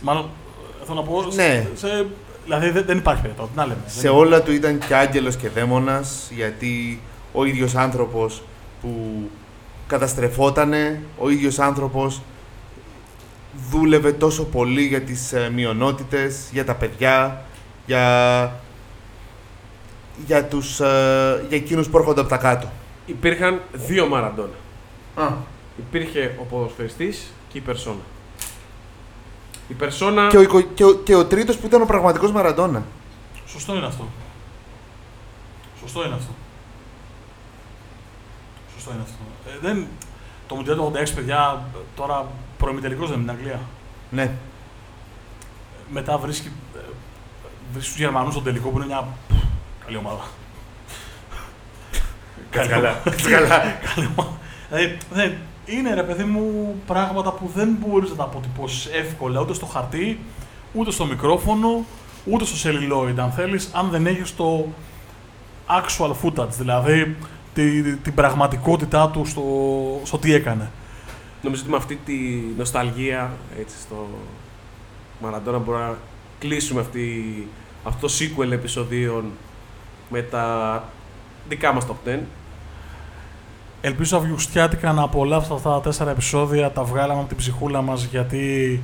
Μάλλον, 0.00 0.24
ε, 0.82 0.84
θέλω 0.86 1.00
να 1.00 1.06
πω, 1.06 1.22
Ναι. 1.34 1.66
σε, 1.74 2.06
δηλαδή 2.44 2.70
δεν, 2.70 2.84
δεν 2.86 2.96
υπάρχει 2.98 3.22
περίπτωση, 3.22 3.48
τι 3.50 3.56
να 3.56 3.66
λέμε. 3.66 3.80
Σε 3.86 4.00
Δεν- 4.00 4.10
όλα 4.10 4.42
του 4.42 4.52
ήταν 4.52 4.78
και 4.88 4.94
άγγελος 4.94 5.36
και 5.36 5.48
δαίμονας, 5.48 6.30
γιατί 6.34 7.00
ο 7.32 7.44
ίδιος 7.44 7.74
άνθρωπος 7.74 8.42
που 8.82 8.90
καταστρεφότανε, 9.92 11.02
ο 11.18 11.28
ίδιος 11.30 11.58
άνθρωπος 11.58 12.20
δούλευε 13.70 14.12
τόσο 14.12 14.44
πολύ 14.44 14.82
για 14.82 15.00
τις 15.00 15.32
ε, 15.32 15.50
μειονότητες, 15.50 16.48
για 16.52 16.64
τα 16.64 16.74
παιδιά, 16.74 17.44
για, 17.86 18.60
για, 20.26 20.44
τους, 20.44 20.80
ε, 20.80 21.44
για 21.48 21.56
εκείνους 21.56 21.88
που 21.88 21.98
έρχονται 21.98 22.20
από 22.20 22.28
τα 22.28 22.36
κάτω. 22.36 22.70
Υπήρχαν 23.06 23.60
δύο 23.72 24.08
Μαραντόνα. 24.08 24.56
Α, 25.14 25.28
Υπήρχε 25.78 26.36
ο 26.40 26.44
ποδοσφαιριστής 26.44 27.32
και 27.48 27.58
η 27.58 27.60
περσόνα. 27.60 28.00
Η 29.68 29.74
περσόνα... 29.74 30.26
και, 30.26 30.36
ο, 30.36 30.42
οικο- 30.42 30.62
και, 30.62 30.84
ο, 30.84 30.94
και 30.94 31.14
ο 31.14 31.24
τρίτος 31.26 31.56
που 31.56 31.66
ήταν 31.66 31.82
ο 31.82 31.86
πραγματικός 31.86 32.32
Μαραντόνα. 32.32 32.82
Σωστό 33.46 33.76
είναι 33.76 33.86
αυτό. 33.86 34.08
Σωστό 35.80 36.04
είναι 36.04 36.14
αυτό. 36.14 36.32
Σωστό 38.74 38.90
είναι 38.92 39.02
αυτό. 39.02 39.31
Ε, 39.52 39.58
δεν... 39.60 39.86
Το 40.46 40.54
Μουντιάλ 40.54 40.76
του 40.76 40.92
86, 40.94 41.12
παιδιά, 41.14 41.62
τώρα 41.96 42.26
προημιτελικός 42.58 43.08
δεν 43.10 43.20
είναι 43.20 43.32
στην 43.32 43.40
Αγγλία. 43.40 43.60
Ναι. 44.10 44.22
Ε, 44.22 44.30
Μετά 45.90 46.18
βρίσκει, 46.18 46.50
ε, 46.76 46.78
βρίσκει 47.72 47.90
τους 47.92 48.00
Γερμανούς 48.00 48.32
στον 48.32 48.44
τελικό 48.44 48.68
που 48.68 48.76
είναι 48.76 48.86
μια 48.86 49.06
καλή 49.84 49.96
ομάδα. 49.96 50.22
Κάτσε 52.50 52.70
καλά. 52.70 52.90
ομάδα. 53.04 53.62
Καλή 53.94 54.08
ομάδα. 54.16 54.32
Δηλαδή, 54.68 54.98
δεν- 55.12 55.34
είναι 55.66 55.94
ρε 55.94 56.02
παιδί 56.02 56.24
μου 56.24 56.74
πράγματα 56.86 57.32
που 57.32 57.50
δεν 57.54 57.76
μπορείς 57.80 58.10
να 58.10 58.16
τα 58.16 58.22
αποτυπώσεις 58.22 58.86
εύκολα 58.86 59.40
ούτε 59.40 59.54
στο 59.54 59.66
χαρτί, 59.66 60.20
ούτε 60.72 60.90
στο 60.90 61.04
μικρόφωνο, 61.04 61.84
ούτε 62.24 62.44
στο 62.44 62.70
celluloid 62.70 63.14
αν 63.18 63.30
θέλεις, 63.30 63.70
αν 63.74 63.88
δεν 63.90 64.06
έχεις 64.06 64.36
το 64.36 64.66
actual 65.68 66.10
footage, 66.22 66.48
δηλαδή 66.48 67.16
τη, 67.54 67.96
την 67.96 68.14
πραγματικότητά 68.14 69.08
του 69.08 69.24
στο, 69.24 69.42
στο 70.02 70.18
τι 70.18 70.34
έκανε. 70.34 70.70
Νομίζω 71.42 71.62
ότι 71.62 71.70
με 71.70 71.76
αυτή 71.76 71.96
τη 72.04 72.14
νοσταλγία 72.56 73.32
έτσι, 73.60 73.76
στο 73.80 74.08
Μαραντόνα 75.22 75.58
μπορούμε 75.58 75.84
να 75.84 75.96
κλείσουμε 76.38 76.80
αυτή, 76.80 77.48
αυτό 77.84 78.06
το 78.06 78.12
sequel 78.18 78.50
επεισοδίων 78.50 79.24
με 80.10 80.22
τα 80.22 80.84
δικά 81.48 81.72
μας 81.72 81.86
top 81.86 82.08
10. 82.08 82.18
Ελπίζω 83.80 84.16
αυγουστιάτικα 84.16 84.92
να 84.92 85.02
απολαύσετε 85.02 85.54
αυτά 85.54 85.70
τα 85.70 85.80
τέσσερα 85.80 86.10
επεισόδια, 86.10 86.70
τα 86.70 86.84
βγάλαμε 86.84 87.20
από 87.20 87.28
την 87.28 87.36
ψυχούλα 87.36 87.82
μας 87.82 88.04
γιατί 88.04 88.82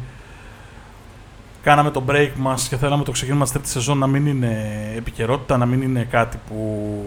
κάναμε 1.62 1.90
το 1.90 2.02
break 2.08 2.30
μας 2.36 2.68
και 2.68 2.76
θέλαμε 2.76 3.04
το 3.04 3.10
ξεκίνημα 3.10 3.42
της 3.42 3.52
τρίτης 3.52 3.70
σεζόν 3.70 3.98
να 3.98 4.06
μην 4.06 4.26
είναι 4.26 4.92
επικαιρότητα, 4.96 5.56
να 5.56 5.66
μην 5.66 5.82
είναι 5.82 6.04
κάτι 6.10 6.38
που 6.48 7.04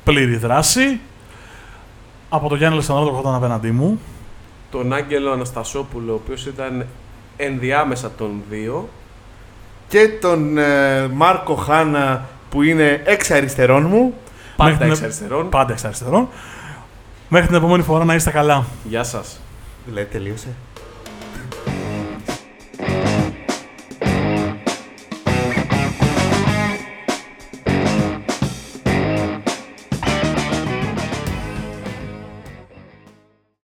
πλήρη 0.05 0.37
δράση. 0.37 1.01
Από 2.29 2.49
τον 2.49 2.59
Γιάννη 2.59 2.77
Λεσανδρό 2.77 3.21
το 3.23 3.35
απέναντί 3.35 3.71
μου. 3.71 4.01
Τον 4.71 4.93
Άγγελο 4.93 5.31
Αναστασόπουλο, 5.33 6.13
ο 6.13 6.15
οποίος 6.15 6.47
ήταν 6.47 6.87
ενδιάμεσα 7.37 8.11
των 8.17 8.43
δύο. 8.51 8.89
Και 9.89 10.09
τον 10.21 10.59
ε, 10.59 11.07
Μάρκο 11.09 11.55
Χάνα 11.55 12.29
που 12.51 12.63
είναι 12.63 13.03
εξ 13.05 13.31
αριστερών 13.31 13.83
μου. 13.87 14.15
Πάντα 14.57 14.71
Μέχρι 14.71 14.85
την- 14.85 14.93
εξ 14.93 15.03
αριστερών. 15.03 15.49
Πάντα 15.49 15.73
εξ 15.73 15.85
αριστερών. 15.85 16.29
Μέχρι 17.29 17.47
την 17.47 17.57
επόμενη 17.57 17.83
φορά 17.83 18.05
να 18.05 18.15
είστε 18.15 18.31
καλά. 18.31 18.65
Γεια 18.85 19.03
σας. 19.05 19.41
Δηλαδή 19.87 20.07
τελείωσε. 20.11 20.49